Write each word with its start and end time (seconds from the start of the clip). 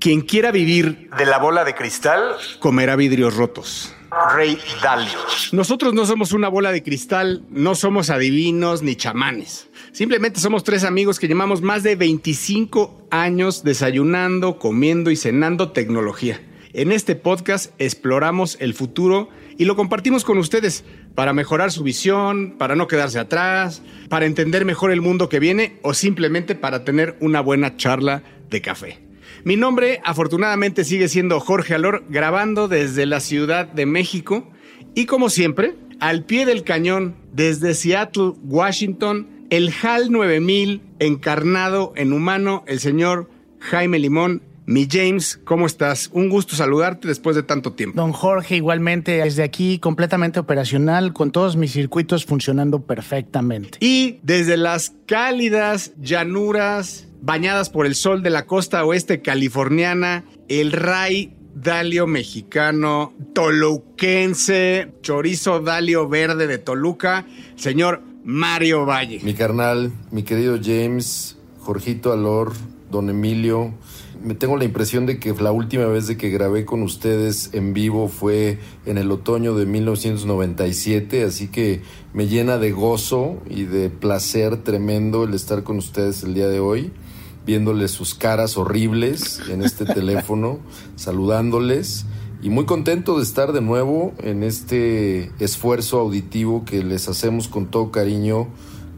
Quien 0.00 0.22
quiera 0.22 0.50
vivir 0.50 1.10
de 1.18 1.26
la 1.26 1.36
bola 1.36 1.62
de 1.62 1.74
cristal, 1.74 2.36
comerá 2.58 2.96
vidrios 2.96 3.36
rotos. 3.36 3.94
Rey 4.34 4.58
Dalio. 4.82 5.18
Nosotros 5.52 5.92
no 5.92 6.06
somos 6.06 6.32
una 6.32 6.48
bola 6.48 6.72
de 6.72 6.82
cristal, 6.82 7.42
no 7.50 7.74
somos 7.74 8.08
adivinos 8.08 8.80
ni 8.82 8.96
chamanes. 8.96 9.68
Simplemente 9.92 10.40
somos 10.40 10.64
tres 10.64 10.84
amigos 10.84 11.18
que 11.18 11.28
llevamos 11.28 11.60
más 11.60 11.82
de 11.82 11.96
25 11.96 13.08
años 13.10 13.62
desayunando, 13.62 14.58
comiendo 14.58 15.10
y 15.10 15.16
cenando 15.16 15.72
tecnología. 15.72 16.40
En 16.72 16.92
este 16.92 17.14
podcast 17.14 17.74
exploramos 17.78 18.56
el 18.58 18.72
futuro 18.72 19.28
y 19.58 19.66
lo 19.66 19.76
compartimos 19.76 20.24
con 20.24 20.38
ustedes 20.38 20.82
para 21.14 21.34
mejorar 21.34 21.72
su 21.72 21.82
visión, 21.82 22.56
para 22.56 22.74
no 22.74 22.88
quedarse 22.88 23.18
atrás, 23.18 23.82
para 24.08 24.24
entender 24.24 24.64
mejor 24.64 24.92
el 24.92 25.02
mundo 25.02 25.28
que 25.28 25.40
viene 25.40 25.78
o 25.82 25.92
simplemente 25.92 26.54
para 26.54 26.86
tener 26.86 27.18
una 27.20 27.42
buena 27.42 27.76
charla 27.76 28.22
de 28.48 28.62
café. 28.62 29.09
Mi 29.42 29.56
nombre 29.56 30.00
afortunadamente 30.04 30.84
sigue 30.84 31.08
siendo 31.08 31.40
Jorge 31.40 31.74
Alor, 31.74 32.04
grabando 32.10 32.68
desde 32.68 33.06
la 33.06 33.20
Ciudad 33.20 33.66
de 33.66 33.86
México 33.86 34.50
y 34.94 35.06
como 35.06 35.30
siempre, 35.30 35.76
al 35.98 36.24
pie 36.24 36.44
del 36.44 36.62
cañón, 36.62 37.16
desde 37.32 37.74
Seattle, 37.74 38.34
Washington, 38.42 39.46
el 39.50 39.72
HAL 39.82 40.10
9000 40.10 40.82
encarnado 40.98 41.92
en 41.96 42.12
humano, 42.12 42.64
el 42.66 42.80
señor 42.80 43.30
Jaime 43.60 43.98
Limón. 43.98 44.42
Mi 44.70 44.86
James, 44.88 45.40
¿cómo 45.42 45.66
estás? 45.66 46.10
Un 46.12 46.28
gusto 46.28 46.54
saludarte 46.54 47.08
después 47.08 47.34
de 47.34 47.42
tanto 47.42 47.72
tiempo. 47.72 48.00
Don 48.00 48.12
Jorge, 48.12 48.54
igualmente 48.54 49.16
desde 49.24 49.42
aquí 49.42 49.80
completamente 49.80 50.38
operacional, 50.38 51.12
con 51.12 51.32
todos 51.32 51.56
mis 51.56 51.72
circuitos 51.72 52.24
funcionando 52.24 52.80
perfectamente. 52.80 53.78
Y 53.80 54.20
desde 54.22 54.56
las 54.56 54.92
cálidas 55.06 55.90
llanuras 56.00 57.08
bañadas 57.20 57.68
por 57.68 57.84
el 57.84 57.96
sol 57.96 58.22
de 58.22 58.30
la 58.30 58.46
costa 58.46 58.84
oeste 58.84 59.22
californiana, 59.22 60.24
el 60.46 60.70
Ray 60.70 61.34
Dalio 61.52 62.06
mexicano, 62.06 63.12
toluquense, 63.34 64.92
chorizo 65.02 65.58
Dalio 65.58 66.08
verde 66.08 66.46
de 66.46 66.58
Toluca, 66.58 67.26
señor 67.56 68.02
Mario 68.22 68.86
Valle. 68.86 69.18
Mi 69.24 69.34
carnal, 69.34 69.90
mi 70.12 70.22
querido 70.22 70.60
James, 70.62 71.36
Jorgito 71.58 72.12
Alor, 72.12 72.52
don 72.88 73.10
Emilio, 73.10 73.74
me 74.22 74.34
tengo 74.34 74.56
la 74.56 74.64
impresión 74.64 75.06
de 75.06 75.18
que 75.18 75.32
la 75.34 75.52
última 75.52 75.86
vez 75.86 76.06
de 76.06 76.16
que 76.16 76.30
grabé 76.30 76.64
con 76.64 76.82
ustedes 76.82 77.50
en 77.52 77.72
vivo 77.72 78.08
fue 78.08 78.58
en 78.86 78.98
el 78.98 79.10
otoño 79.10 79.54
de 79.54 79.66
1997, 79.66 81.24
así 81.24 81.48
que 81.48 81.82
me 82.12 82.26
llena 82.26 82.58
de 82.58 82.72
gozo 82.72 83.38
y 83.48 83.64
de 83.64 83.90
placer 83.90 84.58
tremendo 84.58 85.24
el 85.24 85.34
estar 85.34 85.62
con 85.62 85.78
ustedes 85.78 86.22
el 86.22 86.34
día 86.34 86.48
de 86.48 86.60
hoy 86.60 86.92
viéndoles 87.46 87.90
sus 87.90 88.14
caras 88.14 88.56
horribles 88.56 89.40
en 89.48 89.62
este 89.62 89.84
teléfono, 89.94 90.58
saludándoles 90.96 92.04
y 92.42 92.50
muy 92.50 92.64
contento 92.64 93.16
de 93.16 93.22
estar 93.22 93.52
de 93.52 93.60
nuevo 93.60 94.12
en 94.18 94.42
este 94.42 95.30
esfuerzo 95.42 95.98
auditivo 95.98 96.64
que 96.64 96.82
les 96.82 97.08
hacemos 97.08 97.48
con 97.48 97.66
todo 97.66 97.90
cariño 97.90 98.48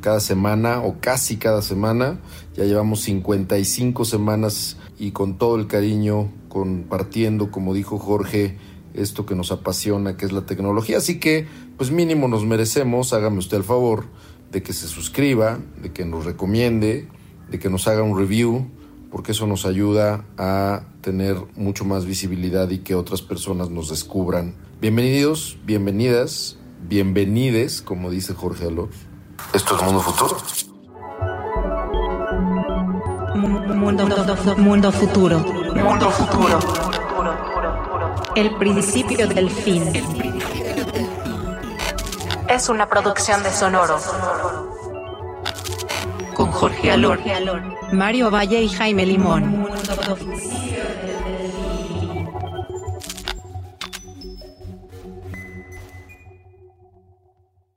cada 0.01 0.21
semana 0.21 0.81
o 0.81 0.97
casi 1.01 1.37
cada 1.37 1.63
semana. 1.63 2.21
Ya 2.57 2.65
llevamos 2.65 3.01
55 3.03 4.05
semanas 4.05 4.77
y 5.03 5.11
con 5.11 5.37
todo 5.37 5.57
el 5.57 5.67
cariño 5.67 6.31
compartiendo, 6.49 7.51
como 7.51 7.75
dijo 7.75 7.99
Jorge, 7.99 8.57
esto 8.95 9.27
que 9.27 9.35
nos 9.35 9.51
apasiona, 9.51 10.17
que 10.17 10.27
es 10.27 10.31
la 10.31 10.47
tecnología. 10.47 10.99
Así 10.99 11.19
que, 11.19 11.49
pues 11.77 11.91
mínimo 11.91 12.29
nos 12.29 12.45
merecemos, 12.45 13.13
hágame 13.13 13.39
usted 13.39 13.57
el 13.57 13.65
favor 13.65 14.05
de 14.53 14.63
que 14.63 14.73
se 14.73 14.87
suscriba, 14.87 15.59
de 15.83 15.93
que 15.93 16.05
nos 16.05 16.25
recomiende, 16.25 17.09
de 17.51 17.59
que 17.59 17.69
nos 17.69 17.89
haga 17.89 18.05
un 18.05 18.17
review, 18.17 18.71
porque 19.11 19.33
eso 19.33 19.49
nos 19.49 19.67
ayuda 19.67 20.25
a 20.39 20.85
tener 21.01 21.37
mucho 21.57 21.85
más 21.85 22.05
visibilidad 22.05 22.71
y 22.71 22.79
que 22.79 22.95
otras 22.95 23.23
personas 23.23 23.71
nos 23.71 23.89
descubran. 23.89 24.55
Bienvenidos, 24.81 25.59
bienvenidas, 25.67 26.59
bienvenides, 26.89 27.83
como 27.83 28.09
dice 28.09 28.35
Jorge 28.35 28.69
Alor. 28.69 28.91
Esto 29.53 29.75
es 29.75 29.83
Mundo 29.83 30.01
Futuro. 30.01 30.37
Mundo, 33.67 34.07
mundo 34.57 34.93
futuro. 34.93 35.39
Mundo 35.39 36.11
futuro. 36.11 36.59
El 38.35 38.57
principio 38.57 39.27
del 39.29 39.51
fin. 39.51 39.85
Es 42.49 42.69
una 42.69 42.89
producción 42.89 43.43
de 43.43 43.51
Sonoro 43.51 43.99
con 46.35 46.51
Jorge 46.51 46.91
Alor, 46.91 47.21
Mario 47.93 48.31
Valle 48.31 48.63
y 48.63 48.69
Jaime 48.69 49.07
Limón. 49.07 49.69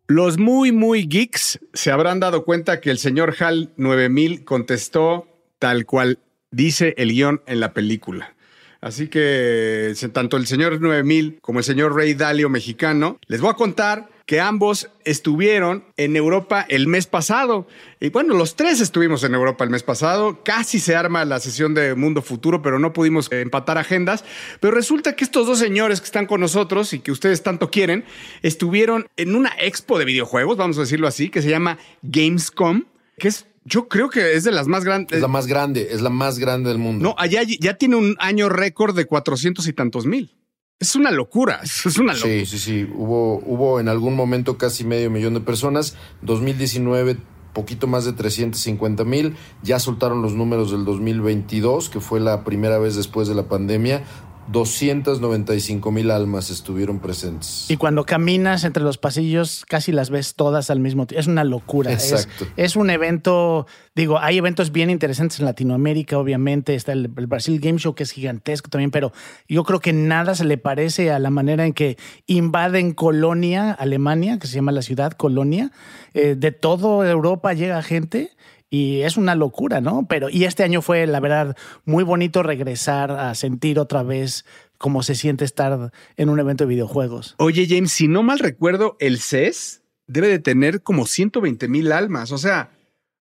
Los 0.07 0.37
muy, 0.37 0.71
muy 0.71 1.07
geeks 1.07 1.59
se 1.73 1.91
habrán 1.91 2.19
dado 2.19 2.45
cuenta 2.45 2.79
que 2.79 2.91
el 2.91 2.99
señor 2.99 3.35
Hal 3.39 3.71
9000 3.75 4.45
contestó 4.45 5.27
tal 5.59 5.85
cual 5.85 6.19
dice 6.51 6.93
el 6.97 7.11
guion 7.11 7.41
en 7.47 7.59
la 7.59 7.73
película. 7.73 8.35
Así 8.81 9.07
que 9.07 9.93
tanto 10.13 10.37
el 10.37 10.45
señor 10.45 10.79
9000 10.79 11.39
como 11.41 11.59
el 11.59 11.65
señor 11.65 11.95
Rey 11.95 12.13
Dalio 12.13 12.49
mexicano, 12.49 13.19
les 13.25 13.41
voy 13.41 13.49
a 13.49 13.55
contar 13.55 14.09
que 14.25 14.39
ambos 14.39 14.89
estuvieron 15.03 15.85
en 15.97 16.15
Europa 16.15 16.65
el 16.67 16.87
mes 16.87 17.05
pasado. 17.05 17.67
Y 17.99 18.09
bueno, 18.09 18.35
los 18.35 18.55
tres 18.55 18.81
estuvimos 18.81 19.23
en 19.23 19.35
Europa 19.35 19.63
el 19.63 19.69
mes 19.69 19.83
pasado. 19.83 20.43
Casi 20.43 20.79
se 20.79 20.95
arma 20.95 21.25
la 21.25 21.39
sesión 21.39 21.73
de 21.75 21.93
Mundo 21.95 22.21
Futuro, 22.21 22.61
pero 22.61 22.79
no 22.79 22.91
pudimos 22.91 23.31
empatar 23.31 23.77
agendas. 23.77 24.25
Pero 24.59 24.73
resulta 24.73 25.15
que 25.15 25.23
estos 25.23 25.45
dos 25.45 25.59
señores 25.59 26.01
que 26.01 26.05
están 26.05 26.25
con 26.25 26.41
nosotros 26.41 26.93
y 26.93 26.99
que 26.99 27.11
ustedes 27.11 27.43
tanto 27.43 27.69
quieren, 27.69 28.03
estuvieron 28.41 29.07
en 29.15 29.35
una 29.35 29.51
expo 29.59 29.99
de 29.99 30.05
videojuegos, 30.05 30.57
vamos 30.57 30.77
a 30.77 30.81
decirlo 30.81 31.07
así, 31.07 31.29
que 31.29 31.43
se 31.43 31.49
llama 31.49 31.77
Gamescom, 32.01 32.85
que 33.17 33.27
es 33.27 33.45
yo 33.65 33.87
creo 33.87 34.09
que 34.09 34.33
es 34.33 34.43
de 34.43 34.51
las 34.51 34.67
más 34.67 34.83
grandes. 34.83 35.17
Es 35.17 35.21
la 35.21 35.27
más 35.27 35.47
grande, 35.47 35.89
es 35.91 36.01
la 36.01 36.11
más 36.11 36.37
grande 36.37 36.69
del 36.69 36.77
mundo. 36.77 37.03
No, 37.03 37.15
allá 37.17 37.41
ya 37.43 37.77
tiene 37.77 37.95
un 37.95 38.15
año 38.19 38.47
récord 38.47 38.95
de 38.95 39.05
cuatrocientos 39.05 39.67
y 39.67 39.73
tantos 39.73 40.05
mil. 40.05 40.35
Es 40.79 40.95
una 40.95 41.09
locura, 41.09 41.61
es 41.63 41.97
una 41.97 42.13
locura. 42.13 42.33
Sí, 42.33 42.45
sí, 42.45 42.59
sí. 42.59 42.89
Hubo, 42.93 43.39
hubo 43.39 43.79
en 43.79 43.89
algún 43.89 44.15
momento 44.15 44.57
casi 44.57 44.83
medio 44.83 45.09
millón 45.09 45.33
de 45.33 45.41
personas. 45.41 45.97
2019 46.21 47.17
poquito 47.55 47.87
más 47.87 48.05
de 48.05 48.13
350 48.13 49.03
mil. 49.05 49.35
Ya 49.63 49.79
soltaron 49.79 50.21
los 50.21 50.33
números 50.33 50.69
del 50.69 50.85
2022, 50.85 51.89
que 51.89 51.99
fue 51.99 52.19
la 52.19 52.43
primera 52.43 52.77
vez 52.77 52.95
después 52.95 53.27
de 53.27 53.33
la 53.33 53.47
pandemia. 53.47 54.03
295 54.51 55.91
mil 55.91 56.11
almas 56.11 56.49
estuvieron 56.49 56.99
presentes. 56.99 57.65
Y 57.69 57.77
cuando 57.77 58.05
caminas 58.05 58.63
entre 58.63 58.83
los 58.83 58.97
pasillos, 58.97 59.65
casi 59.67 59.91
las 59.91 60.09
ves 60.09 60.35
todas 60.35 60.69
al 60.69 60.79
mismo 60.79 61.07
tiempo. 61.07 61.19
Es 61.19 61.27
una 61.27 61.43
locura. 61.43 61.91
Exacto. 61.91 62.45
Es, 62.55 62.75
un 62.75 62.89
evento, 62.89 63.65
digo, 63.95 64.19
hay 64.19 64.37
eventos 64.37 64.71
bien 64.71 64.89
interesantes 64.89 65.39
en 65.39 65.45
Latinoamérica, 65.45 66.17
obviamente. 66.17 66.75
Está 66.75 66.91
el, 66.91 67.07
Brasil 67.07 67.59
Game 67.59 67.79
Show, 67.79 67.95
que 67.95 68.03
es 68.03 68.11
gigantesco 68.11 68.69
también, 68.69 68.91
pero 68.91 69.11
yo 69.47 69.63
creo 69.63 69.79
que 69.79 69.93
nada 69.93 70.35
se 70.35 70.45
le 70.45 70.57
parece 70.57 71.11
a 71.11 71.19
la 71.19 71.29
manera 71.31 71.65
en 71.65 71.73
que 71.73 71.97
invaden 72.27 72.93
Colonia, 72.93 73.71
Alemania, 73.71 74.37
que 74.39 74.47
se 74.47 74.55
llama 74.55 74.71
la 74.71 74.81
ciudad 74.81 75.13
Colonia. 75.13 75.71
Eh, 76.13 76.35
de 76.37 76.51
toda 76.51 77.09
Europa 77.09 77.53
llega 77.53 77.81
gente 77.81 78.31
y 78.75 79.03
es 79.03 79.15
una 79.15 79.35
locura, 79.35 79.79
¿no? 79.79 80.05
Pero, 80.09 80.29
y 80.29 80.43
este 80.43 80.63
año 80.63 80.81
fue, 80.81 81.07
la 81.07 81.21
verdad, 81.21 81.55
muy 81.85 82.03
bonito 82.03 82.43
regresar 82.43 83.09
a 83.09 83.33
sentir 83.33 83.79
otra 83.79 84.03
vez 84.03 84.43
cómo 84.77 85.01
se 85.01 85.15
siente 85.15 85.45
estar 85.45 85.93
en 86.17 86.29
un 86.29 86.41
evento 86.41 86.65
de 86.65 86.71
videojuegos. 86.71 87.35
Oye, 87.37 87.67
James, 87.69 87.93
si 87.93 88.09
no 88.09 88.21
mal 88.21 88.39
recuerdo, 88.39 88.97
el 88.99 89.19
CES 89.19 89.83
debe 90.07 90.27
de 90.27 90.39
tener 90.39 90.81
como 90.81 91.05
120 91.05 91.69
mil 91.69 91.93
almas. 91.93 92.33
O 92.33 92.37
sea, 92.37 92.71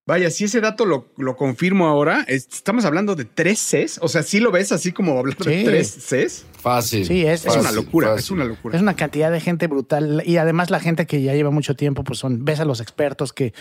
Vaya, 0.07 0.31
si 0.31 0.45
ese 0.45 0.61
dato 0.61 0.85
lo, 0.85 1.07
lo, 1.17 1.35
confirmo 1.35 1.87
ahora, 1.87 2.27
estamos 2.29 2.85
hablando 2.85 3.15
de 3.15 3.25
tres 3.25 3.59
Cs. 3.59 4.01
O 4.03 4.09
sea, 4.09 4.23
si 4.23 4.39
lo 4.39 4.51
ves 4.53 4.71
así 4.71 4.93
como 4.93 5.19
hablar 5.19 5.35
de 5.39 5.65
tres 5.65 5.97
Cs. 5.97 6.45
Fácil. 6.61 7.07
Sí, 7.07 7.25
es, 7.25 7.47
una 7.47 7.73
locura. 7.73 8.15
Es 8.15 8.31
una 8.31 8.45
locura. 8.45 8.77
Es 8.77 8.83
una 8.83 8.97
cantidad 8.97 9.33
de 9.33 9.41
gente 9.41 9.67
brutal. 9.67 10.23
Y 10.27 10.37
además, 10.37 10.69
la 10.69 10.79
gente 10.79 11.07
que 11.07 11.23
ya 11.23 11.33
lleva 11.33 11.51
mucho 11.51 11.75
tiempo, 11.75 12.05
pues 12.05 12.19
son, 12.19 12.45
ves 12.45 12.61
a 12.61 12.67
los 12.67 12.81
expertos 12.81 13.33
que 13.33 13.55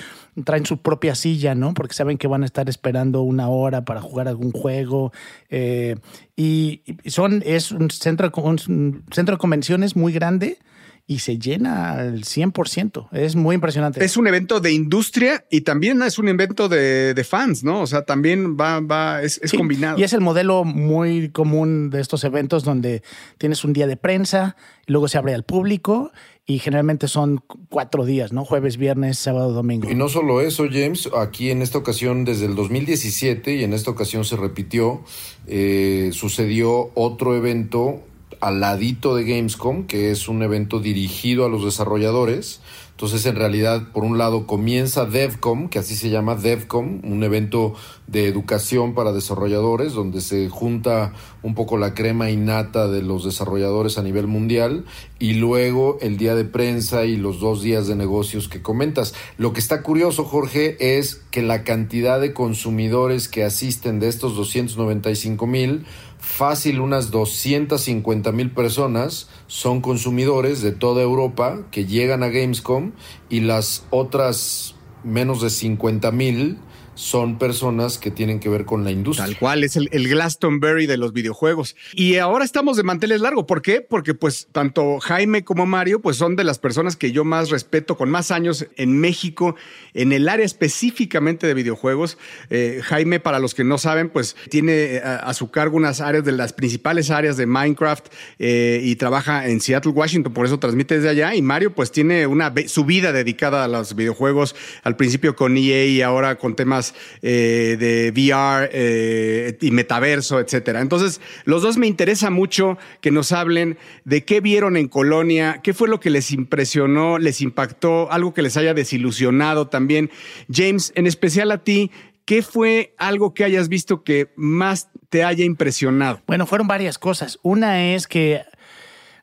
traen 0.44 0.66
su 0.66 0.81
propia 0.81 1.16
silla, 1.16 1.56
¿no? 1.56 1.74
Porque 1.74 1.94
saben 1.94 2.18
que 2.18 2.28
van 2.28 2.44
a 2.44 2.45
estar 2.45 2.68
esperando 2.68 3.22
una 3.22 3.48
hora 3.48 3.86
para 3.86 4.01
jugar 4.01 4.28
algún 4.28 4.51
juego. 4.51 5.13
Eh, 5.50 5.95
y 6.36 6.81
son, 7.06 7.42
es 7.45 7.72
un 7.72 7.90
centro, 7.90 8.30
un 8.36 9.06
centro 9.12 9.36
de 9.36 9.40
convenciones 9.40 9.95
muy 9.95 10.12
grande 10.12 10.57
y 11.06 11.20
se 11.20 11.38
llena 11.38 11.92
al 11.92 12.24
100%. 12.24 13.10
Es 13.12 13.36
muy 13.36 13.56
impresionante. 13.56 14.04
Es 14.04 14.16
un 14.16 14.28
evento 14.28 14.62
de 14.62 14.72
industria 14.72 15.46
y 15.52 15.62
también 15.62 16.02
es 16.02 16.18
un 16.18 16.30
evento 16.30 16.70
de, 16.70 17.26
fans, 17.28 17.64
¿no? 17.64 17.82
O 17.82 17.88
sea, 17.88 18.04
también 18.04 18.58
va, 18.58 18.80
va, 18.80 19.22
es, 19.22 19.40
combinado. 19.58 20.00
Y 20.00 20.04
es 20.04 20.14
el 20.14 20.22
modelo 20.22 20.64
muy 20.64 21.30
común 21.30 21.90
de 21.90 22.00
estos 22.00 22.24
eventos 22.24 22.64
donde 22.64 23.04
tienes 23.38 23.64
un 23.64 23.74
día 23.74 23.88
de 23.88 23.98
prensa, 23.98 24.56
y 24.88 24.92
luego 24.92 25.08
se 25.08 25.18
abre 25.18 25.34
al 25.34 25.44
público 25.44 26.12
y 26.46 26.60
generalmente 26.60 27.08
son 27.08 27.42
cuatro 27.70 28.06
días, 28.06 28.34
¿no? 28.34 28.44
Jueves, 28.44 28.78
viernes, 28.78 29.18
sábado, 29.18 29.54
domingo. 29.54 29.90
Y 29.90 29.96
no 29.96 30.10
solo 30.10 30.42
eso, 30.42 30.66
James, 30.70 31.10
aquí 31.18 31.50
en 31.52 31.62
esta 31.62 31.78
ocasión 31.78 32.26
desde 32.26 32.46
el 32.48 32.56
2017 32.56 33.56
y 33.56 33.64
en 33.64 33.74
esta 33.74 33.92
ocasión 33.92 34.26
se 34.26 34.36
repitió, 34.36 35.04
eh, 35.48 36.10
sucedió 36.12 36.92
otro 36.96 37.36
evento 37.36 38.02
al 38.41 38.59
ladito 38.59 39.15
de 39.15 39.24
Gamescom, 39.24 39.85
que 39.85 40.12
es 40.12 40.27
un 40.27 40.44
evento 40.44 40.80
dirigido 40.80 41.45
a 41.45 41.50
los 41.50 41.63
desarrolladores. 41.63 42.62
Entonces, 42.91 43.25
en 43.25 43.35
realidad, 43.35 43.91
por 43.91 44.03
un 44.03 44.19
lado 44.19 44.45
comienza 44.45 45.06
DevCom, 45.06 45.68
que 45.68 45.80
así 45.80 45.95
se 45.95 46.12
llama 46.12 46.35
DevCom, 46.35 47.01
un 47.03 47.24
evento 47.24 47.74
de 48.06 48.27
educación 48.27 48.94
para 48.94 49.12
desarrolladores, 49.12 49.94
donde 49.94 50.21
se 50.21 50.47
junta 50.47 51.12
un 51.41 51.56
poco 51.56 51.77
la 51.77 51.95
crema 51.95 52.30
innata 52.30 52.88
de 52.88 53.01
los 53.01 53.25
desarrolladores 53.25 53.97
a 53.97 54.03
nivel 54.03 54.27
mundial, 54.27 54.85
y 55.18 55.33
luego 55.33 55.97
el 56.01 56.18
día 56.18 56.35
de 56.35 56.45
prensa 56.45 57.06
y 57.06 57.15
los 57.18 57.39
dos 57.39 57.63
días 57.63 57.88
de 57.88 57.95
negocios 57.95 58.47
que 58.47 58.62
comentas. 58.62 59.15
Lo 59.38 59.53
que 59.53 59.59
está 59.59 59.81
curioso, 59.81 60.24
Jorge, 60.24 60.97
es 60.97 61.15
que 61.31 61.41
la 61.41 61.63
cantidad 61.63 62.21
de 62.21 62.33
consumidores 62.33 63.27
que 63.27 63.44
asisten 63.44 64.00
de 64.00 64.07
estos 64.07 64.35
295 64.35 65.47
mil 65.47 65.85
fácil 66.24 66.80
unas 66.80 67.12
250 67.12 68.31
mil 68.31 68.50
personas 68.52 69.28
son 69.48 69.81
consumidores 69.81 70.62
de 70.62 70.72
toda 70.72 71.04
Europa 71.04 71.60
que 71.70 71.86
llegan 71.86 72.24
a 72.24 72.30
Gamescom 72.30 72.94
y 73.30 73.42
las 73.42 73.86
otras 73.90 74.74
menos 75.04 75.42
de 75.42 75.50
50 75.50 76.12
mil 76.14 76.60
son 76.95 77.38
personas 77.38 77.98
que 77.98 78.12
tienen 78.12 78.40
que 78.40 78.50
ver 78.50 78.66
con 78.66 78.84
la 78.84 78.92
industria. 78.92 79.25
Tal 79.25 79.38
cual, 79.38 79.63
es 79.63 79.75
el, 79.75 79.90
Glastonbury 79.90 80.86
de 80.86 80.98
los 80.98 81.13
videojuegos. 81.13 81.75
Y 81.94 82.18
ahora 82.18 82.45
estamos 82.45 82.78
de 82.78 82.84
manteles 82.84 83.22
largo. 83.22 83.48
¿Por 83.48 83.62
qué? 83.62 83.81
Porque 83.81 84.13
pues 84.13 84.48
tanto 84.51 85.00
Jaime 85.00 85.44
como 85.44 85.66
Mario 85.66 86.01
pues 86.01 86.18
son 86.18 86.36
de 86.36 86.44
las 86.44 86.60
personas 86.60 86.95
que 86.95 87.12
yo 87.12 87.24
más 87.24 87.50
respeto 87.50 87.98
con 87.98 88.10
más 88.10 88.31
años 88.31 88.68
en 88.75 89.00
México, 89.00 89.56
en 89.94 90.12
el 90.12 90.30
área 90.30 90.45
específicamente 90.45 91.48
de 91.48 91.54
videojuegos. 91.54 92.18
Eh, 92.50 92.81
Jaime, 92.84 93.19
para 93.19 93.40
los 93.40 93.54
que 93.54 93.63
no 93.63 93.78
saben, 93.78 94.10
pues 94.10 94.36
tiene 94.50 94.95
eh, 94.95 95.01
a, 95.04 95.34
su 95.34 95.50
cargo 95.51 95.78
unas 95.78 96.01
áreas 96.01 96.24
de 96.24 96.31
las 96.31 96.54
principales 96.54 97.10
áreas 97.10 97.38
de 97.38 97.45
Minecraft 97.45 98.07
eh, 98.40 98.81
y 98.84 98.95
trabaja 98.95 99.48
en 99.48 99.62
Seattle, 99.62 99.92
Washington, 99.92 100.34
por 100.34 100.45
eso 100.45 100.60
transmite 100.60 100.95
desde 100.95 101.10
allá. 101.10 101.36
Y 101.36 101.42
Mario 101.42 101.74
pues 101.74 101.92
tiene 101.92 102.28
una 102.28 102.54
su 102.68 102.86
vida 102.86 103.12
dedicada 103.12 103.63
a 103.63 103.68
los 103.68 103.95
videojuegos, 103.95 104.56
al 104.84 104.95
principio 104.95 105.36
con 105.36 105.57
EA 105.57 105.86
y 105.86 106.01
ahora 106.01 106.38
con 106.38 106.56
temas 106.56 106.82
eh, 107.21 107.77
de 107.80 108.12
VR 108.12 108.69
eh, 108.74 109.57
y 109.62 109.71
metaverso, 109.71 110.39
etcétera. 110.39 110.81
Entonces, 110.81 111.21
los 111.45 111.62
dos 111.62 111.77
me 111.77 111.88
interesa 111.88 112.30
mucho 112.30 112.77
que 113.00 113.12
nos 113.12 113.31
hablen 113.31 113.77
de 114.03 114.25
qué 114.25 114.41
vieron 114.41 114.75
en 114.75 114.88
Colonia, 114.88 115.62
qué 115.63 115.74
fue 115.74 115.88
lo 115.88 116.00
que 116.00 116.09
les 116.09 116.31
impresionó, 116.31 117.19
les 117.19 117.41
impactó, 117.41 118.12
algo 118.12 118.33
que 118.33 118.41
les 118.41 118.57
haya 118.57 118.74
desilusionado 118.74 119.68
también. 119.68 120.09
James, 120.51 120.91
en 120.95 121.07
especial 121.07 121.51
a 121.51 121.63
ti, 121.63 121.91
¿Qué 122.25 122.41
fue 122.41 122.95
algo 122.97 123.33
que 123.33 123.44
hayas 123.44 123.68
visto 123.68 124.03
que 124.03 124.31
más 124.38 124.89
te 125.09 125.25
haya 125.25 125.44
impresionado? 125.44 126.21
Bueno, 126.25 126.45
fueron 126.45 126.68
varias 126.68 126.97
cosas. 126.97 127.38
Una 127.44 127.94
es 127.94 128.07
que 128.07 128.44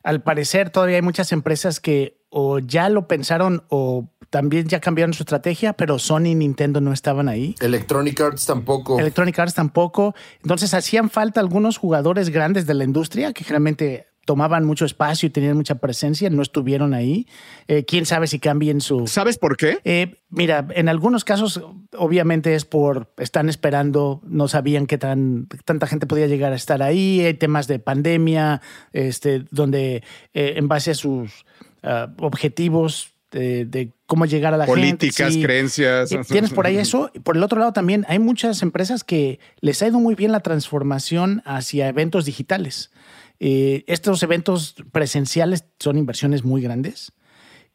al 0.03 0.21
parecer 0.21 0.69
todavía 0.69 0.97
hay 0.97 1.01
muchas 1.01 1.31
empresas 1.31 1.79
que 1.79 2.15
o 2.29 2.59
ya 2.59 2.89
lo 2.89 3.07
pensaron 3.07 3.63
o 3.69 4.07
también 4.31 4.67
ya 4.67 4.79
cambiaron 4.79 5.13
su 5.13 5.23
estrategia, 5.23 5.73
pero 5.73 5.99
Sony 5.99 6.27
y 6.27 6.35
Nintendo 6.35 6.81
no 6.81 6.93
estaban 6.93 7.27
ahí. 7.27 7.53
Electronic 7.59 8.19
Arts 8.19 8.45
tampoco. 8.45 8.97
Electronic 8.97 9.37
Arts 9.37 9.53
tampoco. 9.53 10.15
Entonces 10.41 10.73
hacían 10.73 11.09
falta 11.09 11.41
algunos 11.41 11.77
jugadores 11.77 12.29
grandes 12.29 12.65
de 12.65 12.73
la 12.73 12.85
industria 12.85 13.33
que 13.33 13.43
generalmente 13.43 14.07
tomaban 14.23 14.63
mucho 14.63 14.85
espacio 14.85 15.27
y 15.27 15.31
tenían 15.31 15.57
mucha 15.57 15.75
presencia, 15.75 16.29
no 16.29 16.41
estuvieron 16.41 16.93
ahí. 16.93 17.27
Eh, 17.67 17.83
¿Quién 17.83 18.05
sabe 18.05 18.27
si 18.27 18.39
cambien 18.39 18.79
su... 18.79 19.05
¿Sabes 19.07 19.37
por 19.37 19.57
qué? 19.57 19.79
Eh, 19.83 20.15
mira, 20.29 20.65
en 20.75 20.87
algunos 20.87 21.25
casos 21.25 21.61
obviamente 21.97 22.55
es 22.55 22.63
por, 22.63 23.11
están 23.17 23.49
esperando, 23.49 24.21
no 24.23 24.47
sabían 24.47 24.87
que 24.87 24.97
tan, 24.97 25.47
tanta 25.65 25.87
gente 25.87 26.07
podía 26.07 26.27
llegar 26.27 26.53
a 26.53 26.55
estar 26.55 26.81
ahí, 26.81 27.19
hay 27.21 27.33
temas 27.33 27.67
de 27.67 27.79
pandemia, 27.79 28.61
este, 28.93 29.45
donde 29.51 30.03
eh, 30.33 30.53
en 30.55 30.69
base 30.69 30.91
a 30.91 30.95
sus 30.95 31.45
ah, 31.83 32.13
objetivos 32.19 33.11
de, 33.31 33.91
cómo 34.05 34.25
llegar 34.25 34.53
a 34.53 34.57
la 34.57 34.65
gente. 34.65 34.79
Políticas, 34.79 35.35
creencias. 35.37 36.09
Tienes 36.27 36.51
por 36.51 36.67
ahí 36.67 36.77
eso. 36.79 37.11
Por 37.23 37.37
el 37.37 37.43
otro 37.43 37.59
lado 37.59 37.73
también 37.73 38.05
hay 38.07 38.19
muchas 38.19 38.61
empresas 38.61 39.03
que 39.03 39.39
les 39.59 39.81
ha 39.81 39.87
ido 39.87 39.99
muy 39.99 40.15
bien 40.15 40.31
la 40.31 40.41
transformación 40.41 41.41
hacia 41.45 41.87
eventos 41.87 42.25
digitales. 42.25 42.91
Eh, 43.39 43.83
estos 43.87 44.21
eventos 44.21 44.75
presenciales 44.91 45.65
son 45.79 45.97
inversiones 45.97 46.43
muy 46.43 46.61
grandes 46.61 47.13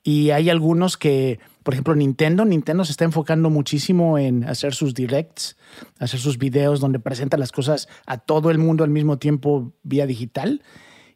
y 0.04 0.30
hay 0.30 0.48
algunos 0.48 0.96
que, 0.96 1.40
por 1.64 1.74
ejemplo, 1.74 1.96
Nintendo, 1.96 2.44
Nintendo 2.44 2.84
se 2.84 2.92
está 2.92 3.04
enfocando 3.04 3.50
muchísimo 3.50 4.18
en 4.18 4.44
hacer 4.44 4.72
sus 4.72 4.94
directs, 4.94 5.56
hacer 5.98 6.20
sus 6.20 6.38
videos 6.38 6.78
donde 6.78 7.00
presenta 7.00 7.36
las 7.36 7.50
cosas 7.50 7.88
a 8.06 8.18
todo 8.18 8.52
el 8.52 8.58
mundo 8.58 8.84
al 8.84 8.90
mismo 8.90 9.18
tiempo 9.18 9.72
vía 9.82 10.06
digital 10.06 10.62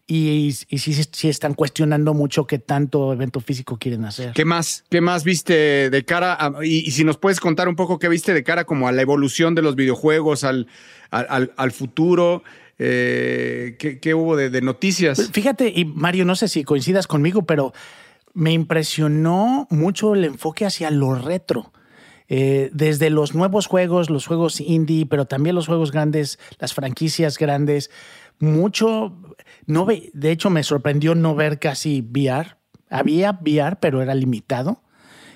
y, 0.07 0.53
sí, 0.53 1.29
están 1.29 1.55
cuestionando 1.55 2.15
mucho 2.15 2.47
qué 2.47 2.59
tanto 2.59 3.13
evento 3.13 3.41
físico 3.41 3.79
quieren 3.79 4.05
hacer. 4.05 4.33
¿Qué 4.33 4.45
más? 4.45 4.85
¿Qué 4.91 5.01
más 5.01 5.23
viste 5.23 5.89
de 5.89 6.05
cara 6.05 6.53
y, 6.63 6.91
si 6.91 7.05
nos 7.05 7.17
puedes 7.17 7.39
contar 7.39 7.69
un 7.69 7.77
poco 7.77 7.99
qué 7.99 8.09
viste 8.09 8.35
de 8.35 8.43
cara 8.43 8.65
como 8.65 8.89
a 8.89 8.93
la 8.93 9.03
evolución 9.03 9.55
de 9.55 9.63
los 9.63 9.77
videojuegos, 9.77 10.43
al, 10.45 10.67
al, 11.11 11.73
futuro? 11.73 12.43
Eh, 12.79 13.77
¿qué, 13.79 14.15
hubo 14.15 14.37
de, 14.37 14.61
noticias? 14.63 15.19
Pues 15.19 15.31
fíjate, 15.31 15.73
y 15.75 15.85
Mario, 15.85 16.25
no 16.25 16.35
sé 16.35 16.49
si 16.49 16.65
coincidas 16.65 17.07
conmigo, 17.07 17.43
pero 17.43 17.73
me 18.35 18.53
impresionó 18.53 19.69
mucho 19.71 20.15
el 20.15 20.25
enfoque 20.25 20.67
hacia 20.67 20.91
lo 20.91 21.15
retro. 21.15 21.73
Eh, 22.33 22.71
desde 22.73 23.11
los 23.11 23.35
nuevos 23.35 23.67
juegos, 23.67 24.09
los 24.09 24.27
juegos 24.27 24.61
indie, 24.61 25.05
pero 25.05 25.25
también 25.25 25.57
los 25.57 25.67
juegos 25.67 25.91
grandes, 25.91 26.39
las 26.61 26.75
franquicias 26.75 27.37
grandes, 27.39 27.91
mucho, 28.41 29.17
no 29.67 29.85
ve, 29.85 30.11
de 30.15 30.33
hecho 30.33 30.51
me 30.51 30.63
sorprendió 30.63 31.15
no 31.15 31.35
ver 31.35 31.59
casi 31.59 32.01
VR. 32.01 32.57
Había 32.89 33.39
VR, 33.41 33.77
pero 33.81 34.03
era 34.03 34.15
limitado. 34.15 34.83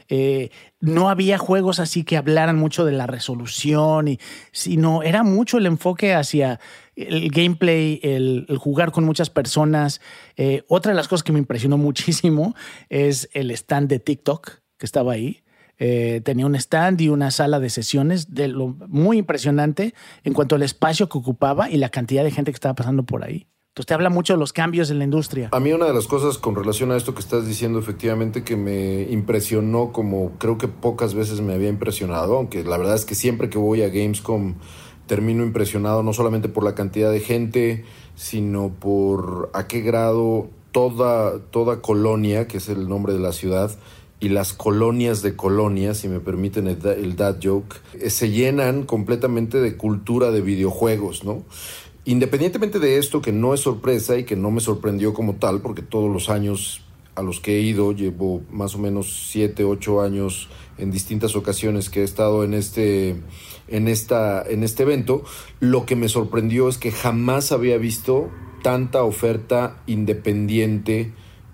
Eh, 0.09 0.51
no 0.81 1.09
había 1.09 1.39
juegos 1.39 1.81
así 1.81 2.05
que 2.05 2.17
hablaran 2.17 2.57
mucho 2.57 2.85
de 2.85 2.93
la 2.93 3.07
resolución, 3.07 4.09
y, 4.09 4.19
sino 4.53 5.03
era 5.03 5.23
mucho 5.23 5.59
el 5.59 5.67
enfoque 5.67 6.15
hacia 6.15 6.61
el 6.97 7.31
gameplay, 7.31 8.01
el, 8.03 8.47
jugar 8.59 8.93
con 8.93 9.05
muchas 9.05 9.31
personas. 9.31 10.01
Eh, 10.37 10.63
otra 10.69 10.93
de 10.93 10.97
las 10.97 11.09
cosas 11.09 11.23
que 11.23 11.33
me 11.33 11.39
impresionó 11.39 11.79
muchísimo 11.79 12.55
es 12.89 13.29
el 13.33 13.51
stand 13.51 13.89
de 13.89 13.99
TikTok 13.99 14.61
que 14.79 14.87
estaba 14.87 15.13
ahí. 15.13 15.44
Eh, 15.79 16.21
tenía 16.25 16.47
un 16.47 16.55
stand 16.55 17.01
y 17.01 17.09
una 17.09 17.31
sala 17.31 17.59
de 17.61 17.71
sesiones 17.71 18.35
de 18.35 18.49
lo 18.49 18.77
muy 18.89 19.19
impresionante 19.19 19.95
en 20.23 20.33
cuanto 20.33 20.55
al 20.55 20.63
espacio 20.63 21.09
que 21.09 21.19
ocupaba 21.19 21.71
y 21.71 21.77
la 21.79 21.89
cantidad 21.89 22.23
de 22.23 22.31
gente 22.31 22.53
que 22.53 22.57
estaba 22.57 22.75
pasando 22.75 23.03
por 23.03 23.25
ahí. 23.25 23.47
Entonces 23.75 23.89
te 23.89 23.95
habla 23.95 24.09
mucho 24.09 24.35
de 24.35 24.39
los 24.39 24.53
cambios 24.53 24.89
en 24.91 25.01
la 25.01 25.05
industria. 25.05 25.49
A 25.51 25.59
mí 25.59 25.73
una 25.73 25.87
de 25.87 25.93
las 25.95 26.07
cosas 26.07 26.39
con 26.39 26.55
relación 26.55 26.93
a 26.93 26.97
esto 26.97 27.13
que 27.13 27.19
estás 27.19 27.45
diciendo 27.45 27.81
efectivamente 27.81 28.45
que 28.45 28.55
me 28.55 29.03
impresionó 29.11 29.91
como 29.91 30.31
creo 30.39 30.59
que 30.59 30.69
pocas 30.69 31.15
veces 31.15 31.41
me 31.41 31.55
había 31.55 31.71
impresionado, 31.71 32.37
aunque 32.37 32.63
la 32.63 32.79
verdad 32.79 32.95
es 32.95 33.05
que 33.05 33.17
siempre 33.17 33.51
que 33.51 33.59
voy 33.59 33.83
a 33.83 33.89
Gamescom 33.89 34.55
termino 35.09 35.43
impresionado 35.43 36.05
no 36.05 36.13
solamente 36.13 36.49
por 36.49 36.63
la 36.63 36.77
cantidad 36.77 37.11
de 37.11 37.19
gente, 37.19 37.85
sino 38.15 38.69
por 38.69 39.51
a 39.55 39.67
qué 39.67 39.81
grado 39.81 40.51
toda, 40.71 41.41
toda 41.51 41.81
colonia, 41.83 42.47
que 42.47 42.59
es 42.59 42.69
el 42.69 42.89
nombre 42.89 43.13
de 43.13 43.19
la 43.19 43.33
ciudad, 43.33 43.73
y 44.25 44.31
las 44.31 44.55
colonias 44.55 45.21
de 45.21 45.37
colonias, 45.37 45.99
si 45.99 46.09
me 46.09 46.19
permiten 46.19 46.67
el, 46.67 47.15
dad 47.15 47.37
joke, 47.43 47.77
eh, 48.01 48.09
se 48.09 48.31
llenan 48.31 48.85
completamente 48.85 49.61
de 49.61 49.77
cultura 49.77 50.31
de 50.31 50.41
videojuegos, 50.41 51.25
¿no? 51.25 51.45
Independientemente 52.07 52.79
de 52.79 52.97
esto, 52.97 53.21
que 53.21 53.33
no 53.33 53.53
es 53.53 53.61
sorpresa 53.61 54.17
y 54.17 54.25
que 54.25 54.35
no 54.35 54.51
me 54.51 54.63
sorprendió 54.63 55.13
como 55.13 55.35
tal, 55.35 55.61
porque 55.61 55.83
todos 55.83 56.11
los 56.11 56.31
años 56.31 56.81
a 57.17 57.21
los 57.21 57.39
que 57.39 57.59
he 57.59 57.61
ido, 57.61 57.93
llevo 57.93 58.41
más 58.51 58.75
o 58.75 58.79
menos 58.79 59.29
siete, 59.31 59.63
ocho 59.63 60.01
años 60.01 60.49
en 60.79 60.91
distintas 60.91 61.37
ocasiones 61.37 61.91
que 61.91 62.01
he 62.01 62.05
estado 62.05 62.45
en 62.45 62.55
este, 62.55 63.17
en 63.69 63.89
esta, 63.89 64.43
en 64.43 64.63
este 64.63 64.85
evento, 64.85 65.23
lo 65.61 65.85
que 65.85 65.97
me 65.97 66.09
sorprendió 66.09 66.71
es 66.71 66.79
que 66.79 66.93
jamás 66.93 67.53
había 67.53 67.77
visto 67.77 68.31
tanta 68.63 69.03
oferta 69.03 69.83
independiente 69.87 71.13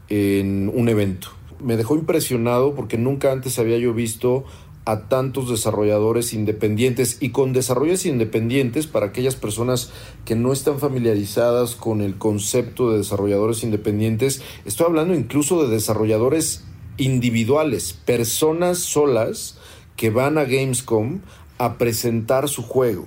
en 0.08 0.70
un 0.72 0.88
evento 0.88 1.39
me 1.62 1.76
dejó 1.76 1.94
impresionado 1.94 2.74
porque 2.74 2.98
nunca 2.98 3.32
antes 3.32 3.58
había 3.58 3.78
yo 3.78 3.94
visto 3.94 4.44
a 4.84 5.08
tantos 5.08 5.50
desarrolladores 5.50 6.32
independientes 6.32 7.18
y 7.20 7.30
con 7.30 7.52
desarrollos 7.52 8.06
independientes 8.06 8.86
para 8.86 9.06
aquellas 9.06 9.36
personas 9.36 9.90
que 10.24 10.34
no 10.34 10.52
están 10.52 10.78
familiarizadas 10.78 11.74
con 11.76 12.00
el 12.00 12.16
concepto 12.16 12.90
de 12.90 12.98
desarrolladores 12.98 13.62
independientes, 13.62 14.42
estoy 14.64 14.86
hablando 14.86 15.14
incluso 15.14 15.62
de 15.62 15.72
desarrolladores 15.72 16.64
individuales, 16.96 17.92
personas 17.92 18.78
solas 18.78 19.58
que 19.96 20.10
van 20.10 20.38
a 20.38 20.44
Gamescom 20.44 21.20
a 21.58 21.76
presentar 21.76 22.48
su 22.48 22.62
juego. 22.62 23.06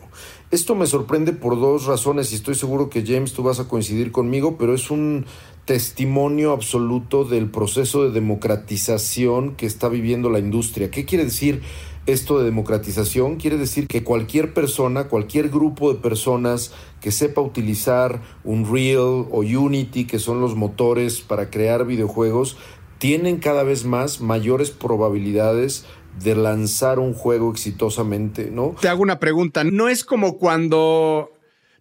Esto 0.52 0.76
me 0.76 0.86
sorprende 0.86 1.34
por 1.34 1.60
dos 1.60 1.86
razones 1.86 2.32
y 2.32 2.36
estoy 2.36 2.54
seguro 2.54 2.92
que 2.92 3.04
James 3.04 3.34
tú 3.34 3.42
vas 3.42 3.60
a 3.60 3.68
coincidir 3.68 4.12
conmigo, 4.12 4.58
pero 4.60 4.76
es 4.76 4.92
un 4.92 5.26
testimonio 5.66 6.52
absoluto 6.52 7.24
del 7.24 7.50
proceso 7.50 8.04
de 8.04 8.12
democratización 8.12 9.56
que 9.56 9.66
está 9.66 9.88
viviendo 9.88 10.30
la 10.30 10.40
industria. 10.40 10.92
¿Qué 10.92 11.06
quiere 11.06 11.26
decir 11.26 11.62
esto 12.06 12.38
de 12.38 12.46
democratización? 12.46 13.38
Quiere 13.38 13.58
decir 13.58 13.88
que 13.88 14.04
cualquier 14.04 14.54
persona, 14.54 15.08
cualquier 15.08 15.50
grupo 15.50 15.94
de 15.94 16.00
personas 16.00 16.74
que 17.00 17.12
sepa 17.12 17.42
utilizar 17.42 18.22
Unreal 18.44 19.28
o 19.32 19.40
Unity, 19.40 20.06
que 20.06 20.20
son 20.20 20.42
los 20.42 20.56
motores 20.56 21.22
para 21.22 21.50
crear 21.50 21.86
videojuegos, 21.86 22.58
tienen 22.98 23.38
cada 23.38 23.64
vez 23.64 23.86
más 23.86 24.22
mayores 24.22 24.72
probabilidades 24.72 25.86
de 26.22 26.36
lanzar 26.36 27.00
un 27.00 27.14
juego 27.14 27.52
exitosamente, 27.52 28.52
¿no? 28.52 28.76
Te 28.80 28.88
hago 28.88 29.02
una 29.02 29.20
pregunta. 29.20 29.64
No 29.64 29.90
es 29.90 30.04
como 30.04 30.38
cuando 30.38 31.32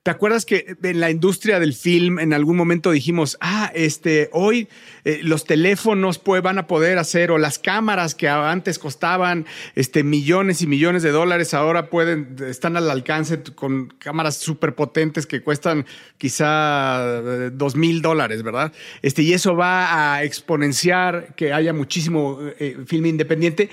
¿Te 0.04 0.10
acuerdas 0.10 0.44
que 0.44 0.76
en 0.82 0.98
la 0.98 1.12
industria 1.12 1.60
del 1.60 1.74
film 1.74 2.18
en 2.18 2.32
algún 2.32 2.56
momento 2.56 2.90
dijimos, 2.90 3.38
ah, 3.40 3.70
este, 3.72 4.30
hoy 4.32 4.66
eh, 5.04 5.20
los 5.22 5.44
teléfonos 5.44 6.18
pues, 6.18 6.42
van 6.42 6.58
a 6.58 6.66
poder 6.66 6.98
hacer, 6.98 7.30
o 7.30 7.38
las 7.38 7.60
cámaras 7.60 8.16
que 8.16 8.28
antes 8.28 8.80
costaban 8.80 9.46
este, 9.76 10.02
millones 10.02 10.60
y 10.60 10.66
millones 10.66 11.04
de 11.04 11.12
dólares, 11.12 11.54
ahora 11.54 11.88
pueden, 11.88 12.34
están 12.48 12.76
al 12.76 12.90
alcance 12.90 13.44
con 13.54 13.94
cámaras 14.00 14.38
súper 14.38 14.74
potentes 14.74 15.24
que 15.24 15.40
cuestan 15.40 15.86
quizá 16.18 17.20
eh, 17.20 17.50
dos 17.52 17.76
mil 17.76 18.02
dólares, 18.02 18.42
¿verdad? 18.42 18.72
Este, 19.02 19.22
y 19.22 19.34
eso 19.34 19.54
va 19.54 20.14
a 20.16 20.24
exponenciar 20.24 21.32
que 21.36 21.52
haya 21.52 21.72
muchísimo 21.72 22.40
eh, 22.58 22.76
film 22.88 23.06
independiente. 23.06 23.70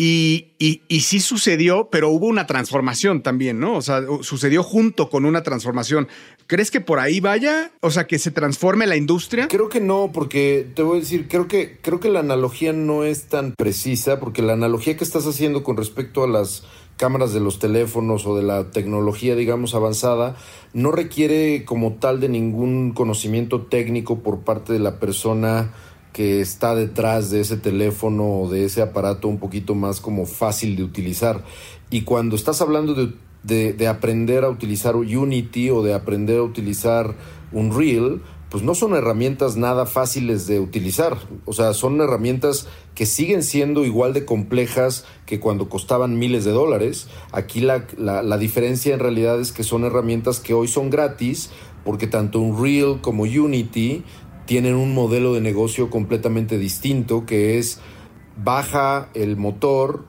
Y, 0.00 0.52
y, 0.60 1.00
sí 1.00 1.18
sucedió, 1.18 1.88
pero 1.90 2.08
hubo 2.10 2.26
una 2.26 2.46
transformación 2.46 3.20
también, 3.20 3.58
¿no? 3.58 3.74
O 3.74 3.82
sea, 3.82 4.00
sucedió 4.20 4.62
junto 4.62 5.10
con 5.10 5.24
una 5.24 5.42
transformación. 5.42 6.06
¿Crees 6.46 6.70
que 6.70 6.80
por 6.80 7.00
ahí 7.00 7.18
vaya? 7.18 7.72
O 7.80 7.90
sea, 7.90 8.06
que 8.06 8.20
se 8.20 8.30
transforme 8.30 8.86
la 8.86 8.94
industria. 8.94 9.48
Creo 9.48 9.68
que 9.68 9.80
no, 9.80 10.12
porque 10.14 10.70
te 10.76 10.82
voy 10.82 10.98
a 10.98 11.00
decir, 11.00 11.26
creo 11.26 11.48
que, 11.48 11.78
creo 11.82 11.98
que 11.98 12.10
la 12.10 12.20
analogía 12.20 12.72
no 12.72 13.02
es 13.02 13.26
tan 13.26 13.54
precisa, 13.58 14.20
porque 14.20 14.40
la 14.40 14.52
analogía 14.52 14.96
que 14.96 15.02
estás 15.02 15.26
haciendo 15.26 15.64
con 15.64 15.76
respecto 15.76 16.22
a 16.22 16.28
las 16.28 16.62
cámaras 16.96 17.32
de 17.32 17.40
los 17.40 17.58
teléfonos 17.58 18.24
o 18.24 18.36
de 18.36 18.44
la 18.44 18.70
tecnología, 18.70 19.34
digamos, 19.34 19.74
avanzada, 19.74 20.36
no 20.74 20.92
requiere 20.92 21.64
como 21.64 21.94
tal 21.94 22.20
de 22.20 22.28
ningún 22.28 22.92
conocimiento 22.92 23.62
técnico 23.62 24.20
por 24.20 24.40
parte 24.40 24.72
de 24.72 24.78
la 24.78 25.00
persona 25.00 25.72
que 26.18 26.40
está 26.40 26.74
detrás 26.74 27.30
de 27.30 27.40
ese 27.40 27.56
teléfono 27.56 28.40
o 28.40 28.48
de 28.50 28.64
ese 28.64 28.82
aparato 28.82 29.28
un 29.28 29.38
poquito 29.38 29.76
más 29.76 30.00
como 30.00 30.26
fácil 30.26 30.74
de 30.74 30.82
utilizar. 30.82 31.44
Y 31.90 32.02
cuando 32.02 32.34
estás 32.34 32.60
hablando 32.60 33.12
de, 33.44 33.72
de, 33.72 33.86
aprender 33.86 34.42
a 34.42 34.48
utilizar 34.48 34.96
Unity 34.96 35.70
o 35.70 35.84
de 35.84 35.94
aprender 35.94 36.40
a 36.40 36.42
utilizar 36.42 37.14
Unreal, 37.52 38.20
pues 38.50 38.64
no 38.64 38.74
son 38.74 38.96
herramientas 38.96 39.56
nada 39.56 39.86
fáciles 39.86 40.48
de 40.48 40.58
utilizar. 40.58 41.18
O 41.44 41.52
sea, 41.52 41.72
son 41.72 42.00
herramientas 42.00 42.66
que 42.96 43.06
siguen 43.06 43.44
siendo 43.44 43.84
igual 43.84 44.12
de 44.12 44.24
complejas 44.24 45.04
que 45.24 45.38
cuando 45.38 45.68
costaban 45.68 46.18
miles 46.18 46.44
de 46.44 46.50
dólares. 46.50 47.06
Aquí 47.30 47.60
la, 47.60 47.86
la, 47.96 48.24
la, 48.24 48.38
diferencia 48.38 48.92
en 48.92 48.98
realidad 48.98 49.40
es 49.40 49.52
que 49.52 49.62
son 49.62 49.84
herramientas 49.84 50.40
que 50.40 50.52
hoy 50.52 50.66
son 50.66 50.90
gratis 50.90 51.50
porque 51.84 52.06
tanto 52.06 52.40
Unreal 52.40 53.00
como 53.00 53.22
Unity 53.22 54.02
tienen 54.48 54.76
un 54.76 54.94
modelo 54.94 55.34
de 55.34 55.42
negocio 55.42 55.90
completamente 55.90 56.56
distinto 56.56 57.26
que 57.26 57.58
es 57.58 57.80
baja 58.34 59.10
el 59.12 59.36
motor, 59.36 60.06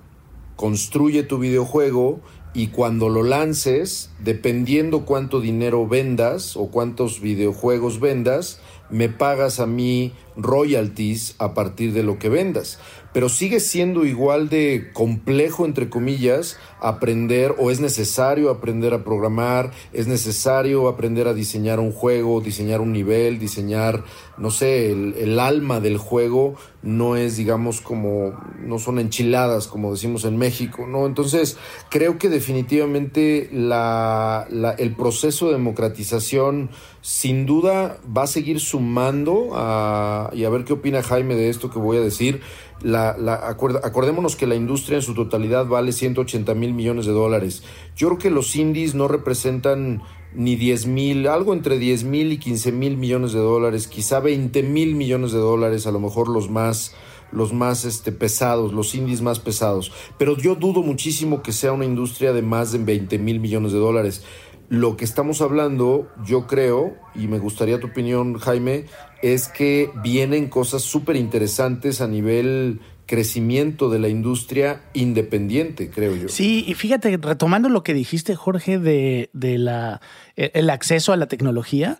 construye 0.55 1.23
tu 1.23 1.39
videojuego 1.39 2.21
y 2.53 2.67
cuando 2.67 3.09
lo 3.09 3.21
lances, 3.21 4.11
dependiendo 4.19 5.03
cuánto 5.03 5.41
dinero 5.41 5.89
vendas 5.89 6.55
o 6.55 6.71
cuántos 6.71 7.19
videojuegos 7.19 7.99
vendas, 7.99 8.61
me 8.89 9.07
pagas 9.07 9.59
a 9.59 9.67
mí 9.67 10.13
royalties 10.35 11.35
a 11.37 11.53
partir 11.53 11.93
de 11.93 12.03
lo 12.03 12.17
que 12.17 12.29
vendas. 12.29 12.79
Pero 13.13 13.29
sigue 13.29 13.59
siendo 13.59 14.05
igual 14.05 14.49
de 14.49 14.89
complejo, 14.93 15.65
entre 15.65 15.89
comillas, 15.89 16.57
aprender 16.79 17.55
o 17.57 17.71
es 17.71 17.79
necesario 17.79 18.49
aprender 18.49 18.93
a 18.93 19.03
programar, 19.03 19.71
es 19.93 20.07
necesario 20.07 20.87
aprender 20.87 21.27
a 21.27 21.33
diseñar 21.33 21.79
un 21.79 21.91
juego, 21.91 22.41
diseñar 22.41 22.81
un 22.81 22.91
nivel, 22.91 23.39
diseñar, 23.39 24.03
no 24.39 24.51
sé, 24.51 24.91
el, 24.91 25.39
alma 25.39 25.79
del 25.79 25.97
juego 25.97 26.55
no 26.81 27.17
es, 27.17 27.35
digamos, 27.35 27.81
como, 27.81 28.33
no 28.59 28.79
son 28.79 28.97
enchiladas, 28.97 29.67
como 29.67 29.91
decimos 29.91 30.23
en 30.23 30.37
México, 30.37 30.87
¿no? 30.87 31.05
Entonces, 31.05 31.57
creo 31.89 32.17
que 32.17 32.29
definitivamente 32.29 33.49
la, 33.51 34.47
el 34.77 34.95
proceso 34.95 35.47
de 35.47 35.53
democratización 35.53 36.69
sin 37.01 37.45
duda 37.45 37.97
va 38.15 38.23
a 38.23 38.27
seguir 38.27 38.59
sumando 38.59 39.49
a, 39.53 40.31
y 40.33 40.45
a 40.45 40.49
ver 40.49 40.63
qué 40.63 40.73
opina 40.73 41.03
Jaime 41.03 41.35
de 41.35 41.49
esto 41.49 41.69
que 41.69 41.79
voy 41.79 41.97
a 41.97 42.01
decir 42.01 42.41
la, 42.81 43.17
la 43.17 43.33
acordémonos 43.33 44.35
que 44.35 44.47
la 44.47 44.55
industria 44.55 44.97
en 44.97 45.01
su 45.01 45.13
totalidad 45.13 45.65
vale 45.65 45.91
180 45.91 46.53
mil 46.53 46.73
millones 46.73 47.05
de 47.05 47.11
dólares. 47.11 47.63
Yo 47.95 48.07
creo 48.07 48.19
que 48.19 48.29
los 48.29 48.55
indies 48.55 48.95
no 48.95 49.07
representan 49.07 50.01
ni 50.33 50.55
10 50.55 50.85
mil, 50.87 51.27
algo 51.27 51.53
entre 51.53 51.79
10 51.79 52.03
mil 52.03 52.31
y 52.31 52.37
15 52.37 52.71
mil 52.71 52.97
millones 52.97 53.33
de 53.33 53.39
dólares, 53.39 53.87
quizá 53.87 54.19
20 54.19 54.63
mil 54.63 54.95
millones 54.95 55.31
de 55.31 55.39
dólares, 55.39 55.87
a 55.87 55.91
lo 55.91 55.99
mejor 55.99 56.29
los 56.29 56.49
más 56.49 56.95
los 57.31 57.53
más 57.53 57.85
este, 57.85 58.11
pesados, 58.11 58.73
los 58.73 58.95
indies 58.95 59.21
más 59.21 59.39
pesados. 59.39 59.91
Pero 60.17 60.35
yo 60.37 60.55
dudo 60.55 60.81
muchísimo 60.81 61.43
que 61.43 61.51
sea 61.51 61.73
una 61.73 61.85
industria 61.85 62.33
de 62.33 62.41
más 62.41 62.71
de 62.71 62.79
20 62.79 63.19
mil 63.19 63.39
millones 63.39 63.71
de 63.71 63.77
dólares. 63.77 64.23
Lo 64.67 64.97
que 64.97 65.05
estamos 65.05 65.41
hablando, 65.41 66.07
yo 66.25 66.45
creo, 66.45 66.95
y 67.15 67.27
me 67.27 67.39
gustaría 67.39 67.79
tu 67.79 67.87
opinión, 67.87 68.37
Jaime, 68.39 68.85
es 69.21 69.47
que 69.47 69.91
vienen 70.03 70.47
cosas 70.47 70.83
súper 70.83 71.15
interesantes 71.15 72.01
a 72.01 72.07
nivel 72.07 72.79
crecimiento 73.09 73.89
de 73.89 73.97
la 73.97 74.07
industria 74.07 74.83
independiente, 74.93 75.89
creo 75.89 76.15
yo. 76.15 76.29
Sí, 76.29 76.63
y 76.67 76.75
fíjate, 76.75 77.17
retomando 77.17 77.67
lo 77.67 77.81
que 77.83 77.95
dijiste, 77.95 78.35
Jorge, 78.35 78.77
de, 78.77 79.31
de 79.33 79.57
la, 79.57 79.99
el 80.35 80.69
acceso 80.69 81.11
a 81.11 81.17
la 81.17 81.27
tecnología, 81.27 81.99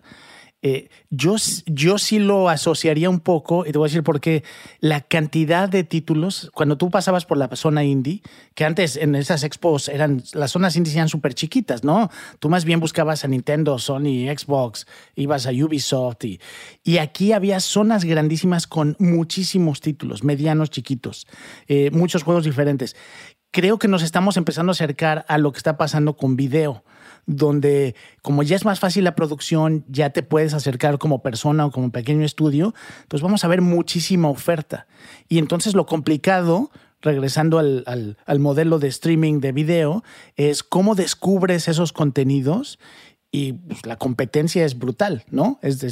eh, 0.62 0.88
yo, 1.08 1.36
yo 1.66 1.98
sí 1.98 2.18
lo 2.18 2.48
asociaría 2.48 3.08
un 3.08 3.20
poco, 3.20 3.64
y 3.66 3.72
te 3.72 3.78
voy 3.78 3.86
a 3.86 3.88
decir 3.88 4.02
por 4.02 4.20
qué, 4.20 4.44
la 4.80 5.00
cantidad 5.00 5.68
de 5.68 5.84
títulos, 5.84 6.50
cuando 6.54 6.76
tú 6.76 6.90
pasabas 6.90 7.24
por 7.24 7.38
la 7.38 7.48
zona 7.56 7.84
indie, 7.84 8.22
que 8.54 8.64
antes 8.64 8.96
en 8.96 9.14
esas 9.14 9.42
expos 9.42 9.88
eran, 9.88 10.22
las 10.34 10.52
zonas 10.52 10.76
indie 10.76 10.92
eran 10.92 11.08
súper 11.08 11.34
chiquitas, 11.34 11.82
¿no? 11.82 12.10
Tú 12.38 12.50
más 12.50 12.64
bien 12.64 12.78
buscabas 12.78 13.24
a 13.24 13.28
Nintendo, 13.28 13.78
Sony, 13.78 14.28
Xbox, 14.36 14.86
ibas 15.16 15.46
a 15.46 15.50
Ubisoft, 15.50 16.24
y, 16.24 16.40
y 16.84 16.98
aquí 16.98 17.32
había 17.32 17.60
zonas 17.60 18.04
grandísimas 18.04 18.66
con 18.66 18.96
muchísimos 18.98 19.80
títulos, 19.80 20.24
medianos, 20.24 20.70
chiquitos, 20.70 21.26
eh, 21.68 21.90
muchos 21.90 22.22
juegos 22.22 22.44
diferentes. 22.44 22.96
Creo 23.50 23.78
que 23.78 23.88
nos 23.88 24.02
estamos 24.02 24.36
empezando 24.36 24.70
a 24.70 24.74
acercar 24.74 25.24
a 25.26 25.38
lo 25.38 25.50
que 25.50 25.58
está 25.58 25.76
pasando 25.76 26.16
con 26.16 26.36
video 26.36 26.84
donde 27.26 27.94
como 28.22 28.42
ya 28.42 28.56
es 28.56 28.64
más 28.64 28.80
fácil 28.80 29.04
la 29.04 29.14
producción, 29.14 29.84
ya 29.88 30.10
te 30.10 30.22
puedes 30.22 30.54
acercar 30.54 30.98
como 30.98 31.22
persona 31.22 31.66
o 31.66 31.70
como 31.70 31.90
pequeño 31.90 32.24
estudio, 32.24 32.74
pues 33.08 33.22
vamos 33.22 33.44
a 33.44 33.48
ver 33.48 33.60
muchísima 33.60 34.28
oferta. 34.28 34.86
Y 35.28 35.38
entonces 35.38 35.74
lo 35.74 35.86
complicado, 35.86 36.70
regresando 37.00 37.58
al, 37.58 38.16
modelo 38.38 38.78
de 38.78 38.88
streaming 38.88 39.40
de 39.40 39.52
video, 39.52 40.04
es 40.36 40.62
cómo 40.62 40.94
descubres 40.94 41.68
esos 41.68 41.92
contenidos 41.92 42.78
y 43.30 43.52
pues, 43.52 43.86
la 43.86 43.96
competencia 43.96 44.64
es 44.64 44.78
brutal, 44.78 45.24
¿no? 45.30 45.58
Es, 45.62 45.82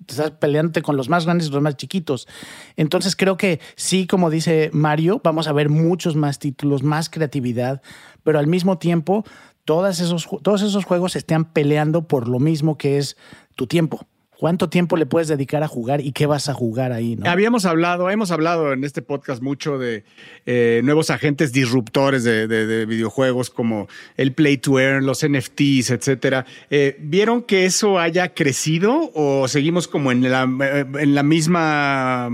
estás 0.00 0.30
peleándote 0.32 0.82
con 0.82 0.96
los 0.96 1.08
más 1.08 1.24
grandes 1.24 1.48
y 1.48 1.50
los 1.50 1.62
más 1.62 1.76
chiquitos. 1.76 2.28
Entonces 2.76 3.16
creo 3.16 3.36
que 3.36 3.60
sí, 3.76 4.06
como 4.06 4.30
dice 4.30 4.70
Mario, 4.72 5.20
vamos 5.22 5.48
a 5.48 5.52
ver 5.52 5.68
muchos 5.68 6.16
más 6.16 6.38
títulos, 6.38 6.82
más 6.82 7.08
creatividad, 7.08 7.82
pero 8.22 8.38
al 8.38 8.46
mismo 8.46 8.78
tiempo 8.78 9.24
todos 9.66 10.00
esos, 10.00 10.26
todos 10.42 10.62
esos 10.62 10.86
juegos 10.86 11.16
están 11.16 11.44
peleando 11.44 12.08
por 12.08 12.28
lo 12.28 12.38
mismo 12.38 12.78
que 12.78 12.96
es 12.96 13.18
tu 13.56 13.66
tiempo. 13.66 14.06
¿Cuánto 14.38 14.68
tiempo 14.68 14.98
le 14.98 15.06
puedes 15.06 15.28
dedicar 15.28 15.62
a 15.62 15.68
jugar 15.68 16.02
y 16.02 16.12
qué 16.12 16.26
vas 16.26 16.50
a 16.50 16.54
jugar 16.54 16.92
ahí? 16.92 17.16
¿no? 17.16 17.28
Habíamos 17.30 17.64
hablado, 17.64 18.10
hemos 18.10 18.30
hablado 18.30 18.74
en 18.74 18.84
este 18.84 19.00
podcast 19.00 19.42
mucho 19.42 19.78
de 19.78 20.04
eh, 20.44 20.82
nuevos 20.84 21.08
agentes 21.08 21.52
disruptores 21.52 22.22
de, 22.24 22.86
videojuegos 22.86 23.48
como 23.48 23.88
el 24.16 24.32
Play 24.34 24.58
to 24.58 24.78
Earn, 24.78 25.06
los 25.06 25.26
NFTs, 25.26 25.90
etcétera. 25.90 26.44
Eh, 26.68 26.96
¿Vieron 27.00 27.42
que 27.42 27.64
eso 27.64 27.98
haya 27.98 28.34
crecido 28.34 29.10
o 29.14 29.48
seguimos 29.48 29.88
como 29.88 30.12
en 30.12 30.30
la, 30.30 30.42
en 30.42 31.14
la 31.14 31.22
misma 31.22 32.28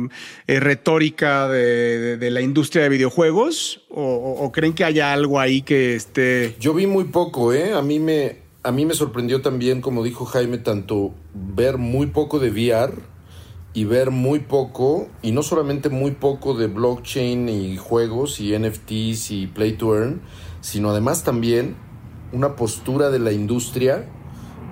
eh, 0.49 0.59
retórica 0.59 1.49
de, 1.49 2.29
la 2.33 2.41
industria 2.41 2.83
de 2.83 2.89
videojuegos? 2.89 3.85
¿O, 3.91 4.39
¿O 4.41 4.51
creen 4.51 4.73
que 4.73 4.85
haya 4.85 5.13
algo 5.13 5.39
ahí 5.39 5.63
que 5.63 5.95
esté...? 5.95 6.57
Yo 6.59 6.75
vi 6.75 6.87
muy 6.87 7.05
poco, 7.05 7.53
¿eh? 7.53 7.73
A 7.75 7.83
mí 7.83 8.01
me, 8.01 8.42
a 8.65 8.71
mí 8.71 8.87
me 8.87 8.95
sorprendió 8.95 9.43
también, 9.43 9.81
como 9.81 10.05
dijo 10.05 10.25
Jaime, 10.25 10.59
tanto 10.59 11.15
ver 11.35 11.79
muy 11.79 12.07
poco 12.07 12.39
de 12.39 12.51
VR 12.51 12.95
y 13.75 13.85
ver 13.85 14.11
muy 14.11 14.41
poco, 14.41 15.09
y 15.23 15.33
no 15.33 15.43
solamente 15.43 15.89
muy 15.89 16.13
poco 16.13 16.55
de 16.55 16.69
blockchain 16.69 17.49
y 17.49 17.77
juegos 17.77 18.39
y 18.39 18.57
NFTs 18.57 19.31
y 19.31 19.47
play 19.47 19.73
to 19.73 19.97
earn, 19.97 20.21
sino 20.61 20.91
además 20.91 21.25
también 21.25 21.77
una 22.33 22.55
postura 22.55 23.11
de 23.11 23.19
la 23.19 23.33
industria, 23.33 24.09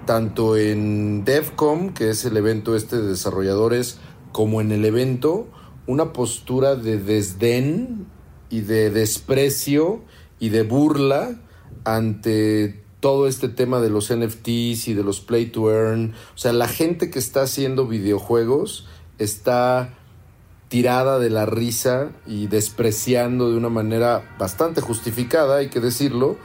tanto 0.06 0.56
en 0.56 1.24
DevCom, 1.24 1.92
que 1.92 2.10
es 2.10 2.24
el 2.24 2.36
evento 2.36 2.76
este 2.76 2.96
de 2.96 3.08
desarrolladores, 3.08 3.98
como 4.32 4.60
en 4.60 4.70
el 4.70 4.84
evento, 4.84 5.48
una 5.86 6.12
postura 6.12 6.76
de 6.76 6.98
desdén 6.98 8.06
y 8.50 8.60
de 8.60 8.90
desprecio 8.90 10.02
y 10.38 10.50
de 10.50 10.62
burla 10.62 11.40
ante 11.84 12.84
todo 13.00 13.26
este 13.26 13.48
tema 13.48 13.80
de 13.80 13.90
los 13.90 14.14
NFTs 14.14 14.88
y 14.88 14.94
de 14.94 15.02
los 15.02 15.20
play 15.20 15.46
to 15.46 15.70
earn. 15.70 16.14
O 16.34 16.38
sea, 16.38 16.52
la 16.52 16.68
gente 16.68 17.10
que 17.10 17.18
está 17.18 17.42
haciendo 17.42 17.86
videojuegos 17.86 18.86
está 19.18 19.94
tirada 20.68 21.18
de 21.18 21.30
la 21.30 21.46
risa 21.46 22.12
y 22.26 22.46
despreciando 22.46 23.50
de 23.50 23.56
una 23.56 23.70
manera 23.70 24.36
bastante 24.38 24.80
justificada, 24.80 25.56
hay 25.56 25.68
que 25.68 25.80
decirlo, 25.80 26.36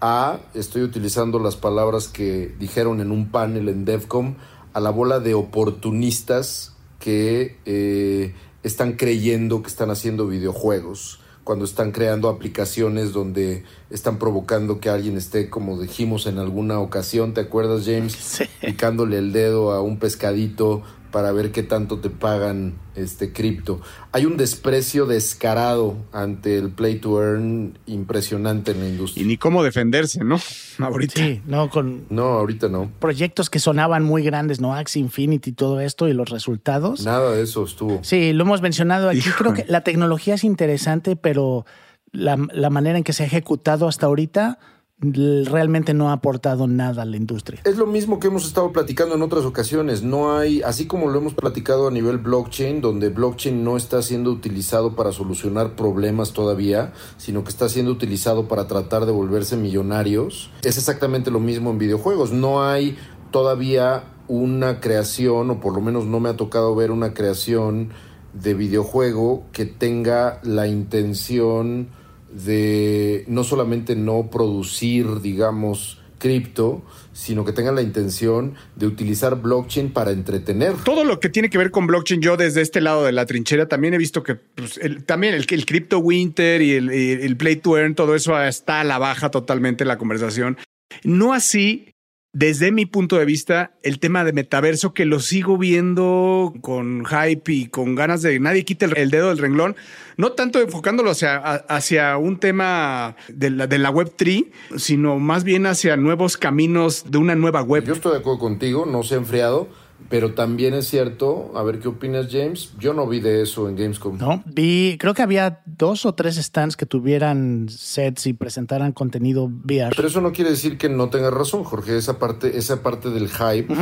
a, 0.00 0.38
estoy 0.54 0.82
utilizando 0.82 1.38
las 1.38 1.56
palabras 1.56 2.08
que 2.08 2.54
dijeron 2.58 3.00
en 3.00 3.10
un 3.10 3.30
panel 3.30 3.68
en 3.68 3.84
DevCom, 3.84 4.36
a 4.72 4.80
la 4.80 4.90
bola 4.90 5.20
de 5.20 5.34
oportunistas 5.34 6.74
que 6.98 7.58
eh, 7.66 8.34
están 8.62 8.94
creyendo 8.94 9.62
que 9.62 9.68
están 9.68 9.90
haciendo 9.90 10.26
videojuegos 10.26 11.20
cuando 11.44 11.66
están 11.66 11.92
creando 11.92 12.28
aplicaciones 12.28 13.12
donde 13.12 13.64
están 13.90 14.18
provocando 14.18 14.80
que 14.80 14.88
alguien 14.88 15.16
esté, 15.16 15.50
como 15.50 15.78
dijimos 15.78 16.26
en 16.26 16.38
alguna 16.38 16.80
ocasión, 16.80 17.34
¿te 17.34 17.42
acuerdas, 17.42 17.84
James? 17.84 18.42
Picándole 18.60 19.18
el 19.18 19.32
dedo 19.32 19.72
a 19.72 19.82
un 19.82 19.98
pescadito 19.98 20.82
para 21.14 21.30
ver 21.30 21.52
qué 21.52 21.62
tanto 21.62 22.00
te 22.00 22.10
pagan 22.10 22.74
este 22.96 23.32
cripto. 23.32 23.80
Hay 24.10 24.26
un 24.26 24.36
desprecio 24.36 25.06
descarado 25.06 25.96
ante 26.10 26.58
el 26.58 26.70
play 26.70 26.96
to 26.96 27.22
earn 27.22 27.78
impresionante 27.86 28.72
en 28.72 28.80
la 28.80 28.88
industria. 28.88 29.22
Y 29.22 29.28
ni 29.28 29.36
cómo 29.36 29.62
defenderse, 29.62 30.24
¿no? 30.24 30.40
Ahorita. 30.80 31.14
Sí, 31.14 31.40
no 31.46 31.70
con 31.70 32.06
No, 32.10 32.30
ahorita 32.32 32.68
no. 32.68 32.90
Proyectos 32.98 33.48
que 33.48 33.60
sonaban 33.60 34.02
muy 34.02 34.24
grandes, 34.24 34.60
¿no? 34.60 34.74
Axie 34.74 35.00
Infinity 35.00 35.50
y 35.50 35.52
todo 35.52 35.78
esto 35.78 36.08
y 36.08 36.14
los 36.14 36.30
resultados. 36.30 37.04
Nada 37.04 37.30
de 37.30 37.42
eso 37.42 37.62
estuvo. 37.62 38.02
Sí, 38.02 38.32
lo 38.32 38.42
hemos 38.42 38.60
mencionado 38.60 39.08
aquí. 39.08 39.22
Creo 39.38 39.54
que 39.54 39.64
la 39.68 39.82
tecnología 39.82 40.34
es 40.34 40.42
interesante, 40.42 41.14
pero 41.14 41.64
la, 42.10 42.36
la 42.52 42.70
manera 42.70 42.98
en 42.98 43.04
que 43.04 43.12
se 43.12 43.22
ha 43.22 43.26
ejecutado 43.26 43.86
hasta 43.86 44.06
ahorita 44.06 44.58
realmente 44.98 45.92
no 45.92 46.08
ha 46.08 46.14
aportado 46.14 46.66
nada 46.66 47.02
a 47.02 47.04
la 47.04 47.16
industria. 47.16 47.60
Es 47.64 47.76
lo 47.76 47.86
mismo 47.86 48.20
que 48.20 48.28
hemos 48.28 48.46
estado 48.46 48.72
platicando 48.72 49.14
en 49.14 49.22
otras 49.22 49.44
ocasiones. 49.44 50.02
No 50.02 50.36
hay, 50.36 50.62
así 50.62 50.86
como 50.86 51.08
lo 51.08 51.18
hemos 51.18 51.34
platicado 51.34 51.88
a 51.88 51.90
nivel 51.90 52.18
blockchain, 52.18 52.80
donde 52.80 53.10
blockchain 53.10 53.64
no 53.64 53.76
está 53.76 54.02
siendo 54.02 54.30
utilizado 54.30 54.94
para 54.94 55.12
solucionar 55.12 55.76
problemas 55.76 56.32
todavía, 56.32 56.92
sino 57.16 57.44
que 57.44 57.50
está 57.50 57.68
siendo 57.68 57.90
utilizado 57.90 58.48
para 58.48 58.66
tratar 58.66 59.06
de 59.06 59.12
volverse 59.12 59.56
millonarios. 59.56 60.50
Es 60.62 60.78
exactamente 60.78 61.30
lo 61.30 61.40
mismo 61.40 61.70
en 61.70 61.78
videojuegos. 61.78 62.32
No 62.32 62.62
hay 62.62 62.96
todavía 63.30 64.04
una 64.28 64.80
creación, 64.80 65.50
o 65.50 65.60
por 65.60 65.74
lo 65.74 65.80
menos 65.80 66.06
no 66.06 66.20
me 66.20 66.30
ha 66.30 66.36
tocado 66.36 66.74
ver 66.74 66.90
una 66.90 67.12
creación 67.12 67.90
de 68.32 68.54
videojuego 68.54 69.44
que 69.52 69.66
tenga 69.66 70.40
la 70.42 70.66
intención 70.66 71.88
de 72.34 73.24
no 73.28 73.44
solamente 73.44 73.94
no 73.96 74.28
producir, 74.30 75.20
digamos, 75.20 76.00
cripto, 76.18 76.82
sino 77.12 77.44
que 77.44 77.52
tengan 77.52 77.74
la 77.74 77.82
intención 77.82 78.54
de 78.76 78.86
utilizar 78.86 79.40
blockchain 79.40 79.92
para 79.92 80.10
entretener. 80.10 80.74
Todo 80.84 81.04
lo 81.04 81.20
que 81.20 81.28
tiene 81.28 81.50
que 81.50 81.58
ver 81.58 81.70
con 81.70 81.86
blockchain, 81.86 82.20
yo 82.20 82.36
desde 82.36 82.60
este 82.60 82.80
lado 82.80 83.04
de 83.04 83.12
la 83.12 83.26
trinchera 83.26 83.68
también 83.68 83.94
he 83.94 83.98
visto 83.98 84.22
que 84.22 84.34
pues, 84.34 84.80
también 85.06 85.34
el, 85.34 85.46
el 85.48 85.66
Crypto 85.66 85.98
Winter 85.98 86.62
y 86.62 86.72
el, 86.72 86.90
el 86.90 87.36
Play 87.36 87.56
to 87.56 87.76
Earn, 87.76 87.94
todo 87.94 88.14
eso 88.14 88.40
está 88.42 88.80
a 88.80 88.84
la 88.84 88.98
baja 88.98 89.30
totalmente 89.30 89.84
en 89.84 89.88
la 89.88 89.98
conversación. 89.98 90.56
No 91.02 91.32
así 91.32 91.93
desde 92.34 92.72
mi 92.72 92.84
punto 92.84 93.16
de 93.16 93.24
vista, 93.24 93.70
el 93.82 94.00
tema 94.00 94.24
de 94.24 94.32
metaverso, 94.32 94.92
que 94.92 95.04
lo 95.04 95.20
sigo 95.20 95.56
viendo 95.56 96.52
con 96.60 97.04
hype 97.04 97.52
y 97.52 97.66
con 97.68 97.94
ganas 97.94 98.22
de 98.22 98.40
nadie 98.40 98.64
quite 98.64 98.86
el, 98.86 99.10
dedo 99.10 99.28
del 99.28 99.38
renglón, 99.38 99.76
no 100.16 100.32
tanto 100.32 100.60
enfocándolo 100.60 101.12
hacia, 101.12 101.36
hacia 101.36 102.16
un 102.16 102.40
tema 102.40 103.14
de 103.28 103.50
la, 103.50 103.66
de 103.68 103.78
la 103.78 103.92
Web3, 103.92 104.50
sino 104.76 105.20
más 105.20 105.44
bien 105.44 105.64
hacia 105.66 105.96
nuevos 105.96 106.36
caminos 106.36 107.04
de 107.08 107.18
una 107.18 107.36
nueva 107.36 107.62
web. 107.62 107.84
Yo 107.84 107.94
estoy 107.94 108.12
de 108.12 108.18
acuerdo 108.18 108.40
contigo, 108.40 108.84
no 108.84 109.04
se 109.04 109.14
ha 109.14 109.18
enfriado 109.18 109.68
pero 110.08 110.34
también 110.34 110.74
es 110.74 110.88
cierto, 110.88 111.52
a 111.56 111.62
ver 111.62 111.78
qué 111.78 111.88
opinas, 111.88 112.28
James. 112.30 112.72
Yo 112.78 112.94
no 112.94 113.06
vi 113.06 113.20
de 113.20 113.42
eso 113.42 113.68
en 113.68 113.76
Gamescom. 113.76 114.18
No, 114.18 114.42
vi, 114.46 114.96
creo 114.98 115.14
que 115.14 115.22
había 115.22 115.62
dos 115.66 116.06
o 116.06 116.14
tres 116.14 116.36
stands 116.36 116.76
que 116.76 116.86
tuvieran 116.86 117.68
sets 117.68 118.26
y 118.26 118.32
presentaran 118.32 118.92
contenido 118.92 119.44
VR. 119.44 119.94
Pero 119.96 120.08
eso 120.08 120.20
no 120.20 120.32
quiere 120.32 120.50
decir 120.50 120.78
que 120.78 120.88
no 120.88 121.10
tengas 121.10 121.32
razón, 121.32 121.64
Jorge. 121.64 121.96
Esa 121.96 122.18
parte, 122.18 122.58
esa 122.58 122.82
parte 122.82 123.10
del 123.10 123.28
hype 123.28 123.74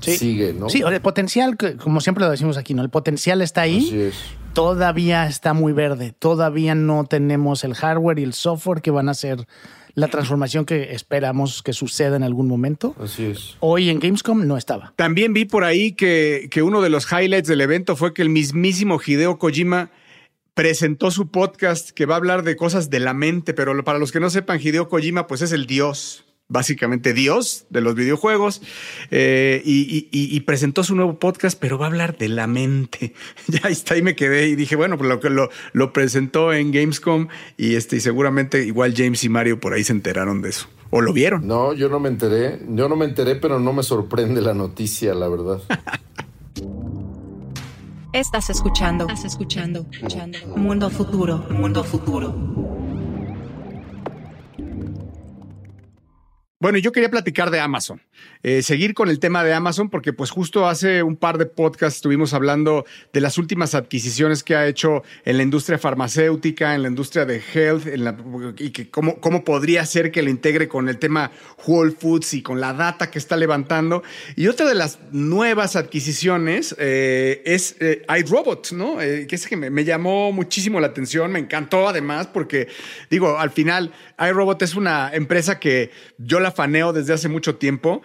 sigue, 0.00 0.52
¿no? 0.52 0.68
Sí, 0.68 0.82
el 0.86 1.00
potencial, 1.00 1.56
como 1.82 2.00
siempre 2.00 2.24
lo 2.24 2.30
decimos 2.30 2.56
aquí, 2.56 2.74
¿no? 2.74 2.82
El 2.82 2.90
potencial 2.90 3.42
está 3.42 3.62
ahí. 3.62 3.86
Así 3.86 4.00
es. 4.00 4.14
Todavía 4.52 5.26
está 5.26 5.52
muy 5.52 5.72
verde. 5.72 6.14
Todavía 6.18 6.74
no 6.74 7.04
tenemos 7.04 7.64
el 7.64 7.74
hardware 7.74 8.18
y 8.18 8.22
el 8.22 8.32
software 8.32 8.80
que 8.80 8.90
van 8.90 9.08
a 9.08 9.14
ser 9.14 9.46
la 9.96 10.08
transformación 10.08 10.66
que 10.66 10.92
esperamos 10.92 11.62
que 11.62 11.72
suceda 11.72 12.16
en 12.16 12.22
algún 12.22 12.46
momento. 12.46 12.94
Así 13.00 13.24
es. 13.24 13.56
Hoy 13.60 13.88
en 13.88 13.98
Gamescom 13.98 14.46
no 14.46 14.58
estaba. 14.58 14.92
También 14.94 15.32
vi 15.32 15.46
por 15.46 15.64
ahí 15.64 15.92
que, 15.92 16.48
que 16.50 16.62
uno 16.62 16.82
de 16.82 16.90
los 16.90 17.10
highlights 17.10 17.48
del 17.48 17.62
evento 17.62 17.96
fue 17.96 18.12
que 18.12 18.20
el 18.20 18.28
mismísimo 18.28 19.00
Hideo 19.04 19.38
Kojima 19.38 19.90
presentó 20.52 21.10
su 21.10 21.30
podcast 21.30 21.90
que 21.90 22.04
va 22.04 22.14
a 22.14 22.18
hablar 22.18 22.42
de 22.42 22.56
cosas 22.56 22.90
de 22.90 23.00
la 23.00 23.14
mente, 23.14 23.54
pero 23.54 23.82
para 23.84 23.98
los 23.98 24.12
que 24.12 24.20
no 24.20 24.28
sepan, 24.28 24.60
Hideo 24.62 24.88
Kojima 24.88 25.26
pues 25.26 25.40
es 25.40 25.52
el 25.52 25.66
dios 25.66 26.25
básicamente 26.48 27.12
Dios 27.12 27.66
de 27.70 27.80
los 27.80 27.94
videojuegos, 27.94 28.62
eh, 29.10 29.62
y, 29.64 30.40
presentó 30.40 30.84
su 30.84 30.94
nuevo 30.94 31.18
podcast, 31.18 31.58
pero 31.60 31.76
va 31.78 31.86
a 31.86 31.88
hablar 31.88 32.16
de 32.18 32.28
la 32.28 32.46
mente. 32.46 33.14
ya 33.48 33.68
está, 33.68 33.94
ahí 33.94 34.02
me 34.02 34.14
quedé 34.14 34.48
y 34.48 34.54
dije, 34.54 34.76
bueno, 34.76 34.96
pues 34.96 35.08
lo 35.08 35.20
que 35.20 35.30
lo, 35.30 35.50
lo, 35.72 35.92
presentó 35.92 36.52
en 36.52 36.70
Gamescom 36.70 37.28
y 37.56 37.74
este, 37.74 37.96
y 37.96 38.00
seguramente 38.00 38.64
igual 38.64 38.94
James 38.96 39.24
y 39.24 39.28
Mario 39.28 39.58
por 39.58 39.72
ahí 39.72 39.82
se 39.82 39.92
enteraron 39.92 40.42
de 40.42 40.50
eso. 40.50 40.68
¿O 40.90 41.00
lo 41.00 41.12
vieron? 41.12 41.46
No, 41.46 41.72
yo 41.72 41.88
no 41.88 41.98
me 41.98 42.08
enteré. 42.08 42.60
Yo 42.68 42.88
no 42.88 42.94
me 42.94 43.06
enteré, 43.06 43.34
pero 43.34 43.58
no 43.58 43.72
me 43.72 43.82
sorprende 43.82 44.40
la 44.40 44.54
noticia, 44.54 45.14
la 45.14 45.28
verdad. 45.28 45.60
Estás 48.12 48.50
escuchando. 48.50 49.04
Estás 49.04 49.24
escuchando. 49.24 49.84
escuchando. 49.90 50.38
Mundo 50.56 50.88
futuro. 50.88 51.44
Mundo 51.50 51.82
futuro. 51.82 52.75
Bueno, 56.58 56.78
yo 56.78 56.90
quería 56.92 57.10
platicar 57.10 57.50
de 57.50 57.60
Amazon, 57.60 58.00
eh, 58.48 58.62
seguir 58.62 58.94
con 58.94 59.08
el 59.08 59.18
tema 59.18 59.42
de 59.42 59.52
Amazon, 59.52 59.90
porque 59.90 60.12
pues 60.12 60.30
justo 60.30 60.68
hace 60.68 61.02
un 61.02 61.16
par 61.16 61.36
de 61.36 61.46
podcasts 61.46 61.96
estuvimos 61.96 62.32
hablando 62.32 62.86
de 63.12 63.20
las 63.20 63.38
últimas 63.38 63.74
adquisiciones 63.74 64.44
que 64.44 64.54
ha 64.54 64.68
hecho 64.68 65.02
en 65.24 65.36
la 65.38 65.42
industria 65.42 65.78
farmacéutica, 65.78 66.76
en 66.76 66.82
la 66.82 66.88
industria 66.88 67.24
de 67.24 67.42
health, 67.52 67.88
y 68.58 68.70
que 68.70 68.88
cómo, 68.88 69.20
cómo 69.20 69.42
podría 69.42 69.84
ser 69.84 70.12
que 70.12 70.22
lo 70.22 70.30
integre 70.30 70.68
con 70.68 70.88
el 70.88 70.98
tema 70.98 71.32
Whole 71.66 71.90
Foods 71.90 72.34
y 72.34 72.42
con 72.42 72.60
la 72.60 72.72
data 72.72 73.10
que 73.10 73.18
está 73.18 73.36
levantando. 73.36 74.04
Y 74.36 74.46
otra 74.46 74.68
de 74.68 74.76
las 74.76 75.00
nuevas 75.10 75.74
adquisiciones 75.74 76.72
eh, 76.78 77.42
es 77.46 77.74
eh, 77.80 78.06
iRobot, 78.16 78.70
¿no? 78.70 78.98
que 78.98 79.26
es 79.28 79.48
que 79.48 79.56
me, 79.56 79.84
llamó 79.84 80.30
muchísimo 80.30 80.78
la 80.78 80.86
atención, 80.86 81.32
me 81.32 81.40
encantó 81.40 81.88
además, 81.88 82.28
porque 82.28 82.68
digo, 83.10 83.40
al 83.40 83.50
final 83.50 83.92
iRobot 84.20 84.62
es 84.62 84.76
una 84.76 85.10
empresa 85.12 85.58
que 85.58 85.90
yo 86.18 86.38
la 86.38 86.52
faneo 86.52 86.92
desde 86.92 87.12
hace 87.12 87.28
mucho 87.28 87.56
tiempo. 87.56 88.02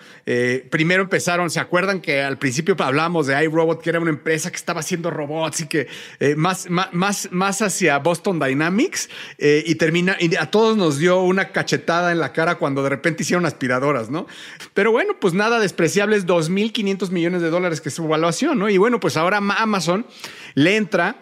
Primero 0.69 1.03
empezaron, 1.03 1.49
¿se 1.49 1.59
acuerdan 1.59 1.99
que 1.99 2.21
al 2.21 2.37
principio 2.37 2.75
hablábamos 2.79 3.27
de 3.27 3.43
iRobot, 3.43 3.81
que 3.81 3.89
era 3.89 3.99
una 3.99 4.11
empresa 4.11 4.49
que 4.51 4.55
estaba 4.55 4.79
haciendo 4.81 5.09
robots 5.09 5.61
y 5.61 5.67
que 5.67 5.87
eh, 6.19 6.35
más, 6.35 6.69
más, 6.69 7.29
más 7.31 7.61
hacia 7.61 7.97
Boston 7.99 8.39
Dynamics 8.39 9.09
eh, 9.37 9.63
y 9.65 9.75
termina, 9.75 10.17
y 10.19 10.35
a 10.35 10.51
todos 10.51 10.77
nos 10.77 10.97
dio 10.97 11.21
una 11.21 11.51
cachetada 11.51 12.11
en 12.11 12.19
la 12.19 12.33
cara 12.33 12.55
cuando 12.55 12.83
de 12.83 12.89
repente 12.89 13.23
hicieron 13.23 13.45
aspiradoras, 13.45 14.09
¿no? 14.09 14.27
Pero 14.73 14.91
bueno, 14.91 15.15
pues 15.19 15.33
nada 15.33 15.59
despreciables, 15.59 16.25
2.500 16.27 17.09
millones 17.11 17.41
de 17.41 17.49
dólares 17.49 17.81
que 17.81 17.89
es 17.89 17.95
su 17.95 18.05
evaluación, 18.05 18.59
¿no? 18.59 18.69
Y 18.69 18.77
bueno, 18.77 18.99
pues 18.99 19.17
ahora 19.17 19.37
Amazon 19.37 20.05
le 20.53 20.75
entra 20.75 21.21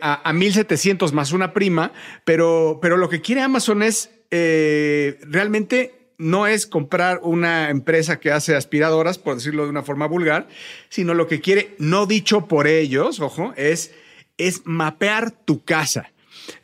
a, 0.00 0.28
a 0.28 0.32
1.700 0.32 1.12
más 1.12 1.32
una 1.32 1.52
prima, 1.52 1.92
pero, 2.24 2.78
pero 2.80 2.96
lo 2.96 3.08
que 3.08 3.20
quiere 3.20 3.40
Amazon 3.40 3.82
es 3.82 4.10
realmente 4.30 6.03
no 6.18 6.46
es 6.46 6.66
comprar 6.66 7.20
una 7.22 7.70
empresa 7.70 8.20
que 8.20 8.30
hace 8.30 8.56
aspiradoras, 8.56 9.18
por 9.18 9.34
decirlo 9.34 9.64
de 9.64 9.70
una 9.70 9.82
forma 9.82 10.06
vulgar, 10.06 10.48
sino 10.88 11.14
lo 11.14 11.26
que 11.26 11.40
quiere, 11.40 11.74
no 11.78 12.06
dicho 12.06 12.46
por 12.46 12.66
ellos, 12.66 13.20
ojo, 13.20 13.52
es, 13.56 13.92
es 14.38 14.62
mapear 14.64 15.30
tu 15.30 15.64
casa. 15.64 16.10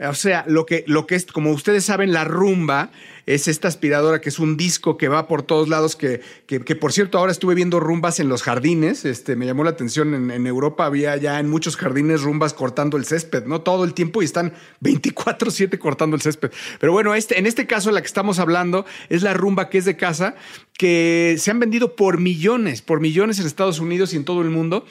O 0.01 0.15
sea, 0.15 0.45
lo 0.47 0.67
que, 0.67 0.85
lo 0.87 1.07
que 1.07 1.15
es, 1.15 1.27
como 1.27 1.51
ustedes 1.51 1.85
saben, 1.85 2.13
la 2.13 2.25
rumba 2.25 2.91
es 3.27 3.49
esta 3.49 3.69
aspiradora 3.69 4.21
que 4.21 4.29
es 4.29 4.39
un 4.39 4.57
disco 4.57 4.97
que 4.97 5.09
va 5.09 5.29
por 5.29 5.43
todos 5.43 5.69
lados, 5.69 5.95
que, 5.95 6.21
que, 6.47 6.61
por 6.77 6.93
cierto 6.93 7.19
ahora 7.19 7.33
estuve 7.33 7.55
viendo 7.55 7.79
rumbas 7.79 8.19
en 8.19 8.29
los 8.29 8.43
jardines, 8.43 9.05
este, 9.05 9.37
me 9.37 9.47
llamó 9.47 9.63
la 9.63 9.71
atención, 9.71 10.15
en, 10.15 10.31
en, 10.31 10.47
Europa 10.47 10.85
había 10.85 11.17
ya 11.17 11.39
en 11.39 11.49
muchos 11.49 11.77
jardines 11.77 12.23
rumbas 12.23 12.55
cortando 12.55 12.97
el 12.97 13.05
césped, 13.05 13.45
¿no? 13.45 13.61
Todo 13.61 13.85
el 13.85 13.95
tiempo 13.95 14.23
y 14.23 14.25
están 14.25 14.53
24/7 14.81 15.79
cortando 15.79 16.17
el 16.17 16.23
césped. 16.23 16.51
Pero 16.81 16.93
bueno, 16.93 17.15
este, 17.15 17.39
en 17.39 17.47
este 17.47 17.67
caso 17.67 17.91
la 17.91 18.01
que 18.01 18.07
estamos 18.07 18.39
hablando 18.39 18.85
es 19.09 19.23
la 19.23 19.35
rumba 19.35 19.69
que 19.69 19.79
es 19.79 19.85
de 19.85 19.97
casa, 19.97 20.35
que 20.77 21.37
se 21.39 21.51
han 21.51 21.61
vendido 21.61 21.95
por 21.95 22.19
millones, 22.19 22.83
por 22.83 23.01
millones 23.01 23.39
en 23.39 23.47
Estados 23.47 23.81
Unidos 23.81 24.13
y 24.13 24.17
en 24.17 24.25
todo 24.25 24.43
el 24.43 24.51
mundo. 24.51 24.85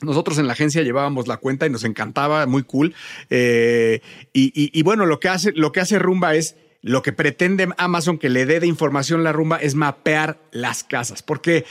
Nosotros 0.00 0.38
en 0.38 0.46
la 0.46 0.52
agencia 0.52 0.82
llevábamos 0.82 1.26
la 1.26 1.38
cuenta 1.38 1.66
y 1.66 1.70
nos 1.70 1.84
encantaba, 1.84 2.46
muy 2.46 2.62
cool. 2.62 2.94
Eh, 3.30 4.00
y, 4.32 4.82
bueno, 4.82 5.06
lo 5.06 5.20
que 5.20 5.28
hace, 5.28 5.52
lo 5.52 5.72
que 5.72 5.80
hace 5.80 5.98
Rumba 5.98 6.34
es 6.34 6.56
lo 6.80 7.02
que 7.02 7.12
pretende 7.12 7.68
Amazon 7.76 8.18
que 8.18 8.28
le 8.28 8.46
dé 8.46 8.60
de 8.60 8.68
información 8.68 9.24
la 9.24 9.32
rumba 9.32 9.56
es 9.56 9.74
mapear 9.74 10.38
las 10.52 10.84
casas. 10.84 11.22
Porque 11.22 11.64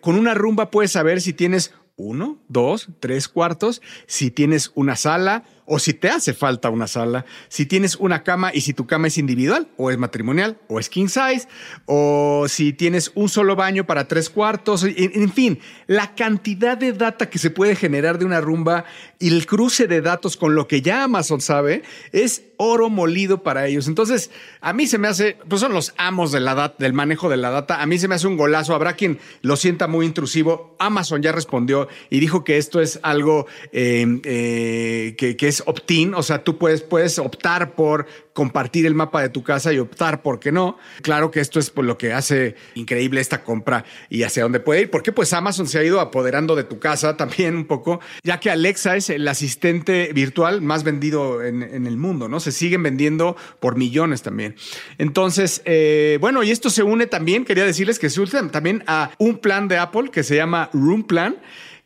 con 0.00 0.16
una 0.16 0.34
rumba 0.34 0.70
puedes 0.70 0.92
saber 0.92 1.20
si 1.20 1.32
tienes 1.32 1.74
uno, 1.96 2.38
dos, 2.48 2.88
tres 3.00 3.28
cuartos, 3.28 3.82
si 4.06 4.30
tienes 4.30 4.70
una 4.74 4.96
sala, 4.96 5.44
o 5.66 5.78
si 5.78 5.94
te 5.94 6.08
hace 6.08 6.34
falta 6.34 6.68
una 6.68 6.86
sala, 6.86 7.24
si 7.48 7.66
tienes 7.66 7.96
una 7.96 8.22
cama 8.22 8.50
y 8.52 8.62
si 8.62 8.74
tu 8.74 8.86
cama 8.86 9.06
es 9.06 9.18
individual 9.18 9.68
o 9.76 9.90
es 9.90 9.98
matrimonial 9.98 10.58
o 10.68 10.80
es 10.80 10.88
king 10.88 11.06
size, 11.06 11.46
o 11.86 12.46
si 12.48 12.72
tienes 12.72 13.12
un 13.14 13.28
solo 13.28 13.56
baño 13.56 13.86
para 13.86 14.08
tres 14.08 14.30
cuartos, 14.30 14.84
en, 14.84 15.32
fin, 15.32 15.60
la 15.86 16.14
cantidad 16.14 16.76
de 16.76 16.92
data 16.92 17.30
que 17.30 17.38
se 17.38 17.50
puede 17.50 17.76
generar 17.76 18.18
de 18.18 18.24
una 18.24 18.40
rumba 18.40 18.84
y 19.18 19.28
el 19.28 19.46
cruce 19.46 19.86
de 19.86 20.00
datos 20.00 20.36
con 20.36 20.54
lo 20.54 20.66
que 20.66 20.82
ya 20.82 21.04
Amazon 21.04 21.40
sabe 21.40 21.82
es 22.12 22.42
oro 22.56 22.90
molido 22.90 23.42
para 23.42 23.66
ellos. 23.66 23.88
Entonces, 23.88 24.30
a 24.60 24.72
mí 24.72 24.86
se 24.86 24.98
me 24.98 25.08
hace, 25.08 25.38
pues 25.48 25.60
son 25.60 25.72
los 25.72 25.94
amos 25.96 26.32
del 26.32 26.92
manejo 26.92 27.28
de 27.28 27.36
la 27.36 27.50
data, 27.50 27.80
a 27.80 27.86
mí 27.86 27.98
se 27.98 28.08
me 28.08 28.16
hace 28.16 28.26
un 28.26 28.36
golazo, 28.36 28.74
habrá 28.74 28.94
quien 28.94 29.18
lo 29.42 29.56
sienta 29.56 29.86
muy 29.86 30.04
intrusivo. 30.04 30.76
Amazon 30.78 31.22
ya 31.22 31.32
respondió 31.32 31.88
y 32.10 32.20
dijo 32.20 32.44
que 32.44 32.58
esto 32.58 32.80
es 32.80 32.98
algo 33.02 33.46
eh, 33.72 34.20
eh, 34.24 35.14
que 35.16 35.48
es 35.48 35.59
opt-in, 35.66 36.14
o 36.14 36.22
sea, 36.22 36.44
tú 36.44 36.58
puedes, 36.58 36.82
puedes 36.82 37.18
optar 37.18 37.74
por 37.74 38.06
compartir 38.32 38.86
el 38.86 38.94
mapa 38.94 39.22
de 39.22 39.28
tu 39.28 39.42
casa 39.42 39.72
y 39.72 39.78
optar 39.78 40.22
por 40.22 40.40
qué 40.40 40.52
no. 40.52 40.78
Claro 41.02 41.30
que 41.30 41.40
esto 41.40 41.58
es 41.58 41.70
por 41.70 41.84
lo 41.84 41.98
que 41.98 42.12
hace 42.12 42.54
increíble 42.74 43.20
esta 43.20 43.42
compra 43.42 43.84
y 44.08 44.22
hacia 44.22 44.42
dónde 44.42 44.60
puede 44.60 44.82
ir, 44.82 44.90
porque 44.90 45.12
pues 45.12 45.32
Amazon 45.32 45.66
se 45.66 45.78
ha 45.78 45.84
ido 45.84 46.00
apoderando 46.00 46.56
de 46.56 46.64
tu 46.64 46.78
casa 46.78 47.16
también 47.18 47.56
un 47.56 47.66
poco, 47.66 48.00
ya 48.22 48.40
que 48.40 48.50
Alexa 48.50 48.96
es 48.96 49.10
el 49.10 49.26
asistente 49.28 50.12
virtual 50.14 50.60
más 50.62 50.84
vendido 50.84 51.42
en, 51.42 51.60
el 51.60 51.96
mundo, 51.96 52.28
¿no? 52.28 52.40
Se 52.40 52.52
siguen 52.52 52.82
vendiendo 52.82 53.36
por 53.58 53.76
millones 53.76 54.22
también. 54.22 54.54
Entonces, 54.98 55.62
eh, 55.64 56.18
bueno, 56.20 56.42
y 56.42 56.50
esto 56.50 56.70
se 56.70 56.82
une 56.82 57.06
también, 57.06 57.44
quería 57.44 57.64
decirles 57.64 57.98
que 57.98 58.10
se 58.10 58.20
une 58.20 58.30
también 58.50 58.84
a 58.86 59.10
un 59.18 59.38
plan 59.38 59.68
de 59.68 59.78
Apple 59.78 60.10
que 60.10 60.22
se 60.22 60.36
llama 60.36 60.70
Room 60.72 61.04
Plan, 61.04 61.36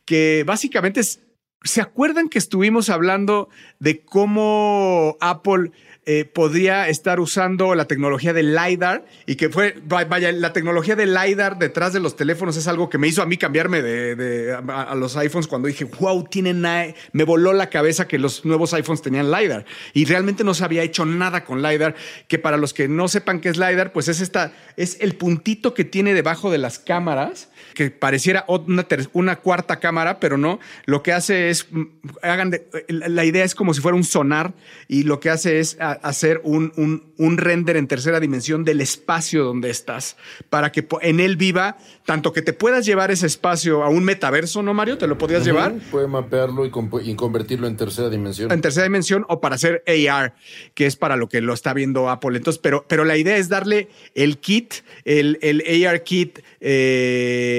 que 0.05 0.43
básicamente 0.45 0.99
es 0.99 1.19
¿Se 1.65 1.81
acuerdan 1.81 2.29
que 2.29 2.37
estuvimos 2.37 2.89
hablando 2.91 3.49
de 3.79 4.01
cómo 4.01 5.17
Apple 5.19 5.71
eh, 6.05 6.23
podría 6.23 6.87
estar 6.89 7.19
usando 7.19 7.73
la 7.73 7.85
tecnología 7.85 8.33
de 8.33 8.43
LiDAR 8.43 9.03
y 9.25 9.35
que 9.35 9.49
fue, 9.49 9.75
vaya, 9.87 10.31
la 10.31 10.53
tecnología 10.53 10.95
de 10.95 11.07
LiDAR 11.07 11.57
detrás 11.57 11.91
de 11.91 11.99
los 11.99 12.15
teléfonos 12.15 12.55
es 12.55 12.67
algo 12.67 12.87
que 12.87 12.99
me 12.99 13.07
hizo 13.07 13.23
a 13.23 13.25
mí 13.25 13.37
cambiarme 13.37 13.81
de, 13.81 14.53
a, 14.53 14.93
los 14.93 15.17
iPhones 15.17 15.47
cuando 15.47 15.67
dije, 15.67 15.85
wow, 15.85 16.25
tienen, 16.25 16.63
me 17.13 17.23
voló 17.23 17.51
la 17.51 17.71
cabeza 17.71 18.07
que 18.07 18.19
los 18.19 18.45
nuevos 18.45 18.75
iPhones 18.75 19.01
tenían 19.01 19.31
LiDAR 19.31 19.65
y 19.95 20.05
realmente 20.05 20.43
no 20.43 20.53
se 20.53 20.63
había 20.63 20.83
hecho 20.83 21.03
nada 21.03 21.43
con 21.43 21.63
LiDAR, 21.63 21.95
que 22.27 22.37
para 22.37 22.57
los 22.57 22.75
que 22.75 22.87
no 22.87 23.07
sepan 23.07 23.41
qué 23.41 23.49
es 23.49 23.57
LiDAR, 23.57 23.91
pues 23.91 24.07
es 24.07 24.21
esta, 24.21 24.53
es 24.77 24.97
el 25.01 25.15
puntito 25.15 25.73
que 25.73 25.83
tiene 25.83 26.13
debajo 26.13 26.51
de 26.51 26.59
las 26.59 26.77
cámaras 26.77 27.49
que 27.75 27.91
pareciera 27.91 28.45
una, 28.47 28.87
una, 29.13 29.35
cuarta 29.35 29.79
cámara, 29.79 30.19
pero 30.19 30.37
no. 30.37 30.59
Lo 30.85 31.03
que 31.03 31.13
hace 31.13 31.51
es, 31.51 31.67
mm, 31.69 31.83
hagan 32.23 32.59
la 32.87 33.25
idea 33.25 33.43
es 33.43 33.53
como 33.53 33.73
si 33.75 33.81
fuera 33.81 33.95
un 33.95 34.03
sonar 34.03 34.53
y 34.87 35.03
lo 35.03 35.19
que 35.19 35.29
hace 35.29 35.59
es 35.59 35.77
hacer 35.79 36.41
un, 36.43 36.73
un, 36.77 37.13
un, 37.17 37.37
render 37.37 37.77
en 37.77 37.87
tercera 37.87 38.19
dimensión 38.19 38.63
del 38.63 38.81
espacio 38.81 39.43
donde 39.43 39.69
estás 39.69 40.17
para 40.49 40.71
que 40.71 40.87
en 41.01 41.19
él 41.19 41.35
viva, 41.35 41.77
tanto 42.05 42.33
que 42.33 42.41
te 42.41 42.53
puedas 42.53 42.85
llevar 42.85 43.11
ese 43.11 43.27
espacio 43.27 43.83
a 43.83 43.89
un 43.89 44.03
metaverso, 44.03 44.63
¿no, 44.63 44.73
Mario? 44.73 44.97
¿Te 44.97 45.05
lo 45.05 45.17
podías 45.17 45.45
llevar? 45.45 45.75
Puede 45.91 46.07
mapearlo 46.07 46.65
y, 46.65 46.71
y, 47.03 47.15
convertirlo 47.15 47.67
en 47.67 47.77
tercera 47.77 48.09
dimensión. 48.09 48.51
En 48.51 48.61
tercera 48.61 48.85
dimensión 48.85 49.25
o 49.27 49.41
para 49.41 49.55
hacer 49.55 49.83
AR, 49.85 50.33
que 50.73 50.85
es 50.85 50.95
para 50.95 51.17
lo 51.17 51.29
que 51.29 51.41
lo 51.41 51.53
está 51.53 51.73
viendo 51.73 52.09
Apple. 52.09 52.37
Entonces, 52.37 52.59
pero, 52.59 52.85
pero 52.87 53.03
la 53.03 53.17
idea 53.17 53.37
es 53.37 53.49
darle 53.49 53.89
el 54.13 54.37
kit, 54.37 54.75
el, 55.03 55.37
el 55.41 55.85
AR 55.85 56.03
kit 56.03 56.39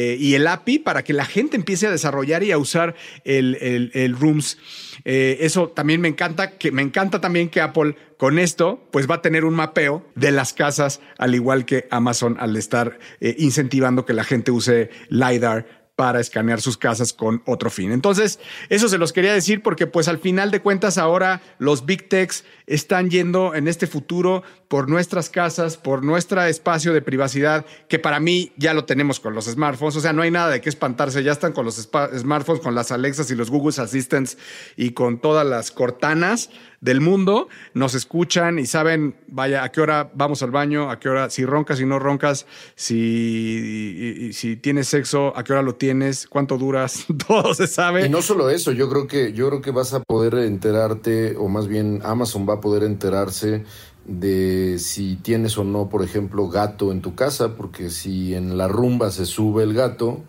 eh, 0.07 0.16
y 0.21 0.35
el 0.35 0.47
API 0.47 0.79
para 0.79 1.03
que 1.03 1.12
la 1.12 1.25
gente 1.25 1.57
empiece 1.57 1.87
a 1.87 1.90
desarrollar 1.90 2.45
y 2.45 2.53
a 2.53 2.59
usar 2.59 2.95
el, 3.25 3.90
el, 3.92 4.16
Rooms. 4.16 4.57
Eh, 5.05 5.38
eso 5.40 5.69
también 5.69 6.01
me 6.01 6.09
encanta, 6.09 6.59
que 6.59 6.71
me 6.71 6.83
encanta 6.83 7.21
también 7.21 7.49
que 7.49 7.61
Apple 7.61 7.97
con 8.16 8.38
esto 8.38 8.87
pues 8.92 9.11
va 9.11 9.16
a 9.16 9.23
tener 9.23 9.45
un 9.45 9.55
mapeo 9.55 10.07
de 10.14 10.31
las 10.31 10.53
casas, 10.53 11.01
al 11.19 11.35
igual 11.35 11.64
que 11.64 11.88
Amazon 11.90 12.37
al 12.38 12.57
estar 12.57 12.99
eh, 13.21 13.35
incentivando 13.38 14.07
que 14.07 14.12
la 14.12 14.25
gente 14.25 14.51
use 14.53 14.90
LiDAR 15.09 15.76
para 15.96 16.20
escanear 16.20 16.61
sus 16.61 16.76
casas 16.76 17.14
con 17.14 17.42
otro 17.46 17.70
fin. 17.70 17.90
Entonces, 17.90 18.38
eso 18.68 18.88
se 18.88 18.98
los 18.98 19.14
quería 19.14 19.32
decir 19.32 19.62
porque 19.62 19.87
pues 19.87 20.09
al 20.09 20.18
final 20.18 20.50
de 20.50 20.61
cuentas 20.61 20.98
ahora 20.98 21.40
los 21.59 21.87
big 21.87 22.09
techs 22.11 22.44
están 22.66 23.09
yendo 23.09 23.54
en 23.54 23.66
este 23.66 23.87
futuro 23.87 24.42
por 24.68 24.90
nuestras 24.90 25.30
casas, 25.30 25.78
por 25.78 26.04
nuestro 26.04 26.42
espacio 26.42 26.92
de 26.92 27.00
privacidad, 27.00 27.64
que 27.88 27.98
para 27.98 28.20
mí 28.20 28.52
ya 28.56 28.74
lo 28.74 28.85
tenemos 28.85 29.20
con 29.20 29.35
los 29.35 29.46
smartphones, 29.46 29.96
o 29.96 30.00
sea, 30.00 30.12
no 30.12 30.22
hay 30.22 30.30
nada 30.30 30.50
de 30.50 30.61
qué 30.61 30.68
espantarse, 30.68 31.22
ya 31.22 31.32
están 31.32 31.52
con 31.52 31.64
los 31.64 31.76
smartphones, 31.76 32.62
con 32.62 32.74
las 32.74 32.92
Alexas 32.92 33.30
y 33.30 33.35
los 33.35 33.50
Google 33.50 33.72
Assistants 33.82 34.37
y 34.76 34.90
con 34.90 35.18
todas 35.20 35.46
las 35.46 35.70
cortanas 35.70 36.50
del 36.81 37.01
mundo, 37.01 37.49
nos 37.75 37.95
escuchan 37.95 38.59
y 38.59 38.67
saben, 38.67 39.17
vaya, 39.29 39.65
a 39.65 39.71
qué 39.71 39.81
hora 39.81 40.11
vamos 40.15 40.43
al 40.43 40.51
baño, 40.51 40.91
a 40.91 40.99
qué 40.99 41.09
hora, 41.09 41.31
si 41.31 41.45
roncas, 41.45 41.81
y 41.81 41.87
no 41.87 41.99
roncas, 41.99 42.47
si, 42.75 44.31
si 44.33 44.57
tienes 44.57 44.89
sexo, 44.89 45.37
a 45.37 45.45
qué 45.45 45.53
hora 45.53 45.62
lo 45.62 45.75
tienes, 45.75 46.27
cuánto 46.27 46.59
duras, 46.59 47.07
todo 47.27 47.55
se 47.55 47.67
sabe. 47.67 48.07
Y 48.07 48.09
no 48.09 48.23
solo 48.23 48.51
eso, 48.51 48.73
yo 48.73 48.89
creo 48.89 49.07
que, 49.07 49.33
yo 49.33 49.49
creo 49.49 49.62
que 49.62 49.71
vas 49.71 49.95
a 49.95 50.01
poder 50.01 50.35
enterarte, 50.35 51.37
o 51.37 51.49
más 51.49 51.69
bien 51.69 52.01
Amazon 52.05 52.47
va 52.49 52.55
a 52.55 52.61
poder 52.61 52.83
enterarse 52.85 53.65
de 54.07 54.79
si 54.79 55.17
tienes 55.17 55.59
o 55.59 55.65
no, 55.65 55.89
por 55.89 56.05
ejemplo, 56.05 56.49
gato 56.49 56.93
en 56.93 57.03
tu 57.03 57.15
casa, 57.15 57.57
porque 57.57 57.91
si 57.91 58.35
en 58.35 58.57
la 58.57 58.69
rumba 58.69 59.11
se 59.11 59.27
sube 59.27 59.65
el 59.65 59.75
gato, 59.75 60.23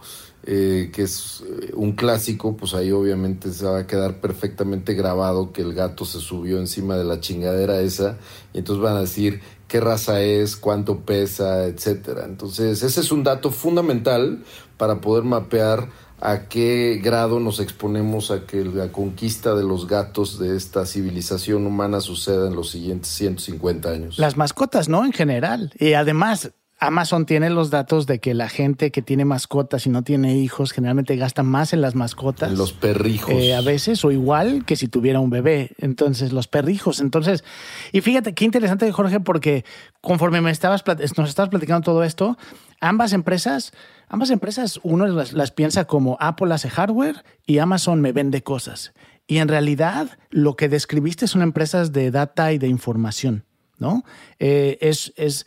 eh, 0.50 0.92
que 0.94 1.02
es 1.02 1.44
eh, 1.46 1.74
un 1.76 1.92
clásico, 1.92 2.56
pues 2.56 2.74
ahí 2.74 2.90
obviamente 2.94 3.52
se 3.52 3.66
va 3.66 3.80
a 3.80 3.86
quedar 3.86 4.22
perfectamente 4.22 4.94
grabado 4.94 5.52
que 5.52 5.62
el 5.62 5.74
gato 5.74 6.06
se 6.06 6.22
subió 6.22 6.58
encima 6.60 6.96
de 6.96 7.04
la 7.04 7.20
chingadera 7.20 7.82
esa, 7.82 8.18
y 8.54 8.60
entonces 8.60 8.82
van 8.82 8.96
a 8.96 9.02
decir 9.02 9.42
qué 9.68 9.82
raza 9.82 10.22
es, 10.22 10.56
cuánto 10.56 11.02
pesa, 11.02 11.66
etcétera. 11.66 12.24
Entonces, 12.24 12.82
ese 12.82 13.02
es 13.02 13.12
un 13.12 13.26
dato 13.26 13.52
fundamental 13.52 14.42
para 14.78 15.02
poder 15.02 15.26
mapear 15.26 15.90
a 16.20 16.48
qué 16.48 17.00
grado 17.04 17.42
nos 17.42 17.60
exponemos 17.60 18.32
a 18.32 18.46
que 18.46 18.64
la 18.64 18.92
conquista 18.92 19.54
de 19.54 19.64
los 19.64 19.88
gatos 19.88 20.40
de 20.40 20.56
esta 20.56 20.86
civilización 20.86 21.68
humana 21.68 22.00
suceda 22.00 22.48
en 22.48 22.56
los 22.56 22.70
siguientes 22.70 23.10
150 23.10 23.90
años. 23.90 24.18
Las 24.18 24.38
mascotas, 24.38 24.88
¿no? 24.88 25.06
En 25.06 25.12
general. 25.12 25.74
Y 25.78 25.94
además, 25.94 26.52
Amazon 26.80 27.26
tiene 27.26 27.50
los 27.50 27.72
datos 27.72 28.06
de 28.06 28.20
que 28.20 28.36
la 28.36 28.50
gente 28.50 28.92
que 28.92 29.02
tiene 29.02 29.26
mascotas 29.26 29.88
y 29.88 29.90
no 29.90 30.04
tiene 30.04 30.38
hijos 30.38 30.72
generalmente 30.72 31.16
gasta 31.16 31.42
más 31.42 31.74
en 31.74 31.82
las 31.82 31.96
mascotas. 31.96 32.52
En 32.52 32.58
los 32.58 32.72
perrijos. 32.72 33.34
Eh, 33.34 33.56
a 33.56 33.62
veces, 33.62 34.06
o 34.06 34.12
igual 34.12 34.64
que 34.64 34.76
si 34.76 34.88
tuviera 34.88 35.20
un 35.20 35.32
bebé. 35.32 35.72
Entonces, 35.80 36.34
los 36.34 36.48
perrijos. 36.48 37.00
Entonces, 37.00 37.44
y 37.92 38.02
fíjate 38.02 38.36
qué 38.36 38.46
interesante, 38.46 38.92
Jorge, 38.92 39.20
porque 39.20 39.66
conforme 40.02 40.40
me 40.42 40.52
estabas, 40.52 40.84
nos 41.18 41.30
estabas 41.30 41.50
platicando 41.50 41.82
todo 41.82 42.04
esto, 42.04 42.38
ambas 42.80 43.12
empresas, 43.12 43.74
ambas 44.08 44.30
empresas, 44.30 44.80
uno 44.84 45.08
las, 45.08 45.34
las 45.34 45.50
piensa 45.50 45.86
como 45.86 46.16
Apple 46.20 46.54
hace 46.54 46.70
hardware 46.70 47.26
y 47.48 47.58
Amazon 47.58 48.02
me 48.02 48.12
vende 48.12 48.44
cosas. 48.44 48.94
Y 49.26 49.40
en 49.40 49.48
realidad, 49.48 50.20
lo 50.30 50.56
que 50.56 50.70
describiste 50.70 51.26
son 51.26 51.42
empresas 51.42 51.92
de 51.92 52.12
data 52.12 52.54
y 52.54 52.60
de 52.60 52.68
información. 52.68 53.47
¿No? 53.80 54.04
Eh, 54.40 54.78
es, 54.82 55.14
es 55.16 55.46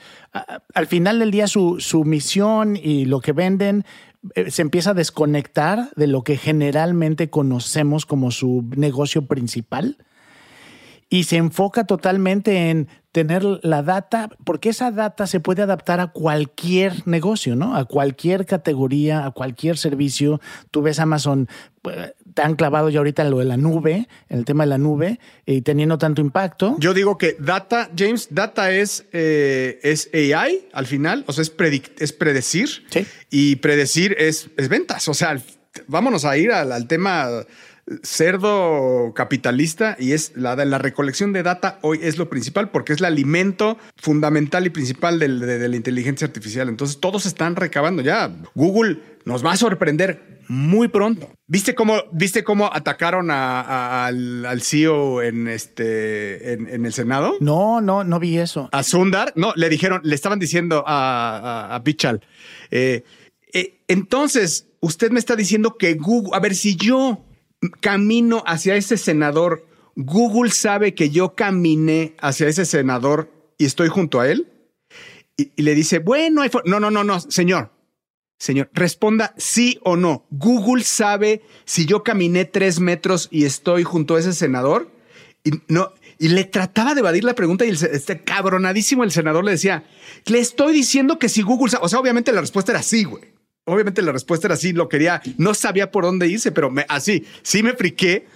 al 0.74 0.86
final 0.86 1.18
del 1.18 1.30
día 1.30 1.46
su, 1.46 1.80
su, 1.80 2.04
misión 2.04 2.76
y 2.76 3.04
lo 3.04 3.20
que 3.20 3.32
venden 3.32 3.84
eh, 4.34 4.50
se 4.50 4.62
empieza 4.62 4.90
a 4.90 4.94
desconectar 4.94 5.90
de 5.96 6.06
lo 6.06 6.22
que 6.22 6.36
generalmente 6.36 7.30
conocemos 7.30 8.06
como 8.06 8.30
su 8.30 8.68
negocio 8.76 9.26
principal 9.26 9.96
y 11.12 11.24
se 11.24 11.36
enfoca 11.36 11.84
totalmente 11.84 12.70
en 12.70 12.88
tener 13.10 13.42
la 13.62 13.82
data, 13.82 14.30
porque 14.44 14.68
esa 14.68 14.92
data 14.92 15.26
se 15.26 15.40
puede 15.40 15.62
adaptar 15.62 15.98
a 15.98 16.12
cualquier 16.12 17.06
negocio, 17.08 17.56
¿no? 17.56 17.74
A 17.74 17.84
cualquier 17.84 18.46
categoría, 18.46 19.26
a 19.26 19.32
cualquier 19.32 19.76
servicio. 19.76 20.40
Tú 20.70 20.82
ves 20.82 21.00
Amazon 21.00 21.48
tan 22.34 22.56
clavado 22.56 22.88
ya 22.90 22.98
ahorita 22.98 23.22
en 23.22 23.30
lo 23.30 23.38
de 23.38 23.44
la 23.44 23.56
nube, 23.56 24.08
en 24.28 24.38
el 24.38 24.44
tema 24.44 24.64
de 24.64 24.70
la 24.70 24.78
nube, 24.78 25.18
y 25.46 25.62
teniendo 25.62 25.98
tanto 25.98 26.20
impacto. 26.20 26.76
Yo 26.78 26.94
digo 26.94 27.18
que 27.18 27.36
data, 27.38 27.90
James, 27.96 28.28
data 28.30 28.70
es, 28.70 29.06
eh, 29.12 29.80
es 29.82 30.10
AI 30.12 30.68
al 30.72 30.86
final, 30.86 31.24
o 31.26 31.32
sea, 31.32 31.42
es, 31.42 31.52
es 31.98 32.12
predecir. 32.12 32.68
Sí. 32.90 33.06
Y 33.30 33.56
predecir 33.56 34.16
es, 34.18 34.50
es 34.56 34.68
ventas. 34.68 35.08
O 35.08 35.14
sea, 35.14 35.40
vámonos 35.86 36.24
a 36.24 36.36
ir 36.36 36.52
al, 36.52 36.72
al 36.72 36.86
tema 36.86 37.28
cerdo 38.02 39.12
capitalista 39.14 39.96
y 39.98 40.12
es 40.12 40.32
la, 40.36 40.56
la 40.56 40.78
recolección 40.78 41.32
de 41.32 41.42
data 41.42 41.78
hoy 41.82 41.98
es 42.02 42.18
lo 42.18 42.30
principal 42.30 42.70
porque 42.70 42.92
es 42.92 43.00
el 43.00 43.06
alimento 43.06 43.78
fundamental 43.96 44.66
y 44.66 44.70
principal 44.70 45.18
de, 45.18 45.28
de, 45.28 45.68
la 45.68 45.76
inteligencia 45.76 46.26
artificial. 46.26 46.68
Entonces 46.68 47.00
todos 47.00 47.26
están 47.26 47.56
recabando 47.56 48.02
ya. 48.02 48.30
Google 48.54 49.00
nos 49.24 49.44
va 49.44 49.52
a 49.52 49.56
sorprender 49.56 50.40
muy 50.48 50.88
pronto. 50.88 51.30
¿Viste 51.46 51.74
cómo, 51.74 51.94
viste 52.12 52.42
cómo 52.44 52.70
atacaron 52.72 53.30
a, 53.30 53.60
a, 53.60 54.06
al, 54.06 54.46
al, 54.46 54.62
CEO 54.62 55.22
en, 55.22 55.48
este, 55.48 56.52
en, 56.52 56.68
en, 56.68 56.86
el 56.86 56.92
Senado? 56.92 57.36
No, 57.40 57.80
no, 57.80 58.02
no 58.04 58.18
vi 58.18 58.38
eso. 58.38 58.68
A 58.72 58.82
Sundar, 58.82 59.32
no, 59.36 59.52
le 59.54 59.68
dijeron, 59.68 60.00
le 60.04 60.14
estaban 60.14 60.38
diciendo 60.38 60.84
a, 60.86 61.38
a, 61.38 61.74
a 61.76 61.84
Pichal. 61.84 62.20
Eh, 62.70 63.04
eh, 63.52 63.80
entonces, 63.86 64.68
usted 64.80 65.10
me 65.10 65.20
está 65.20 65.36
diciendo 65.36 65.76
que 65.78 65.94
Google, 65.94 66.30
a 66.34 66.40
ver, 66.40 66.54
si 66.54 66.76
yo 66.76 67.24
camino 67.80 68.42
hacia 68.46 68.76
ese 68.76 68.96
senador, 68.96 69.66
Google 69.96 70.50
sabe 70.50 70.94
que 70.94 71.10
yo 71.10 71.34
caminé 71.34 72.14
hacia 72.20 72.48
ese 72.48 72.64
senador 72.64 73.30
y 73.58 73.66
estoy 73.66 73.88
junto 73.88 74.20
a 74.20 74.28
él. 74.28 74.48
Y, 75.36 75.62
le 75.62 75.74
dice, 75.74 76.00
bueno, 76.00 76.42
no, 76.66 76.80
no, 76.80 76.90
no, 76.90 77.02
no, 77.02 77.20
señor, 77.20 77.70
señor, 78.38 78.70
responda 78.74 79.34
sí 79.38 79.78
o 79.82 79.96
no. 79.96 80.26
Google 80.30 80.84
sabe 80.84 81.42
si 81.64 81.86
yo 81.86 82.02
caminé 82.02 82.44
tres 82.44 82.78
metros 82.78 83.28
y 83.30 83.44
estoy 83.44 83.82
junto 83.82 84.16
a 84.16 84.20
ese 84.20 84.34
senador. 84.34 84.90
Y 85.42 85.52
no, 85.68 85.94
y 86.18 86.28
le 86.28 86.44
trataba 86.44 86.92
de 86.92 87.00
evadir 87.00 87.24
la 87.24 87.34
pregunta 87.34 87.64
y 87.64 87.70
el, 87.70 87.76
este 87.76 88.22
cabronadísimo 88.22 89.02
el 89.02 89.12
senador 89.12 89.44
le 89.44 89.52
decía, 89.52 89.84
le 90.26 90.38
estoy 90.38 90.74
diciendo 90.74 91.18
que 91.18 91.30
si 91.30 91.40
Google 91.40 91.70
sabe, 91.70 91.86
o 91.86 91.88
sea, 91.88 92.00
obviamente 92.00 92.32
la 92.32 92.42
respuesta 92.42 92.72
era 92.72 92.82
sí, 92.82 93.04
güey 93.04 93.39
obviamente 93.64 94.02
la 94.02 94.12
respuesta 94.12 94.46
era 94.46 94.56
sí, 94.56 94.72
lo 94.72 94.88
quería, 94.88 95.22
no 95.36 95.54
sabía 95.54 95.90
por 95.90 96.04
dónde 96.04 96.28
irse, 96.28 96.52
pero 96.52 96.70
me, 96.70 96.84
así, 96.88 97.26
sí 97.42 97.62
me 97.62 97.74
friqué 97.74 98.26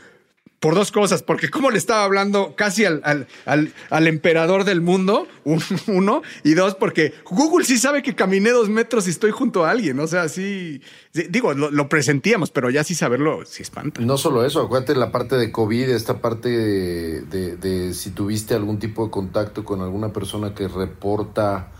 por 0.64 0.74
dos 0.74 0.90
cosas, 0.90 1.22
porque 1.22 1.50
como 1.50 1.70
le 1.70 1.76
estaba 1.76 2.04
hablando 2.04 2.54
casi 2.56 2.86
al, 2.86 3.02
al, 3.44 3.74
al, 3.90 4.06
emperador 4.06 4.64
del 4.64 4.80
mundo, 4.80 5.28
uno, 5.86 6.22
y 6.42 6.54
dos, 6.54 6.74
porque 6.74 7.12
Google 7.26 7.66
sí 7.66 7.76
sabe 7.76 8.02
que 8.02 8.14
caminé 8.14 8.48
dos 8.50 8.70
metros 8.70 9.06
y 9.06 9.10
estoy 9.10 9.30
junto 9.30 9.66
a 9.66 9.70
alguien, 9.70 10.00
o 10.00 10.06
sea, 10.06 10.26
sí, 10.30 10.80
digo, 11.12 11.52
lo, 11.52 11.88
presentíamos, 11.90 12.50
pero 12.50 12.70
ya 12.70 12.82
sí 12.82 12.94
saberlo, 12.94 13.44
sí 13.44 13.60
espanta. 13.60 14.00
No 14.00 14.16
solo 14.16 14.42
eso, 14.46 14.62
acuérdate 14.62 14.94
la 14.94 15.12
parte 15.12 15.36
de 15.36 15.52
COVID, 15.52 15.90
esta 15.90 16.22
parte 16.22 16.48
de, 16.48 17.20
de, 17.22 17.56
de 17.58 17.92
si 17.92 18.12
tuviste 18.12 18.54
algún 18.54 18.78
tipo 18.78 19.04
de 19.04 19.10
contacto 19.10 19.66
con 19.66 19.82
alguna 19.82 20.14
persona 20.14 20.54
que 20.54 20.66
reporta 20.66 21.72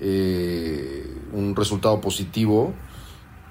eh, 0.00 1.04
un 1.34 1.54
resultado 1.54 2.00
positivo, 2.00 2.72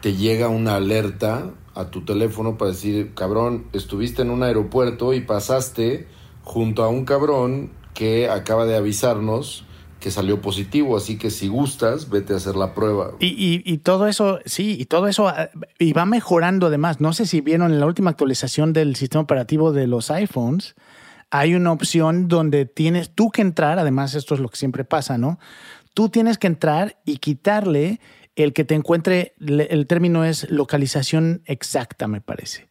te 0.01 0.15
llega 0.15 0.47
una 0.49 0.75
alerta 0.75 1.51
a 1.75 1.85
tu 1.89 2.03
teléfono 2.03 2.57
para 2.57 2.71
decir, 2.71 3.13
cabrón, 3.13 3.65
estuviste 3.73 4.21
en 4.21 4.29
un 4.31 4.43
aeropuerto 4.43 5.13
y 5.13 5.21
pasaste 5.21 6.07
junto 6.43 6.83
a 6.83 6.89
un 6.89 7.05
cabrón 7.05 7.71
que 7.93 8.29
acaba 8.29 8.65
de 8.65 8.75
avisarnos 8.75 9.65
que 9.99 10.12
salió 10.12 10.41
positivo, 10.41 10.95
así 10.95 11.17
que 11.17 11.29
si 11.29 11.49
gustas, 11.49 12.09
vete 12.09 12.33
a 12.33 12.38
hacer 12.38 12.55
la 12.55 12.73
prueba. 12.73 13.12
Y, 13.19 13.27
y, 13.27 13.62
y, 13.65 13.79
todo 13.79 14.07
eso, 14.07 14.39
sí, 14.45 14.77
y 14.79 14.85
todo 14.85 15.07
eso, 15.07 15.31
y 15.77 15.91
va 15.91 16.05
mejorando 16.05 16.67
además. 16.67 17.01
No 17.01 17.12
sé 17.12 17.25
si 17.25 17.41
vieron 17.41 17.73
en 17.73 17.81
la 17.81 17.85
última 17.85 18.09
actualización 18.09 18.71
del 18.71 18.95
sistema 18.95 19.23
operativo 19.23 19.73
de 19.73 19.88
los 19.88 20.09
iPhones, 20.09 20.75
hay 21.31 21.53
una 21.53 21.71
opción 21.71 22.27
donde 22.27 22.65
tienes 22.65 23.12
tú 23.12 23.29
que 23.29 23.41
entrar, 23.41 23.77
además 23.77 24.15
esto 24.15 24.33
es 24.33 24.39
lo 24.39 24.49
que 24.49 24.57
siempre 24.57 24.85
pasa, 24.85 25.17
¿no? 25.17 25.38
Tú 25.93 26.09
tienes 26.09 26.38
que 26.38 26.47
entrar 26.47 26.97
y 27.05 27.17
quitarle 27.17 27.99
el 28.43 28.54
que 28.54 28.65
te 28.65 28.75
encuentre, 28.75 29.34
el 29.39 29.88
término 29.88 30.25
es 30.25 30.49
localización 30.49 31.41
exacta, 31.45 32.08
me 32.08 32.21
parece. 32.21 32.69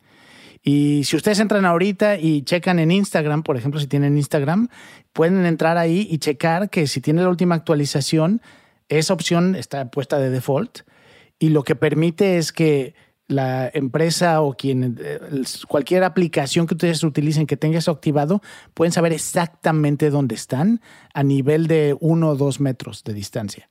Y 0.62 1.04
si 1.04 1.16
ustedes 1.16 1.40
entran 1.40 1.64
ahorita 1.64 2.18
y 2.18 2.42
checan 2.42 2.78
en 2.78 2.90
Instagram, 2.90 3.42
por 3.42 3.56
ejemplo, 3.56 3.80
si 3.80 3.86
tienen 3.86 4.16
Instagram, 4.16 4.68
pueden 5.12 5.46
entrar 5.46 5.78
ahí 5.78 6.06
y 6.10 6.18
checar 6.18 6.68
que 6.68 6.86
si 6.86 7.00
tiene 7.00 7.22
la 7.22 7.28
última 7.28 7.54
actualización, 7.54 8.42
esa 8.88 9.14
opción 9.14 9.54
está 9.54 9.90
puesta 9.90 10.18
de 10.18 10.30
default 10.30 10.80
y 11.38 11.50
lo 11.50 11.62
que 11.62 11.76
permite 11.76 12.38
es 12.38 12.52
que 12.52 12.94
la 13.28 13.70
empresa 13.72 14.40
o 14.40 14.54
quien 14.54 14.98
eh, 15.00 15.20
cualquier 15.68 16.02
aplicación 16.02 16.66
que 16.66 16.74
ustedes 16.74 17.04
utilicen 17.04 17.46
que 17.46 17.58
tenga 17.58 17.78
eso 17.78 17.90
activado 17.90 18.40
pueden 18.72 18.92
saber 18.92 19.12
exactamente 19.12 20.08
dónde 20.08 20.34
están 20.34 20.80
a 21.12 21.22
nivel 21.22 21.66
de 21.66 21.94
uno 22.00 22.30
o 22.30 22.36
dos 22.36 22.58
metros 22.58 23.04
de 23.04 23.12
distancia. 23.12 23.68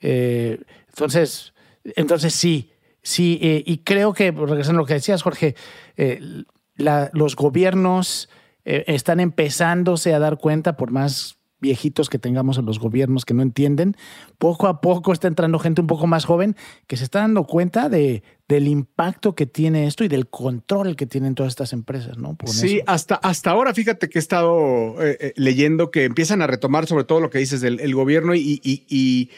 Eh, 0.00 0.60
entonces, 0.92 1.54
entonces 1.96 2.34
sí, 2.34 2.70
sí, 3.02 3.38
eh, 3.42 3.62
y 3.66 3.78
creo 3.78 4.12
que, 4.12 4.30
regresando 4.30 4.80
a 4.80 4.82
lo 4.82 4.86
que 4.86 4.94
decías, 4.94 5.22
Jorge, 5.22 5.54
eh, 5.96 6.44
la, 6.76 7.10
los 7.14 7.34
gobiernos 7.34 8.28
eh, 8.64 8.84
están 8.86 9.20
empezándose 9.20 10.14
a 10.14 10.18
dar 10.18 10.38
cuenta, 10.38 10.76
por 10.76 10.90
más 10.90 11.38
viejitos 11.60 12.10
que 12.10 12.18
tengamos 12.18 12.58
en 12.58 12.66
los 12.66 12.80
gobiernos 12.80 13.24
que 13.24 13.34
no 13.34 13.42
entienden, 13.42 13.96
poco 14.36 14.66
a 14.66 14.80
poco 14.80 15.12
está 15.12 15.28
entrando 15.28 15.60
gente 15.60 15.80
un 15.80 15.86
poco 15.86 16.08
más 16.08 16.24
joven 16.24 16.56
que 16.88 16.96
se 16.96 17.04
está 17.04 17.20
dando 17.20 17.44
cuenta 17.46 17.88
de, 17.88 18.24
del 18.48 18.66
impacto 18.66 19.36
que 19.36 19.46
tiene 19.46 19.86
esto 19.86 20.02
y 20.02 20.08
del 20.08 20.28
control 20.28 20.96
que 20.96 21.06
tienen 21.06 21.36
todas 21.36 21.52
estas 21.52 21.72
empresas, 21.72 22.18
¿no? 22.18 22.34
Por 22.34 22.48
sí, 22.48 22.78
eso. 22.78 22.84
hasta, 22.88 23.14
hasta 23.14 23.52
ahora 23.52 23.74
fíjate 23.74 24.08
que 24.08 24.18
he 24.18 24.20
estado 24.20 24.96
eh, 25.00 25.32
leyendo 25.36 25.92
que 25.92 26.02
empiezan 26.02 26.42
a 26.42 26.48
retomar 26.48 26.86
sobre 26.86 27.04
todo 27.04 27.20
lo 27.20 27.30
que 27.30 27.38
dices 27.38 27.60
del 27.60 27.78
el 27.78 27.94
gobierno 27.94 28.34
y, 28.34 28.60
y, 28.64 28.84
y 28.88 29.30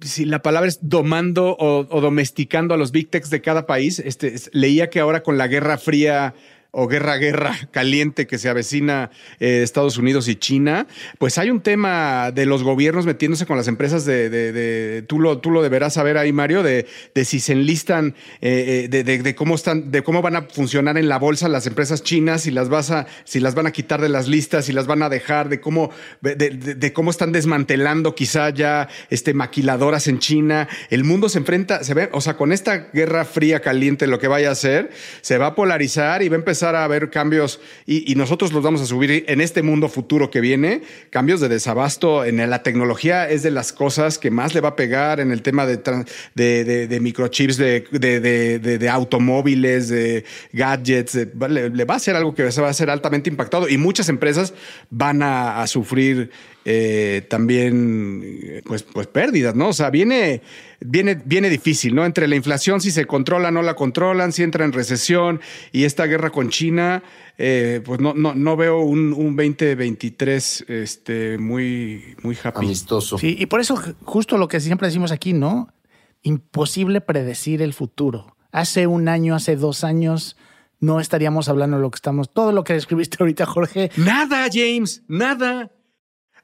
si 0.00 0.24
la 0.24 0.42
palabra 0.42 0.68
es 0.68 0.78
domando 0.82 1.56
o, 1.58 2.00
domesticando 2.00 2.74
a 2.74 2.76
los 2.76 2.92
big 2.92 3.10
techs 3.10 3.30
de 3.30 3.40
cada 3.40 3.66
país. 3.66 3.98
Este, 3.98 4.34
leía 4.52 4.90
que 4.90 5.00
ahora 5.00 5.22
con 5.22 5.38
la 5.38 5.48
Guerra 5.48 5.78
Fría 5.78 6.34
o 6.70 6.86
guerra, 6.86 7.16
guerra 7.16 7.56
caliente 7.70 8.26
que 8.26 8.36
se 8.36 8.48
avecina 8.48 9.10
eh, 9.40 9.62
Estados 9.62 9.96
Unidos 9.96 10.28
y 10.28 10.36
China, 10.36 10.86
pues 11.18 11.38
hay 11.38 11.50
un 11.50 11.60
tema 11.60 12.30
de 12.30 12.44
los 12.44 12.62
gobiernos 12.62 13.06
metiéndose 13.06 13.46
con 13.46 13.56
las 13.56 13.68
empresas 13.68 14.04
de, 14.04 15.02
tú, 15.08 15.18
lo, 15.18 15.38
tú 15.38 15.50
lo 15.50 15.62
deberás 15.62 15.94
saber 15.94 16.18
ahí, 16.18 16.32
Mario, 16.32 16.62
de, 16.62 16.86
de 17.14 17.24
si 17.24 17.40
se 17.40 17.52
enlistan, 17.52 18.14
eh, 18.42 18.86
de, 18.90 19.02
de, 19.02 19.34
cómo 19.34 19.54
están, 19.54 19.90
de 19.90 20.02
cómo 20.02 20.20
van 20.20 20.36
a 20.36 20.42
funcionar 20.42 20.98
en 20.98 21.08
la 21.08 21.18
bolsa 21.18 21.48
las 21.48 21.66
empresas 21.66 22.02
chinas, 22.02 22.42
si 22.42 22.50
las 22.50 22.68
vas 22.68 22.90
a, 22.90 23.06
si 23.24 23.40
las 23.40 23.54
van 23.54 23.66
a 23.66 23.72
quitar 23.72 24.02
de 24.02 24.10
las 24.10 24.28
listas, 24.28 24.66
si 24.66 24.72
las 24.72 24.86
van 24.86 25.02
a 25.02 25.08
dejar, 25.08 25.48
de 25.48 25.60
cómo, 25.60 25.90
de, 26.20 26.92
cómo 26.92 27.10
están 27.10 27.32
desmantelando 27.32 28.14
quizá 28.14 28.50
ya 28.50 28.88
este 29.08 29.32
maquiladoras 29.32 30.06
en 30.06 30.18
China. 30.18 30.68
El 30.90 31.04
mundo 31.04 31.30
se 31.30 31.38
enfrenta, 31.38 31.82
se 31.82 31.94
ve, 31.94 32.10
o 32.12 32.20
sea, 32.20 32.36
con 32.36 32.52
esta 32.52 32.90
guerra 32.92 33.24
fría 33.24 33.60
caliente, 33.60 34.06
lo 34.06 34.18
que 34.18 34.28
vaya 34.28 34.50
a 34.50 34.52
hacer, 34.52 34.90
se 35.22 35.38
va 35.38 35.48
a 35.48 35.54
polarizar 35.54 36.22
y 36.22 36.28
va 36.28 36.36
a 36.36 36.38
empezar 36.38 36.57
a 36.62 36.84
haber 36.84 37.10
cambios 37.10 37.60
y, 37.86 38.14
nosotros 38.14 38.52
los 38.52 38.62
vamos 38.62 38.80
a 38.80 38.86
subir 38.86 39.24
en 39.28 39.40
este 39.40 39.62
mundo 39.62 39.88
futuro 39.88 40.30
que 40.30 40.40
viene, 40.40 40.82
cambios 41.10 41.40
de 41.40 41.48
desabasto 41.48 42.24
en 42.24 42.38
la 42.50 42.62
tecnología 42.62 43.28
es 43.28 43.42
de 43.42 43.50
las 43.50 43.72
cosas 43.72 44.18
que 44.18 44.30
más 44.30 44.54
le 44.54 44.60
va 44.60 44.70
a 44.70 44.76
pegar 44.76 45.20
en 45.20 45.30
el 45.30 45.42
tema 45.42 45.66
de, 45.66 46.98
microchips, 47.00 47.56
de, 47.56 48.88
automóviles, 48.90 49.88
de 49.88 50.24
gadgets, 50.52 51.14
le, 51.14 51.84
va 51.84 51.94
a 51.94 51.98
ser 51.98 52.16
algo 52.16 52.34
que 52.34 52.50
se 52.50 52.60
va 52.60 52.68
a 52.68 52.74
ser 52.74 52.90
altamente 52.90 53.30
impactado 53.30 53.68
y 53.68 53.78
muchas 53.78 54.08
empresas 54.08 54.52
van 54.90 55.22
a 55.22 55.66
sufrir 55.66 56.30
eh, 56.70 57.22
también 57.30 58.62
pues, 58.66 58.82
pues 58.82 59.06
pérdidas, 59.06 59.54
¿no? 59.54 59.68
O 59.68 59.72
sea, 59.72 59.88
viene, 59.88 60.42
viene, 60.80 61.18
viene 61.24 61.48
difícil, 61.48 61.94
¿no? 61.94 62.04
Entre 62.04 62.28
la 62.28 62.36
inflación, 62.36 62.82
si 62.82 62.90
se 62.90 63.06
controla, 63.06 63.50
no 63.50 63.62
la 63.62 63.72
controlan, 63.72 64.34
si 64.34 64.42
entra 64.42 64.66
en 64.66 64.74
recesión 64.74 65.40
y 65.72 65.84
esta 65.84 66.04
guerra 66.04 66.28
con 66.28 66.50
China, 66.50 67.02
eh, 67.38 67.80
pues 67.82 68.00
no, 68.00 68.12
no, 68.12 68.34
no 68.34 68.56
veo 68.58 68.80
un, 68.80 69.14
un 69.14 69.34
2023 69.34 70.66
este, 70.68 71.38
muy, 71.38 72.14
muy 72.22 72.36
happy. 72.36 72.66
Amistoso. 72.66 73.16
Sí, 73.16 73.34
y 73.38 73.46
por 73.46 73.60
eso 73.60 73.82
justo 74.02 74.36
lo 74.36 74.46
que 74.48 74.60
siempre 74.60 74.88
decimos 74.88 75.10
aquí, 75.10 75.32
¿no? 75.32 75.72
Imposible 76.20 77.00
predecir 77.00 77.62
el 77.62 77.72
futuro. 77.72 78.36
Hace 78.52 78.86
un 78.86 79.08
año, 79.08 79.34
hace 79.34 79.56
dos 79.56 79.84
años, 79.84 80.36
no 80.80 81.00
estaríamos 81.00 81.48
hablando 81.48 81.78
de 81.78 81.82
lo 81.82 81.90
que 81.90 81.96
estamos, 81.96 82.30
todo 82.30 82.52
lo 82.52 82.62
que 82.62 82.74
describiste 82.74 83.16
ahorita, 83.20 83.46
Jorge. 83.46 83.90
Nada, 83.96 84.48
James, 84.52 85.02
nada. 85.08 85.72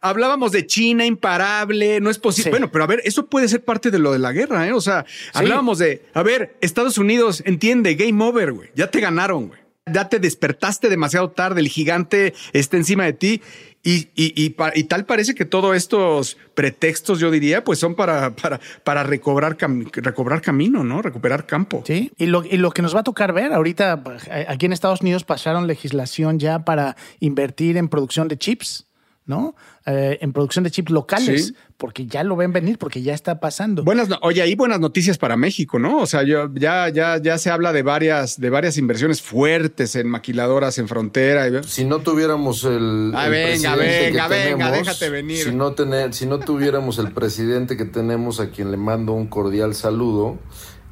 Hablábamos 0.07 0.53
de 0.53 0.67
China 0.67 1.07
imparable, 1.07 1.99
no 2.01 2.11
es 2.11 2.19
posible. 2.19 2.45
Sí. 2.45 2.51
Bueno, 2.51 2.71
pero 2.71 2.85
a 2.85 2.87
ver, 2.87 3.01
eso 3.05 3.27
puede 3.27 3.49
ser 3.49 3.65
parte 3.65 3.91
de 3.91 3.99
lo 3.99 4.13
de 4.13 4.19
la 4.19 4.33
guerra, 4.33 4.67
¿eh? 4.69 4.73
O 4.73 4.81
sea, 4.83 5.07
hablábamos 5.33 5.79
de, 5.79 6.03
a 6.13 6.23
ver, 6.23 6.57
Estados 6.61 6.99
Unidos 6.99 7.43
entiende, 7.47 7.95
game 7.95 8.23
over, 8.23 8.53
güey. 8.53 8.69
Ya 8.75 8.91
te 8.91 9.01
ganaron, 9.01 9.49
güey. 9.49 9.61
Ya 9.93 10.09
te 10.09 10.19
despertaste 10.19 10.89
demasiado 10.89 11.31
tarde, 11.31 11.61
el 11.61 11.69
gigante 11.69 12.35
está 12.53 12.77
encima 12.77 13.05
de 13.05 13.13
ti. 13.15 13.43
Y, 13.83 14.09
y, 14.15 14.33
y, 14.35 14.57
y 14.75 14.85
tal 14.85 15.05
parece 15.05 15.35
que 15.35 15.45
todos 15.45 15.77
estos 15.77 16.39
pretextos, 16.55 17.19
yo 17.19 17.31
diría, 17.31 17.65
pues 17.65 17.79
son 17.79 17.95
para, 17.95 18.35
para, 18.35 18.59
para 18.83 19.03
recobrar, 19.03 19.59
cam- 19.59 19.91
recobrar 19.93 20.41
camino, 20.41 20.85
¿no? 20.85 21.03
Recuperar 21.03 21.45
campo. 21.45 21.83
Sí, 21.87 22.11
y 22.17 22.25
lo, 22.27 22.45
y 22.47 22.57
lo 22.57 22.71
que 22.71 22.81
nos 22.81 22.95
va 22.97 23.01
a 23.01 23.05
tocar 23.05 23.35
ver 23.35 23.53
ahorita, 23.53 24.03
eh, 24.31 24.47
aquí 24.49 24.65
en 24.65 24.73
Estados 24.73 25.03
Unidos 25.03 25.25
pasaron 25.25 25.67
legislación 25.67 26.39
ya 26.39 26.61
para 26.65 26.97
invertir 27.21 27.77
en 27.77 27.89
producción 27.89 28.27
de 28.29 28.39
chips, 28.39 28.87
¿no? 29.27 29.55
Eh, 29.87 30.19
en 30.21 30.33
producción 30.35 30.65
de 30.65 30.71
chips 30.71 30.91
locales, 30.93 31.47
Sí. 31.47 31.55
porque 31.79 32.07
ya 32.07 32.23
lo 32.25 32.37
ven 32.37 32.53
venir, 32.53 32.77
porque 32.79 33.01
ya 33.03 33.15
está 33.15 33.41
pasando. 33.41 33.83
Buenas, 33.83 34.09
no- 34.09 34.19
oye, 34.23 34.43
hay 34.43 34.55
buenas 34.55 34.81
noticias 34.81 35.17
para 35.19 35.37
México, 35.37 35.79
¿no? 35.79 35.99
O 35.99 36.07
sea, 36.07 36.23
yo, 36.25 36.51
ya, 36.55 36.89
ya, 36.91 37.17
ya 37.17 37.39
se 37.39 37.51
habla 37.51 37.73
de 37.73 37.83
varias, 37.83 38.39
de 38.39 38.51
varias 38.51 38.77
inversiones 38.77 39.23
fuertes 39.23 39.97
en 39.97 40.09
maquiladoras 40.09 40.77
en 40.79 40.89
frontera. 40.89 41.63
Si 41.63 41.85
no 41.85 42.01
tuviéramos 42.01 42.65
el. 42.65 43.13
Ah, 43.15 43.27
el 43.27 43.31
venga, 43.33 43.75
presidente 43.77 44.11
venga, 44.11 44.29
que 44.29 44.35
venga, 44.35 44.67
tenemos, 44.67 44.87
déjate 44.87 45.11
venir. 45.11 45.39
Si 45.45 45.53
no, 45.55 45.73
tener, 45.73 46.13
si 46.15 46.27
no 46.27 46.39
tuviéramos 46.39 46.99
el 46.99 47.13
presidente 47.13 47.77
que 47.77 47.85
tenemos, 47.87 48.41
a 48.41 48.51
quien 48.51 48.71
le 48.71 48.77
mando 48.77 49.13
un 49.15 49.27
cordial 49.27 49.75
saludo, 49.75 50.39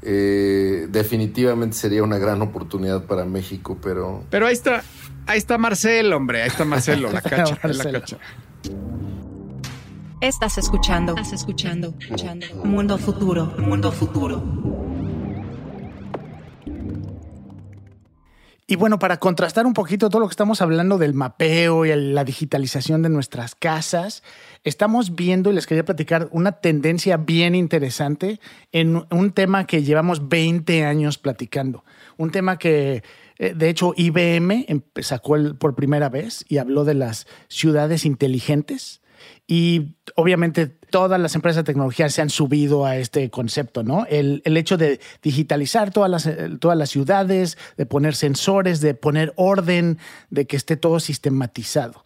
eh, 0.03 0.88
definitivamente 0.91 1.77
sería 1.77 2.03
una 2.03 2.19
gran 2.19 2.43
oportunidad 2.43 3.05
para 3.05 3.25
México, 3.25 3.79
pero. 3.83 4.25
Pero 4.31 4.47
ahí 4.47 4.53
está, 4.53 4.83
ahí 5.27 5.38
está 5.38 5.59
Marcelo, 5.59 6.17
hombre, 6.17 6.43
ahí 6.43 6.49
está 6.49 6.65
Marcelo, 6.65 7.11
la 7.11 7.23
cacha, 7.23 7.59
la 7.62 7.93
cacha. 7.93 8.19
Estás 10.21 10.59
escuchando. 10.59 11.17
Estás 11.17 11.33
escuchando. 11.33 11.95
escuchando. 11.99 12.47
Mundo 12.65 12.97
futuro. 12.97 13.53
Mundo 13.59 13.91
futuro. 13.91 14.82
Y 18.72 18.76
bueno, 18.76 18.98
para 18.98 19.18
contrastar 19.18 19.66
un 19.66 19.74
poquito 19.74 20.08
todo 20.08 20.20
lo 20.22 20.28
que 20.28 20.32
estamos 20.32 20.62
hablando 20.62 20.96
del 20.96 21.12
mapeo 21.12 21.85
y 21.85 21.94
la 21.94 22.24
digitalización 22.24 23.02
de 23.02 23.11
nuestras 23.11 23.54
casas, 23.54 24.22
estamos 24.64 25.14
viendo 25.14 25.50
y 25.50 25.54
les 25.54 25.66
quería 25.66 25.85
platicar 25.85 26.30
una 26.30 26.52
tendencia 26.52 27.18
bien 27.18 27.54
interesante 27.54 28.40
en 28.72 29.04
un 29.11 29.32
tema 29.32 29.66
que 29.66 29.82
llevamos 29.82 30.26
20 30.30 30.87
años 30.87 31.18
platicando. 31.18 31.85
Un 32.16 32.30
tema 32.30 32.56
que, 32.56 33.02
eh, 33.37 33.52
de 33.54 33.68
hecho, 33.68 33.92
IBM 33.94 34.64
sacó 35.02 35.37
por 35.58 35.74
primera 35.74 36.08
vez 36.08 36.42
y 36.48 36.56
habló 36.56 36.87
de 36.87 36.94
las 36.94 37.26
ciudades 37.48 38.06
inteligentes. 38.06 39.02
Y 39.46 39.96
obviamente 40.16 40.78
todas 40.92 41.20
las 41.20 41.35
empresas 41.35 41.64
de 41.64 41.72
tecnología 41.72 42.09
se 42.09 42.22
han 42.22 42.31
subido 42.31 42.87
a 42.87 42.96
este 42.96 43.28
concepto, 43.31 43.83
¿no? 43.83 44.07
El, 44.09 44.42
el 44.44 44.57
hecho 44.57 44.76
de 44.76 45.00
digitalizar 45.22 45.90
todas 45.90 46.09
las, 46.09 46.26
eh, 46.26 46.50
todas 46.61 46.78
las 46.78 46.90
ciudades, 46.90 47.59
de 47.76 47.87
poner 47.87 48.14
sensores, 48.14 48.81
de 48.81 48.94
poner 48.94 49.33
orden, 49.35 49.98
de 50.31 50.46
que 50.46 50.55
esté 50.57 50.76
todo 50.76 51.00
sistematizado. 51.00 52.05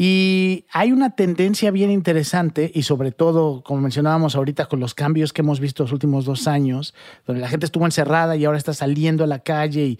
Y 0.00 0.64
hay 0.72 0.92
una 0.92 1.16
tendencia 1.16 1.72
bien 1.72 1.90
interesante 1.90 2.70
y 2.72 2.84
sobre 2.84 3.10
todo, 3.10 3.64
como 3.64 3.80
mencionábamos 3.80 4.36
ahorita, 4.36 4.66
con 4.66 4.78
los 4.78 4.94
cambios 4.94 5.32
que 5.32 5.42
hemos 5.42 5.58
visto 5.58 5.82
los 5.82 5.90
últimos 5.90 6.24
dos 6.24 6.46
años, 6.46 6.94
donde 7.26 7.40
la 7.40 7.48
gente 7.48 7.66
estuvo 7.66 7.84
encerrada 7.84 8.36
y 8.36 8.44
ahora 8.44 8.58
está 8.58 8.72
saliendo 8.74 9.24
a 9.24 9.26
la 9.26 9.40
calle 9.40 9.86
y 9.86 9.98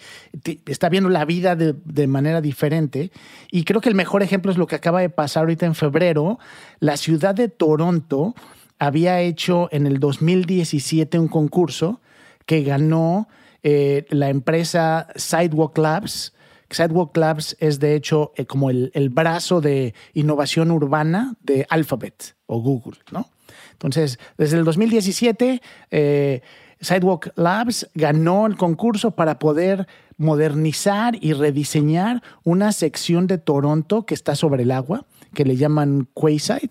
está 0.67 0.89
viendo 0.89 1.09
la 1.09 1.25
vida 1.25 1.57
de, 1.57 1.75
de 1.85 2.07
manera 2.07 2.41
diferente. 2.41 3.11
Y 3.51 3.65
creo 3.65 3.81
que 3.81 3.89
el 3.89 3.97
mejor 3.97 4.23
ejemplo 4.23 4.53
es 4.53 4.57
lo 4.57 4.69
que 4.69 4.77
acaba 4.77 5.01
de 5.01 5.11
pasar 5.11 5.41
ahorita 5.43 5.67
en 5.67 5.75
febrero. 5.75 6.39
La 6.79 6.97
ciudad 6.97 7.35
de 7.35 7.49
Toronto 7.49 8.37
había 8.79 9.21
hecho 9.21 9.69
en 9.73 9.89
el 9.89 9.99
2017 9.99 11.19
un 11.19 11.27
concurso 11.27 12.01
que 12.47 12.63
ganó 12.63 13.27
eh, 13.65 14.07
la 14.11 14.29
empresa 14.29 15.09
Sidewalk 15.17 15.77
Labs. 15.77 16.35
Sidewalk 16.71 17.17
Labs 17.17 17.57
es 17.61 17.81
de 17.81 17.95
hecho 17.95 18.33
eh, 18.37 18.47
como 18.47 18.71
el, 18.71 19.11
brazo 19.11 19.61
de 19.61 19.95
innovación 20.13 20.71
urbana 20.71 21.35
de 21.41 21.67
Alphabet 21.71 22.37
o 22.47 22.61
Google, 22.61 22.99
¿no? 23.11 23.29
Entonces, 23.73 24.19
desde 24.37 24.59
el 24.59 24.65
2017, 24.65 25.63
eh, 25.91 26.43
Sidewalk 26.81 27.33
Labs 27.37 27.89
ganó 27.95 28.47
el 28.47 28.57
concurso 28.57 29.13
para 29.13 29.39
poder 29.39 29.87
modernizar 30.17 31.17
y 31.21 31.33
rediseñar 31.33 32.23
una 32.45 32.73
sección 32.73 33.27
de 33.27 33.39
Toronto 33.39 34.05
que 34.05 34.15
está 34.15 34.35
sobre 34.35 34.65
el 34.65 34.73
agua, 34.73 35.07
que 35.35 35.45
le 35.45 35.57
llaman 35.57 36.09
Quayside. 36.13 36.71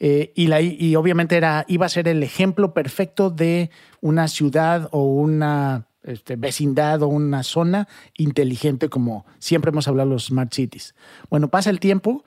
Eh, 0.00 0.32
y, 0.34 0.52
y 0.54 0.96
obviamente 0.96 1.36
era, 1.36 1.64
iba 1.68 1.86
a 1.86 1.90
ser 1.90 2.08
el 2.08 2.22
ejemplo 2.22 2.74
perfecto 2.74 3.30
de 3.30 3.70
una 4.00 4.28
ciudad 4.28 4.88
o 4.92 5.04
una 5.04 5.86
este, 6.02 6.36
vecindad 6.36 7.02
o 7.02 7.08
una 7.08 7.42
zona 7.42 7.88
inteligente 8.16 8.88
como 8.88 9.26
siempre 9.38 9.70
hemos 9.70 9.88
hablado 9.88 10.10
los 10.10 10.26
smart 10.26 10.52
cities. 10.52 10.94
Bueno, 11.28 11.48
pasa 11.48 11.70
el 11.70 11.80
tiempo 11.80 12.24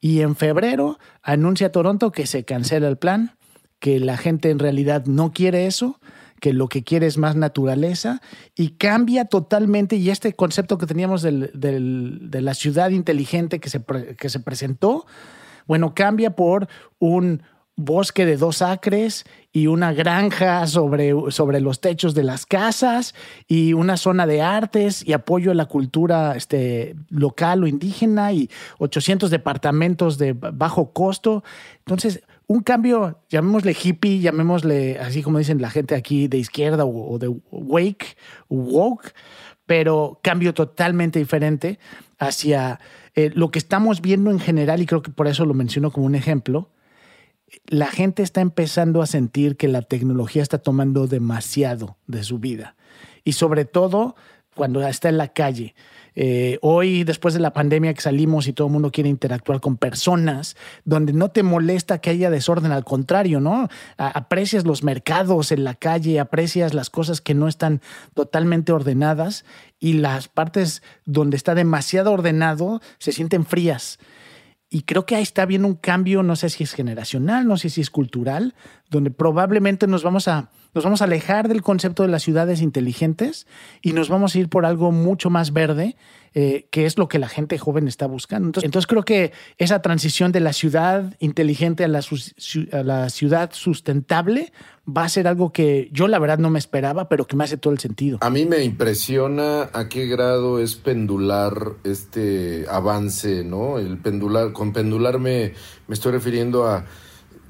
y 0.00 0.20
en 0.20 0.36
febrero 0.36 0.98
anuncia 1.22 1.72
Toronto 1.72 2.12
que 2.12 2.26
se 2.26 2.44
cancela 2.44 2.88
el 2.88 2.96
plan, 2.96 3.36
que 3.78 4.00
la 4.00 4.16
gente 4.16 4.50
en 4.50 4.58
realidad 4.58 5.04
no 5.06 5.32
quiere 5.32 5.66
eso, 5.66 6.00
que 6.40 6.54
lo 6.54 6.68
que 6.68 6.82
quiere 6.84 7.06
es 7.06 7.18
más 7.18 7.36
naturaleza 7.36 8.22
y 8.56 8.70
cambia 8.70 9.26
totalmente 9.26 9.96
y 9.96 10.08
este 10.08 10.32
concepto 10.32 10.78
que 10.78 10.86
teníamos 10.86 11.20
del- 11.20 11.50
de 11.52 12.40
la 12.40 12.54
ciudad 12.54 12.90
inteligente 12.90 13.60
que 13.60 13.68
se, 13.68 13.82
que 14.18 14.30
se 14.30 14.40
presentó, 14.40 15.06
bueno, 15.66 15.94
cambia 15.94 16.34
por 16.34 16.66
un 16.98 17.42
bosque 17.84 18.26
de 18.26 18.36
dos 18.36 18.62
acres 18.62 19.24
y 19.52 19.66
una 19.66 19.92
granja 19.92 20.66
sobre, 20.66 21.12
sobre 21.30 21.60
los 21.60 21.80
techos 21.80 22.14
de 22.14 22.22
las 22.22 22.46
casas 22.46 23.14
y 23.48 23.72
una 23.72 23.96
zona 23.96 24.26
de 24.26 24.42
artes 24.42 25.06
y 25.06 25.12
apoyo 25.12 25.50
a 25.50 25.54
la 25.54 25.66
cultura 25.66 26.36
este, 26.36 26.94
local 27.08 27.64
o 27.64 27.66
indígena 27.66 28.32
y 28.32 28.48
800 28.78 29.30
departamentos 29.30 30.18
de 30.18 30.34
bajo 30.34 30.92
costo. 30.92 31.42
Entonces, 31.78 32.22
un 32.46 32.62
cambio, 32.62 33.20
llamémosle 33.28 33.76
hippie, 33.80 34.20
llamémosle 34.20 34.98
así 34.98 35.22
como 35.22 35.38
dicen 35.38 35.60
la 35.60 35.70
gente 35.70 35.94
aquí 35.94 36.28
de 36.28 36.38
izquierda 36.38 36.84
o, 36.84 37.18
de 37.18 37.28
wake, 37.50 38.16
woke, 38.48 39.14
pero 39.66 40.18
cambio 40.22 40.54
totalmente 40.54 41.18
diferente 41.18 41.78
hacia 42.18 42.80
eh, 43.14 43.30
lo 43.34 43.50
que 43.50 43.58
estamos 43.58 44.00
viendo 44.00 44.30
en 44.30 44.40
general 44.40 44.82
y 44.82 44.86
creo 44.86 45.02
que 45.02 45.10
por 45.10 45.28
eso 45.28 45.44
lo 45.44 45.54
menciono 45.54 45.90
como 45.90 46.06
un 46.06 46.14
ejemplo 46.14 46.70
la 47.66 47.86
gente 47.86 48.22
está 48.22 48.40
empezando 48.40 49.02
a 49.02 49.06
sentir 49.06 49.56
que 49.56 49.68
la 49.68 49.82
tecnología 49.82 50.42
está 50.42 50.58
tomando 50.58 51.06
demasiado 51.06 51.96
de 52.06 52.24
su 52.24 52.38
vida. 52.38 52.76
Y 53.24 53.32
sobre 53.32 53.64
todo 53.64 54.16
cuando 54.54 54.86
está 54.86 55.08
en 55.08 55.16
la 55.16 55.28
calle. 55.28 55.74
Eh, 56.16 56.58
hoy, 56.60 57.04
después 57.04 57.34
de 57.34 57.40
la 57.40 57.52
pandemia 57.52 57.94
que 57.94 58.00
salimos 58.00 58.48
y 58.48 58.52
todo 58.52 58.66
el 58.66 58.72
mundo 58.72 58.90
quiere 58.90 59.08
interactuar 59.08 59.60
con 59.60 59.76
personas, 59.76 60.56
donde 60.84 61.12
no 61.12 61.30
te 61.30 61.42
molesta 61.42 61.98
que 61.98 62.10
haya 62.10 62.30
desorden, 62.30 62.72
al 62.72 62.84
contrario, 62.84 63.40
¿no? 63.40 63.68
Aprecias 63.96 64.64
los 64.64 64.82
mercados 64.82 65.52
en 65.52 65.64
la 65.64 65.74
calle, 65.74 66.20
aprecias 66.20 66.74
las 66.74 66.90
cosas 66.90 67.20
que 67.20 67.34
no 67.34 67.48
están 67.48 67.80
totalmente 68.14 68.72
ordenadas 68.72 69.44
y 69.78 69.94
las 69.94 70.28
partes 70.28 70.82
donde 71.04 71.36
está 71.36 71.54
demasiado 71.54 72.12
ordenado 72.12 72.80
se 72.98 73.12
sienten 73.12 73.46
frías. 73.46 73.98
Y 74.70 74.82
creo 74.82 75.04
que 75.04 75.16
ahí 75.16 75.22
está 75.22 75.44
viendo 75.46 75.66
un 75.66 75.74
cambio, 75.74 76.22
no 76.22 76.36
sé 76.36 76.48
si 76.48 76.62
es 76.62 76.72
generacional, 76.72 77.46
no 77.46 77.56
sé 77.56 77.70
si 77.70 77.80
es 77.80 77.90
cultural, 77.90 78.54
donde 78.88 79.10
probablemente 79.10 79.88
nos 79.88 80.04
vamos 80.04 80.28
a 80.28 80.48
nos 80.74 80.84
vamos 80.84 81.02
a 81.02 81.04
alejar 81.04 81.48
del 81.48 81.62
concepto 81.62 82.02
de 82.02 82.08
las 82.08 82.22
ciudades 82.22 82.62
inteligentes 82.62 83.46
y 83.82 83.92
nos 83.92 84.08
vamos 84.08 84.34
a 84.34 84.38
ir 84.38 84.48
por 84.48 84.66
algo 84.66 84.92
mucho 84.92 85.30
más 85.30 85.52
verde, 85.52 85.96
eh, 86.32 86.68
que 86.70 86.86
es 86.86 86.96
lo 86.96 87.08
que 87.08 87.18
la 87.18 87.28
gente 87.28 87.58
joven 87.58 87.88
está 87.88 88.06
buscando. 88.06 88.60
Entonces, 88.62 88.86
creo 88.86 89.02
que 89.02 89.32
esa 89.58 89.82
transición 89.82 90.30
de 90.30 90.40
la 90.40 90.52
ciudad 90.52 91.16
inteligente 91.18 91.82
a 91.82 91.88
la, 91.88 92.00
a 92.00 92.82
la 92.84 93.10
ciudad 93.10 93.50
sustentable 93.52 94.52
va 94.86 95.04
a 95.04 95.08
ser 95.08 95.26
algo 95.26 95.52
que 95.52 95.88
yo 95.92 96.06
la 96.06 96.18
verdad 96.18 96.38
no 96.38 96.50
me 96.50 96.58
esperaba, 96.58 97.08
pero 97.08 97.26
que 97.26 97.34
me 97.34 97.44
hace 97.44 97.56
todo 97.56 97.72
el 97.72 97.80
sentido. 97.80 98.18
A 98.20 98.30
mí 98.30 98.46
me 98.46 98.62
impresiona 98.62 99.70
a 99.72 99.88
qué 99.88 100.06
grado 100.06 100.60
es 100.60 100.76
pendular 100.76 101.52
este 101.82 102.66
avance, 102.70 103.42
¿no? 103.44 103.78
El 103.78 103.98
pendular, 103.98 104.52
con 104.52 104.72
pendular 104.72 105.18
me, 105.18 105.54
me 105.88 105.94
estoy 105.94 106.12
refiriendo 106.12 106.66
a 106.66 106.86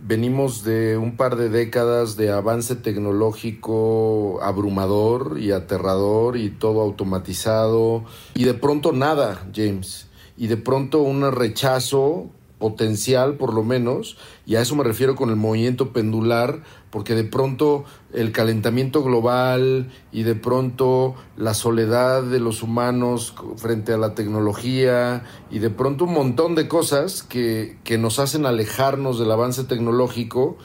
venimos 0.03 0.65
de 0.65 0.97
un 0.97 1.17
par 1.17 1.37
de 1.37 1.49
décadas 1.49 2.17
de 2.17 2.31
avance 2.31 2.77
tecnológico 2.77 4.41
abrumador 4.43 5.39
y 5.39 5.53
aterrador 5.53 6.37
y 6.37 6.51
todo 6.51 6.81
automatizado 6.81 8.05
y 8.35 8.45
de 8.45 8.55
pronto 8.55 8.93
nada, 8.93 9.47
James. 9.55 10.09
Y 10.37 10.47
de 10.47 10.57
pronto 10.57 11.03
un 11.03 11.31
rechazo 11.33 12.31
potencial 12.61 13.35
por 13.35 13.53
lo 13.53 13.65
menos, 13.65 14.17
y 14.47 14.55
a 14.55 14.61
eso 14.61 14.77
me 14.77 14.85
refiero 14.85 15.17
con 15.17 15.31
el 15.31 15.37
movimiento 15.37 15.93
pendular, 15.93 16.63
porque 16.91 17.17
de 17.17 17.25
pronto 17.25 17.85
el 18.13 18.31
calentamiento 18.31 19.03
global 19.03 19.91
y 20.13 20.23
de 20.23 20.37
pronto 20.37 21.17
la 21.37 21.55
soledad 21.55 22.23
de 22.23 22.39
los 22.39 22.63
humanos 22.63 23.35
frente 23.57 23.93
a 23.93 23.99
la 23.99 24.15
tecnología 24.15 25.25
y 25.51 25.59
de 25.59 25.71
pronto 25.71 26.05
un 26.05 26.15
montón 26.15 26.55
de 26.55 26.69
cosas 26.69 27.25
que, 27.25 27.79
que 27.83 27.99
nos 27.99 28.21
hacen 28.21 28.47
alejarnos 28.47 29.19
del 29.19 29.33
avance 29.33 29.65
tecnológico 29.65 30.57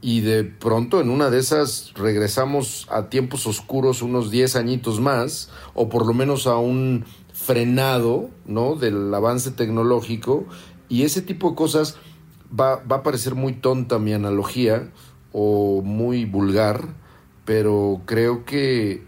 y 0.00 0.20
de 0.20 0.44
pronto 0.44 1.00
en 1.00 1.08
una 1.08 1.30
de 1.30 1.38
esas 1.38 1.92
regresamos 1.94 2.86
a 2.90 3.08
tiempos 3.08 3.46
oscuros 3.46 4.02
unos 4.02 4.30
10 4.30 4.56
añitos 4.56 5.00
más, 5.00 5.48
o 5.72 5.88
por 5.88 6.06
lo 6.06 6.12
menos 6.12 6.46
a 6.46 6.58
un 6.58 7.06
frenado 7.32 8.28
¿no? 8.46 8.74
del 8.74 9.12
avance 9.12 9.50
tecnológico 9.50 10.44
y 10.88 11.02
ese 11.02 11.22
tipo 11.22 11.50
de 11.50 11.56
cosas 11.56 11.96
va, 12.48 12.76
va 12.84 12.96
a 12.96 13.02
parecer 13.02 13.34
muy 13.34 13.54
tonta 13.54 13.98
mi 13.98 14.12
analogía 14.12 14.90
o 15.32 15.82
muy 15.82 16.24
vulgar, 16.24 16.88
pero 17.44 18.02
creo 18.06 18.44
que 18.44 19.02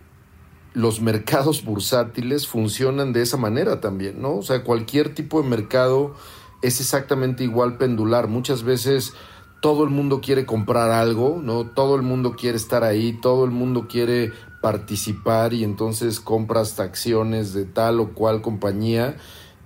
los 0.74 1.00
mercados 1.00 1.64
bursátiles 1.64 2.46
funcionan 2.46 3.12
de 3.12 3.22
esa 3.22 3.38
manera 3.38 3.80
también, 3.80 4.20
¿no? 4.20 4.36
O 4.36 4.42
sea, 4.42 4.62
cualquier 4.62 5.14
tipo 5.14 5.42
de 5.42 5.48
mercado 5.48 6.14
es 6.60 6.80
exactamente 6.80 7.44
igual 7.44 7.78
pendular. 7.78 8.28
Muchas 8.28 8.62
veces 8.62 9.14
todo 9.62 9.84
el 9.84 9.90
mundo 9.90 10.20
quiere 10.20 10.44
comprar 10.44 10.90
algo, 10.90 11.40
¿no? 11.42 11.66
Todo 11.66 11.96
el 11.96 12.02
mundo 12.02 12.36
quiere 12.36 12.56
estar 12.56 12.84
ahí, 12.84 13.14
todo 13.14 13.44
el 13.44 13.52
mundo 13.52 13.86
quiere 13.88 14.32
participar 14.60 15.54
y 15.54 15.64
entonces 15.64 16.20
compras 16.20 16.78
acciones 16.78 17.54
de 17.54 17.64
tal 17.64 18.00
o 18.00 18.12
cual 18.12 18.42
compañía 18.42 19.16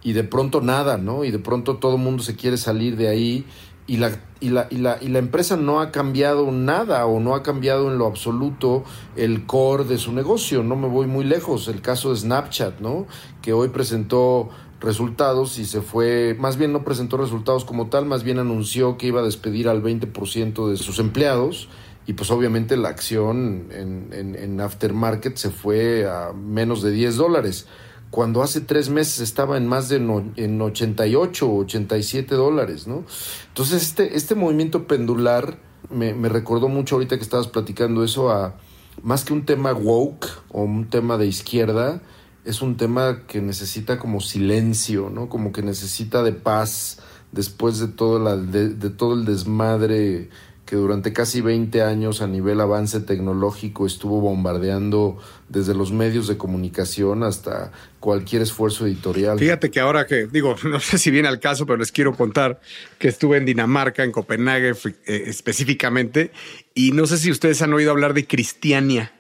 y 0.03 0.13
de 0.13 0.25
pronto 0.25 0.61
nada, 0.61 0.99
¿no? 0.99 1.25
Y 1.25 1.31
de 1.31 1.39
pronto 1.39 1.77
todo 1.77 1.97
el 1.97 2.03
mundo 2.03 2.23
se 2.23 2.37
quiere 2.37 2.57
salir 2.57 2.97
de 2.97 3.09
ahí 3.09 3.47
y 3.87 3.97
la, 3.97 4.13
y, 4.41 4.51
la, 4.51 4.69
y, 4.71 4.77
la, 4.77 4.99
y 5.01 5.09
la 5.09 5.19
empresa 5.19 5.57
no 5.57 5.81
ha 5.81 5.91
cambiado 5.91 6.51
nada 6.53 7.07
o 7.07 7.21
no 7.21 7.35
ha 7.35 7.43
cambiado 7.43 7.91
en 7.91 7.99
lo 7.99 8.07
absoluto 8.07 8.85
el 9.17 9.47
core 9.47 9.85
de 9.85 9.99
su 9.99 10.13
negocio. 10.13 10.63
No 10.63 10.77
me 10.77 10.89
voy 10.89 11.07
muy 11.07 11.25
lejos. 11.25 11.69
El 11.69 11.83
caso 11.83 12.11
de 12.11 12.17
Snapchat, 12.17 12.81
¿no? 12.81 13.07
Que 13.43 13.53
hoy 13.53 13.69
presentó 13.69 14.49
resultados 14.81 15.59
y 15.59 15.67
se 15.67 15.83
fue, 15.83 16.37
más 16.39 16.57
bien 16.57 16.73
no 16.73 16.85
presentó 16.85 17.17
resultados 17.17 17.65
como 17.65 17.89
tal, 17.89 18.07
más 18.07 18.23
bien 18.23 18.39
anunció 18.39 18.97
que 18.97 19.09
iba 19.09 19.21
a 19.21 19.25
despedir 19.25 19.69
al 19.69 19.83
20% 19.83 20.71
de 20.71 20.77
sus 20.77 20.99
empleados 20.99 21.69
y 22.07 22.15
pues 22.15 22.31
obviamente 22.31 22.77
la 22.77 22.89
acción 22.89 23.69
en, 23.71 24.09
en, 24.13 24.61
aftermarket 24.61 25.37
se 25.37 25.51
fue 25.51 26.09
a 26.09 26.33
menos 26.33 26.83
de 26.83 26.91
10 26.93 27.17
dólares 27.17 27.67
cuando 28.11 28.43
hace 28.43 28.61
tres 28.61 28.89
meses 28.89 29.21
estaba 29.21 29.57
en 29.57 29.67
más 29.67 29.89
de 29.89 29.97
en 29.97 30.61
88 30.61 31.49
o 31.49 31.59
87 31.61 32.35
dólares, 32.35 32.87
¿no? 32.87 33.05
Entonces 33.49 33.83
este, 33.83 34.17
este 34.17 34.35
movimiento 34.35 34.87
pendular 34.87 35.59
me, 35.91 36.13
me, 36.15 36.29
recordó 36.29 36.69
mucho 36.69 36.97
ahorita 36.97 37.17
que 37.17 37.23
estabas 37.23 37.49
platicando 37.49 38.05
eso 38.05 38.31
a 38.31 38.57
más 39.03 39.25
que 39.25 39.33
un 39.33 39.47
tema 39.47 39.73
woke 39.73 40.27
o 40.51 40.63
un 40.63 40.89
tema 40.89 41.17
de 41.19 41.27
izquierda, 41.27 42.03
es 42.45 42.63
un 42.63 42.77
tema 42.77 43.27
que 43.27 43.41
necesita 43.41 43.99
como 43.99 44.21
silencio, 44.21 45.11
¿no? 45.11 45.29
Como 45.29 45.53
que 45.53 45.63
necesita 45.63 46.23
de 46.23 46.33
paz 46.33 46.99
después 47.33 47.79
de 47.79 47.89
todo, 47.89 48.19
la, 48.19 48.37
de 48.37 48.91
todo 48.91 49.15
el 49.15 49.25
desmadre 49.25 50.31
que 50.71 50.77
durante 50.77 51.13
casi 51.13 51.41
20 51.41 51.83
años 51.83 52.23
a 52.23 52.29
nivel 52.29 52.61
avance 52.61 53.01
tecnológico 53.01 53.87
estuvo 53.89 54.21
bombardeando 54.21 55.19
desde 55.49 55.75
los 55.75 55.91
medios 55.91 56.29
de 56.29 56.37
comunicación 56.37 57.25
hasta 57.25 57.73
cualquier 57.99 58.43
esfuerzo 58.43 58.87
editorial. 58.87 59.37
Fíjate 59.37 59.73
que 59.73 59.81
ahora 59.81 60.07
que, 60.07 60.29
digo, 60.29 60.55
no 60.65 60.79
sé 60.79 60.99
si 60.99 61.11
viene 61.11 61.27
al 61.27 61.41
caso, 61.41 61.67
pero 61.67 61.77
les 61.79 61.91
quiero 61.91 62.15
contar 62.15 62.61
que 63.01 63.09
estuve 63.09 63.37
en 63.37 63.47
Dinamarca, 63.47 64.05
en 64.05 64.13
Copenhague 64.13 64.71
eh, 64.71 65.25
específicamente, 65.27 66.31
y 66.73 66.93
no 66.93 67.09
sé 67.09 67.19
si 67.19 67.33
ustedes 67.33 67.61
han 67.63 67.73
oído 67.73 67.91
hablar 67.91 68.15
de 68.15 68.29
Cristiania. 68.29 69.13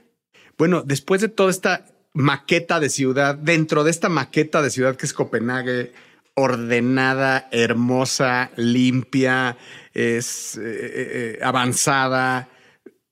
Bueno, 0.56 0.84
después 0.86 1.20
de 1.20 1.30
toda 1.30 1.50
esta 1.50 1.84
maqueta 2.12 2.78
de 2.78 2.90
ciudad, 2.90 3.34
dentro 3.34 3.82
de 3.82 3.90
esta 3.90 4.08
maqueta 4.08 4.62
de 4.62 4.70
ciudad 4.70 4.94
que 4.94 5.06
es 5.06 5.12
Copenhague, 5.12 5.90
ordenada, 6.34 7.48
hermosa, 7.50 8.52
limpia, 8.54 9.56
es 9.94 10.56
eh, 10.56 10.60
eh, 10.62 11.38
eh, 11.38 11.38
avanzada. 11.42 12.48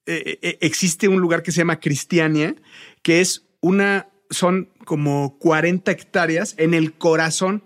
existe 0.06 1.08
un 1.08 1.20
lugar 1.20 1.42
que 1.42 1.52
se 1.52 1.58
llama 1.58 1.80
Cristiania, 1.80 2.54
que 3.02 3.20
es 3.20 3.46
una, 3.60 4.08
son 4.30 4.70
como 4.84 5.38
40 5.38 5.90
hectáreas 5.90 6.54
en 6.56 6.72
el 6.72 6.94
corazón 6.94 7.62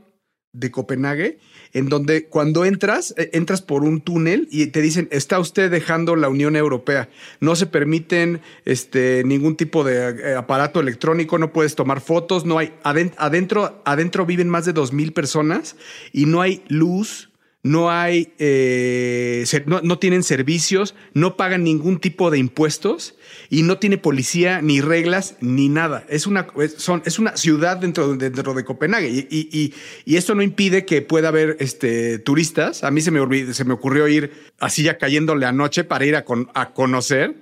de 0.52 0.70
Copenhague 0.70 1.38
en 1.72 1.88
donde 1.88 2.26
cuando 2.26 2.64
entras, 2.64 3.14
entras 3.16 3.62
por 3.62 3.84
un 3.84 4.02
túnel 4.02 4.48
y 4.50 4.66
te 4.66 4.82
dicen, 4.82 5.08
está 5.10 5.38
usted 5.38 5.70
dejando 5.70 6.16
la 6.16 6.28
Unión 6.28 6.54
Europea. 6.54 7.08
No 7.40 7.56
se 7.56 7.66
permiten 7.66 8.42
este, 8.66 9.22
ningún 9.24 9.56
tipo 9.56 9.82
de 9.82 10.36
aparato 10.36 10.80
electrónico, 10.80 11.38
no 11.38 11.52
puedes 11.52 11.74
tomar 11.74 12.02
fotos, 12.02 12.44
no 12.44 12.58
hay, 12.58 12.74
adentro, 12.82 13.80
adentro 13.86 14.26
viven 14.26 14.50
más 14.50 14.66
de 14.66 14.74
dos 14.74 14.92
mil 14.92 15.12
personas 15.12 15.76
y 16.12 16.26
no 16.26 16.42
hay 16.42 16.62
luz, 16.68 17.31
no 17.64 17.92
hay, 17.92 18.32
eh, 18.38 19.44
no, 19.66 19.98
tienen 19.98 20.24
servicios, 20.24 20.96
no 21.14 21.36
pagan 21.36 21.62
ningún 21.62 22.00
tipo 22.00 22.30
de 22.32 22.38
impuestos 22.38 23.14
y 23.50 23.62
no 23.62 23.78
tiene 23.78 23.98
policía, 23.98 24.60
ni 24.60 24.80
reglas, 24.80 25.36
ni 25.40 25.68
nada. 25.68 26.04
Es 26.08 26.26
una, 26.26 26.48
son, 26.76 27.02
es 27.04 27.20
una 27.20 27.36
ciudad 27.36 27.76
dentro, 27.76 28.16
dentro 28.16 28.54
de 28.54 28.64
Copenhague 28.64 29.08
y, 29.08 29.26
y, 29.30 29.74
y, 30.04 30.16
esto 30.16 30.34
no 30.34 30.42
impide 30.42 30.84
que 30.84 31.02
pueda 31.02 31.28
haber 31.28 31.56
este, 31.60 32.18
turistas. 32.18 32.82
A 32.82 32.90
mí 32.90 33.00
se 33.00 33.12
me, 33.12 33.54
se 33.54 33.64
me 33.64 33.74
ocurrió 33.74 34.08
ir 34.08 34.32
así 34.58 34.82
ya 34.82 34.98
cayéndole 34.98 35.46
anoche 35.46 35.84
para 35.84 36.04
ir 36.04 36.16
a, 36.16 36.24
a 36.54 36.72
conocer. 36.72 37.36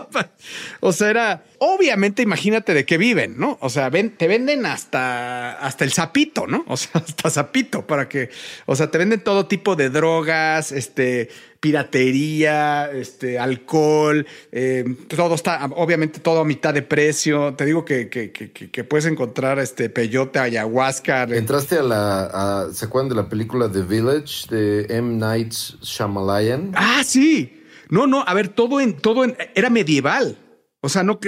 o 0.80 0.92
sea, 0.92 1.10
era 1.10 1.44
obviamente 1.58 2.22
imagínate 2.22 2.74
de 2.74 2.84
qué 2.84 2.98
viven, 2.98 3.34
¿no? 3.38 3.56
O 3.60 3.70
sea, 3.70 3.88
ven, 3.88 4.16
te 4.16 4.26
venden 4.26 4.66
hasta, 4.66 5.52
hasta 5.52 5.84
el 5.84 5.92
sapito, 5.92 6.46
¿no? 6.46 6.64
O 6.66 6.76
sea, 6.76 6.90
hasta 7.06 7.30
sapito 7.30 7.86
para 7.86 8.08
que, 8.08 8.30
o 8.66 8.74
sea, 8.74 8.90
te 8.90 8.98
venden 8.98 9.22
todo 9.22 9.46
tipo 9.46 9.76
de 9.76 9.88
drogas, 9.90 10.72
este, 10.72 11.28
piratería, 11.60 12.90
este, 12.90 13.38
alcohol, 13.38 14.26
eh, 14.50 14.84
todo 15.08 15.36
está, 15.36 15.64
obviamente 15.76 16.18
todo 16.18 16.40
a 16.40 16.44
mitad 16.44 16.74
de 16.74 16.82
precio. 16.82 17.54
Te 17.54 17.64
digo 17.64 17.84
que, 17.84 18.08
que, 18.08 18.32
que, 18.32 18.50
que 18.50 18.84
puedes 18.84 19.06
encontrar 19.06 19.60
este 19.60 19.88
peyote, 19.88 20.40
ayahuasca. 20.40 21.22
¿Entraste 21.22 21.78
a 21.78 21.82
la, 21.82 22.68
¿se 22.72 22.86
acuerdan 22.86 23.10
de 23.10 23.14
la 23.14 23.28
película 23.28 23.70
The 23.70 23.82
Village 23.82 24.48
de 24.50 24.86
M. 24.88 25.16
Night 25.16 25.52
Shyamalan? 25.52 26.72
Ah, 26.74 27.02
sí. 27.04 27.61
No, 27.92 28.06
no, 28.06 28.24
a 28.26 28.32
ver, 28.32 28.48
todo 28.48 28.80
en, 28.80 28.96
todo 28.96 29.22
en, 29.22 29.36
era 29.54 29.68
medieval. 29.68 30.38
O 30.84 30.88
sea, 30.88 31.04
no, 31.04 31.20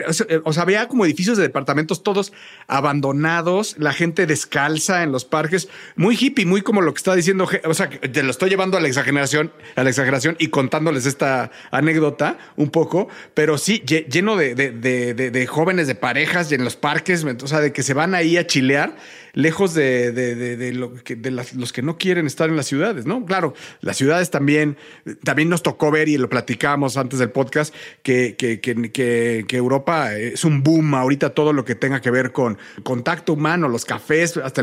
o 0.44 0.52
sea, 0.52 0.62
había 0.64 0.88
como 0.88 1.04
edificios 1.04 1.36
de 1.36 1.44
departamentos 1.44 2.02
todos 2.02 2.32
abandonados, 2.66 3.76
la 3.78 3.92
gente 3.92 4.26
descalza 4.26 5.04
en 5.04 5.12
los 5.12 5.24
parques, 5.24 5.68
muy 5.94 6.16
hippie, 6.20 6.44
muy 6.44 6.60
como 6.60 6.80
lo 6.80 6.92
que 6.92 6.98
está 6.98 7.14
diciendo. 7.14 7.48
O 7.64 7.72
sea, 7.72 7.88
te 7.88 8.24
lo 8.24 8.32
estoy 8.32 8.50
llevando 8.50 8.76
a 8.76 8.80
la 8.80 8.88
exageración, 8.88 9.52
a 9.76 9.84
la 9.84 9.90
exageración 9.90 10.34
y 10.40 10.48
contándoles 10.48 11.06
esta 11.06 11.52
anécdota 11.70 12.36
un 12.56 12.70
poco, 12.70 13.06
pero 13.34 13.56
sí 13.56 13.78
lleno 13.78 14.34
de, 14.36 14.56
de, 14.56 14.72
de, 14.72 15.30
de 15.30 15.46
jóvenes, 15.46 15.86
de 15.86 15.94
parejas 15.94 16.50
y 16.50 16.56
en 16.56 16.64
los 16.64 16.74
parques, 16.74 17.24
o 17.24 17.46
sea, 17.46 17.60
de 17.60 17.72
que 17.72 17.84
se 17.84 17.94
van 17.94 18.16
ahí 18.16 18.36
a 18.36 18.48
chilear 18.48 18.96
lejos 19.34 19.74
de, 19.74 20.12
de, 20.12 20.56
de 20.56 20.72
los 20.72 21.72
que 21.72 21.82
no 21.82 21.98
quieren 21.98 22.26
estar 22.26 22.48
en 22.48 22.56
las 22.56 22.66
ciudades, 22.66 23.04
¿no? 23.04 23.24
Claro, 23.26 23.54
las 23.80 23.96
ciudades 23.96 24.30
también, 24.30 24.76
también 25.22 25.48
nos 25.48 25.62
tocó 25.62 25.90
ver 25.90 26.08
y 26.08 26.16
lo 26.16 26.28
platicamos 26.28 26.96
antes 26.96 27.18
del 27.18 27.30
podcast, 27.30 27.74
que, 28.02 28.36
que, 28.38 28.60
que, 28.60 28.92
que 28.92 29.43
Europa 29.50 30.14
es 30.14 30.44
un 30.44 30.62
boom 30.62 30.94
ahorita 30.94 31.30
todo 31.30 31.52
lo 31.52 31.64
que 31.64 31.74
tenga 31.74 32.00
que 32.00 32.10
ver 32.10 32.32
con 32.32 32.58
contacto 32.82 33.34
humano, 33.34 33.68
los 33.68 33.84
cafés, 33.84 34.36
hasta 34.36 34.62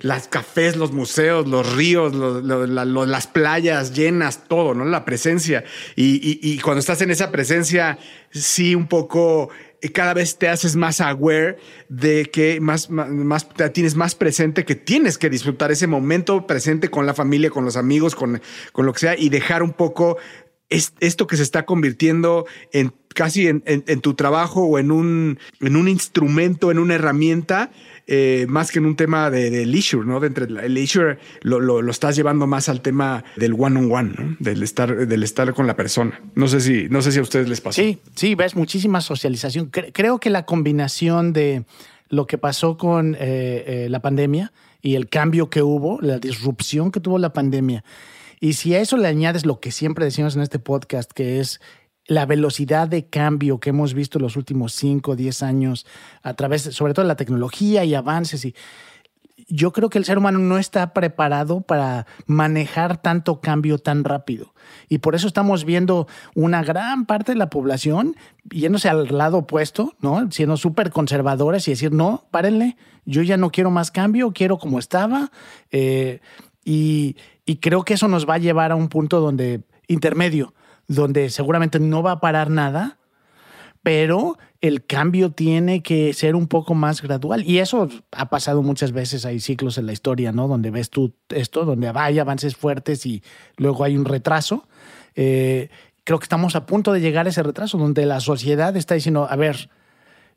las 0.00 0.28
cafés, 0.28 0.76
los 0.76 0.92
museos, 0.92 1.46
los 1.48 1.74
ríos, 1.74 2.14
las 2.14 3.26
playas 3.26 3.94
llenas, 3.94 4.44
todo, 4.48 4.74
¿no? 4.74 4.84
La 4.84 5.04
presencia. 5.04 5.64
Y, 5.96 6.58
cuando 6.60 6.80
estás 6.80 7.00
en 7.02 7.10
esa 7.10 7.30
presencia, 7.30 7.98
sí, 8.30 8.74
un 8.74 8.88
poco 8.88 9.50
cada 9.92 10.12
vez 10.12 10.36
te 10.38 10.48
haces 10.48 10.74
más 10.74 11.00
aware 11.00 11.56
de 11.88 12.24
que 12.32 12.60
más, 12.60 12.90
más, 12.90 13.46
tienes 13.72 13.94
más 13.94 14.16
presente 14.16 14.64
que 14.64 14.74
tienes 14.74 15.18
que 15.18 15.30
disfrutar 15.30 15.70
ese 15.70 15.86
momento 15.86 16.48
presente 16.48 16.90
con 16.90 17.06
la 17.06 17.14
familia, 17.14 17.50
con 17.50 17.64
los 17.64 17.76
amigos, 17.76 18.16
con, 18.16 18.42
con 18.72 18.86
lo 18.86 18.92
que 18.92 18.98
sea 18.98 19.16
y 19.16 19.28
dejar 19.28 19.62
un 19.62 19.72
poco 19.72 20.18
esto 20.70 21.26
que 21.26 21.36
se 21.36 21.42
está 21.42 21.64
convirtiendo 21.64 22.46
en 22.72 22.92
casi 23.14 23.48
en, 23.48 24.00
tu 24.00 24.14
trabajo 24.14 24.62
o 24.62 24.78
en 24.78 24.92
un, 24.92 25.38
en 25.60 25.76
un 25.76 25.88
instrumento, 25.88 26.70
en 26.70 26.78
una 26.78 26.94
herramienta 26.94 27.72
eh, 28.06 28.46
más 28.48 28.70
que 28.70 28.78
en 28.78 28.86
un 28.86 28.96
tema 28.96 29.28
de, 29.30 29.66
leisure, 29.66 30.06
¿no? 30.06 30.20
De 30.20 30.28
entre 30.28 30.44
el 30.44 30.72
leisure 30.72 31.18
lo, 31.42 31.60
lo, 31.60 31.90
estás 31.90 32.14
llevando 32.16 32.46
más 32.46 32.68
al 32.68 32.80
tema 32.80 33.24
del 33.36 33.54
one 33.54 33.78
on 33.80 33.92
one, 33.92 34.36
Del 34.38 34.62
estar, 34.62 35.08
del 35.08 35.22
estar 35.22 35.52
con 35.52 35.66
la 35.66 35.74
persona. 35.74 36.20
No 36.34 36.48
sé 36.48 36.60
si, 36.60 36.88
no 36.90 37.02
sé 37.02 37.12
si 37.12 37.18
a 37.18 37.22
ustedes 37.22 37.48
les 37.48 37.60
pasa. 37.60 37.82
Sí, 37.82 37.98
sí, 38.14 38.34
ves 38.34 38.54
muchísima 38.54 39.00
socialización. 39.00 39.70
creo 39.70 40.20
que 40.20 40.30
la 40.30 40.44
combinación 40.46 41.32
de 41.32 41.64
lo 42.08 42.26
que 42.26 42.38
pasó 42.38 42.78
con 42.78 43.14
eh, 43.14 43.18
eh, 43.66 43.86
la 43.90 44.00
pandemia 44.00 44.52
y 44.80 44.94
el 44.94 45.08
cambio 45.08 45.50
que 45.50 45.62
hubo, 45.62 46.00
la 46.00 46.18
disrupción 46.18 46.90
que 46.90 47.00
tuvo 47.00 47.18
la 47.18 47.32
pandemia. 47.32 47.84
Y 48.40 48.54
si 48.54 48.74
a 48.74 48.80
eso 48.80 48.96
le 48.96 49.08
añades 49.08 49.46
lo 49.46 49.60
que 49.60 49.72
siempre 49.72 50.04
decimos 50.04 50.36
en 50.36 50.42
este 50.42 50.58
podcast, 50.58 51.12
que 51.12 51.40
es 51.40 51.60
la 52.06 52.24
velocidad 52.24 52.88
de 52.88 53.06
cambio 53.06 53.60
que 53.60 53.70
hemos 53.70 53.94
visto 53.94 54.18
en 54.18 54.22
los 54.22 54.36
últimos 54.36 54.72
5 54.74 55.10
o 55.10 55.16
10 55.16 55.42
años 55.42 55.86
a 56.22 56.34
través, 56.34 56.62
sobre 56.62 56.94
todo 56.94 57.04
de 57.04 57.08
la 57.08 57.16
tecnología 57.16 57.84
y 57.84 57.94
avances 57.94 58.44
y 58.44 58.54
yo 59.48 59.72
creo 59.72 59.88
que 59.88 59.98
el 59.98 60.04
ser 60.04 60.18
humano 60.18 60.38
no 60.38 60.58
está 60.58 60.92
preparado 60.92 61.62
para 61.62 62.06
manejar 62.26 63.00
tanto 63.00 63.40
cambio 63.40 63.78
tan 63.78 64.04
rápido. 64.04 64.52
Y 64.88 64.98
por 64.98 65.14
eso 65.14 65.26
estamos 65.26 65.64
viendo 65.64 66.06
una 66.34 66.62
gran 66.62 67.06
parte 67.06 67.32
de 67.32 67.38
la 67.38 67.48
población 67.48 68.14
yéndose 68.50 68.90
al 68.90 69.08
lado 69.16 69.38
opuesto, 69.38 69.94
¿no? 70.00 70.30
Siendo 70.30 70.58
súper 70.58 70.90
conservadores 70.90 71.66
y 71.66 71.70
decir, 71.70 71.92
no, 71.92 72.26
párenle, 72.30 72.76
yo 73.06 73.22
ya 73.22 73.38
no 73.38 73.50
quiero 73.50 73.70
más 73.70 73.90
cambio, 73.90 74.32
quiero 74.32 74.58
como 74.58 74.78
estaba. 74.78 75.30
Eh, 75.70 76.20
y, 76.64 77.16
y 77.48 77.56
creo 77.56 77.82
que 77.82 77.94
eso 77.94 78.08
nos 78.08 78.28
va 78.28 78.34
a 78.34 78.38
llevar 78.38 78.72
a 78.72 78.76
un 78.76 78.88
punto 78.88 79.20
donde 79.20 79.62
intermedio, 79.86 80.52
donde 80.86 81.30
seguramente 81.30 81.80
no 81.80 82.02
va 82.02 82.12
a 82.12 82.20
parar 82.20 82.50
nada, 82.50 82.98
pero 83.82 84.36
el 84.60 84.84
cambio 84.84 85.32
tiene 85.32 85.82
que 85.82 86.12
ser 86.12 86.36
un 86.36 86.46
poco 86.46 86.74
más 86.74 87.00
gradual. 87.00 87.42
Y 87.46 87.60
eso 87.60 87.88
ha 88.12 88.28
pasado 88.28 88.62
muchas 88.62 88.92
veces, 88.92 89.24
hay 89.24 89.40
ciclos 89.40 89.78
en 89.78 89.86
la 89.86 89.94
historia, 89.94 90.30
¿no? 90.30 90.46
Donde 90.46 90.70
ves 90.70 90.90
tú 90.90 91.14
esto, 91.30 91.64
donde 91.64 91.90
hay 91.94 92.18
avances 92.18 92.54
fuertes 92.54 93.06
y 93.06 93.22
luego 93.56 93.82
hay 93.82 93.96
un 93.96 94.04
retraso. 94.04 94.68
Eh, 95.14 95.70
creo 96.04 96.18
que 96.18 96.24
estamos 96.24 96.54
a 96.54 96.66
punto 96.66 96.92
de 96.92 97.00
llegar 97.00 97.24
a 97.24 97.30
ese 97.30 97.42
retraso, 97.42 97.78
donde 97.78 98.04
la 98.04 98.20
sociedad 98.20 98.76
está 98.76 98.94
diciendo, 98.94 99.26
a 99.30 99.36
ver, 99.36 99.70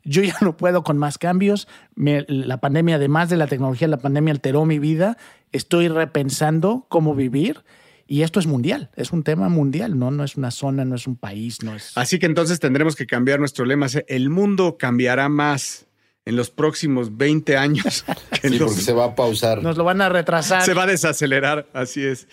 yo 0.04 0.22
ya 0.22 0.36
no 0.40 0.56
puedo 0.56 0.82
con 0.82 0.98
más 0.98 1.18
cambios, 1.18 1.68
la 1.96 2.58
pandemia, 2.58 2.96
además 2.96 3.28
de 3.28 3.36
la 3.36 3.46
tecnología, 3.46 3.88
la 3.88 3.98
pandemia 3.98 4.32
alteró 4.32 4.64
mi 4.64 4.78
vida, 4.78 5.16
estoy 5.52 5.88
repensando 5.88 6.86
cómo 6.88 7.14
vivir 7.14 7.64
y 8.06 8.22
esto 8.22 8.40
es 8.40 8.46
mundial, 8.46 8.90
es 8.96 9.12
un 9.12 9.22
tema 9.22 9.48
mundial, 9.48 9.98
¿no? 9.98 10.10
No 10.10 10.24
es 10.24 10.36
una 10.36 10.50
zona, 10.50 10.84
no 10.84 10.96
es 10.96 11.06
un 11.06 11.16
país, 11.16 11.62
no 11.62 11.74
es. 11.74 11.92
Así 11.96 12.18
que 12.18 12.26
entonces 12.26 12.60
tendremos 12.60 12.96
que 12.96 13.06
cambiar 13.06 13.38
nuestro 13.38 13.64
lema. 13.64 13.86
El 14.06 14.28
mundo 14.28 14.76
cambiará 14.78 15.28
más 15.28 15.86
en 16.24 16.36
los 16.36 16.50
próximos 16.50 17.16
20 17.16 17.56
años. 17.56 18.04
sí, 18.42 18.58
porque 18.58 18.80
se 18.80 18.92
va 18.92 19.06
a 19.06 19.14
pausar. 19.14 19.62
Nos 19.62 19.76
lo 19.76 19.84
van 19.84 20.00
a 20.00 20.08
retrasar. 20.08 20.62
Se 20.62 20.74
va 20.74 20.82
a 20.82 20.86
desacelerar, 20.86 21.66
así 21.72 22.04
es. 22.04 22.28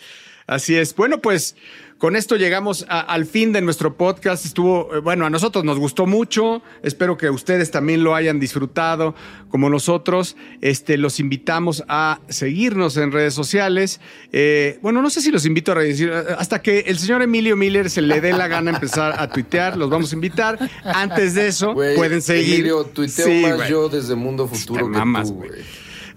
Así 0.47 0.76
es. 0.76 0.95
Bueno, 0.95 1.22
pues 1.22 1.55
con 2.00 2.16
esto 2.16 2.38
llegamos 2.38 2.86
al 2.88 3.26
fin 3.26 3.52
de 3.52 3.62
nuestro 3.62 3.97
podcast. 3.97 4.45
Estuvo, 4.45 4.95
eh, 4.95 5.00
bueno, 5.00 5.26
a 5.26 5.30
nosotros 5.30 5.66
nos 5.66 5.78
gustó 5.78 6.06
mucho. 6.06 6.62
Espero 6.82 7.18
que 7.18 7.30
ustedes 7.30 7.72
también 7.72 8.06
lo 8.06 8.16
hayan 8.16 8.39
disfrutado 8.39 9.16
como 9.50 9.70
nosotros. 9.70 10.38
Este, 10.62 10.97
los 10.97 11.20
invitamos 11.20 11.84
a 11.89 12.22
seguirnos 12.30 12.95
en 12.95 13.12
redes 13.12 13.34
sociales. 13.34 14.00
Eh, 14.32 14.80
bueno, 14.82 15.02
no 15.02 15.10
sé 15.10 15.22
si 15.22 15.30
los 15.30 15.45
invito 15.45 15.74
a 15.74 15.76
redes 15.76 16.00
eh, 16.00 16.10
hasta 16.38 16.62
que 16.62 16.80
el 16.88 16.97
señor 16.97 17.22
Emilio 17.22 17.58
Miller 17.58 17.89
se 17.89 18.02
le 18.02 18.22
dé 18.22 18.32
la 18.32 18.47
gana 18.47 18.72
empezar 18.72 19.20
a 19.20 19.30
tuitear. 19.30 19.76
Los 19.76 19.89
vamos 19.89 20.14
a 20.14 20.16
invitar. 20.16 20.58
Antes 20.86 21.36
de 21.36 21.47
eso, 21.47 21.74
pueden 21.74 22.22
seguir. 22.22 22.56
Emilio, 22.56 22.86
tuiteo 22.86 23.58
más 23.58 23.68
yo 23.68 23.89
desde 23.89 24.16
Mundo 24.16 24.47
Futuro 24.47 24.89
que 24.89 24.97
tú. 24.97 25.43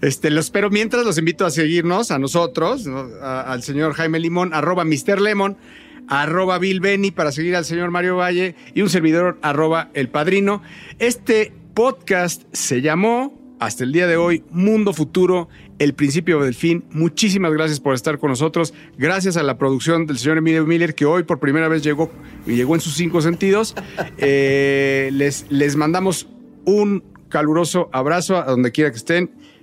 Este, 0.03 0.29
los, 0.31 0.49
pero 0.49 0.69
mientras 0.69 1.05
los 1.05 1.17
invito 1.17 1.45
a 1.45 1.49
seguirnos, 1.49 2.11
a 2.11 2.19
nosotros, 2.19 2.85
al 3.21 3.63
señor 3.63 3.93
Jaime 3.93 4.19
Limón, 4.19 4.53
arroba 4.53 4.83
Mr. 4.83 5.21
Lemon, 5.21 5.55
arroba 6.09 6.59
Bill 6.59 6.81
Benny 6.81 7.11
para 7.11 7.31
seguir 7.31 7.55
al 7.55 7.63
señor 7.63 7.89
Mario 7.89 8.17
Valle 8.17 8.53
y 8.73 8.81
un 8.81 8.89
servidor 8.89 9.39
arroba 9.41 9.91
El 9.93 10.09
Padrino. 10.09 10.61
Este 10.99 11.53
podcast 11.73 12.43
se 12.51 12.81
llamó 12.81 13.55
hasta 13.61 13.85
el 13.85 13.93
día 13.93 14.05
de 14.05 14.17
hoy 14.17 14.43
Mundo 14.51 14.91
Futuro, 14.91 15.47
el 15.79 15.93
principio 15.93 16.41
del 16.41 16.53
fin. 16.53 16.83
Muchísimas 16.91 17.53
gracias 17.53 17.79
por 17.79 17.95
estar 17.95 18.19
con 18.19 18.29
nosotros. 18.29 18.73
Gracias 18.97 19.37
a 19.37 19.43
la 19.43 19.57
producción 19.57 20.05
del 20.05 20.17
señor 20.17 20.39
Emilio 20.39 20.65
Miller, 20.65 20.95
que 20.95 21.05
hoy 21.05 21.23
por 21.23 21.39
primera 21.39 21.69
vez 21.69 21.81
llegó, 21.81 22.11
llegó 22.45 22.75
en 22.75 22.81
sus 22.81 22.95
cinco 22.95 23.21
sentidos. 23.21 23.73
Eh, 24.17 25.09
les, 25.13 25.45
les 25.49 25.77
mandamos 25.77 26.27
un 26.65 27.03
caluroso 27.29 27.89
abrazo 27.91 28.37
a 28.37 28.45
donde 28.45 28.71
quiera 28.71 28.91
que 28.91 28.97
estén 28.97 29.31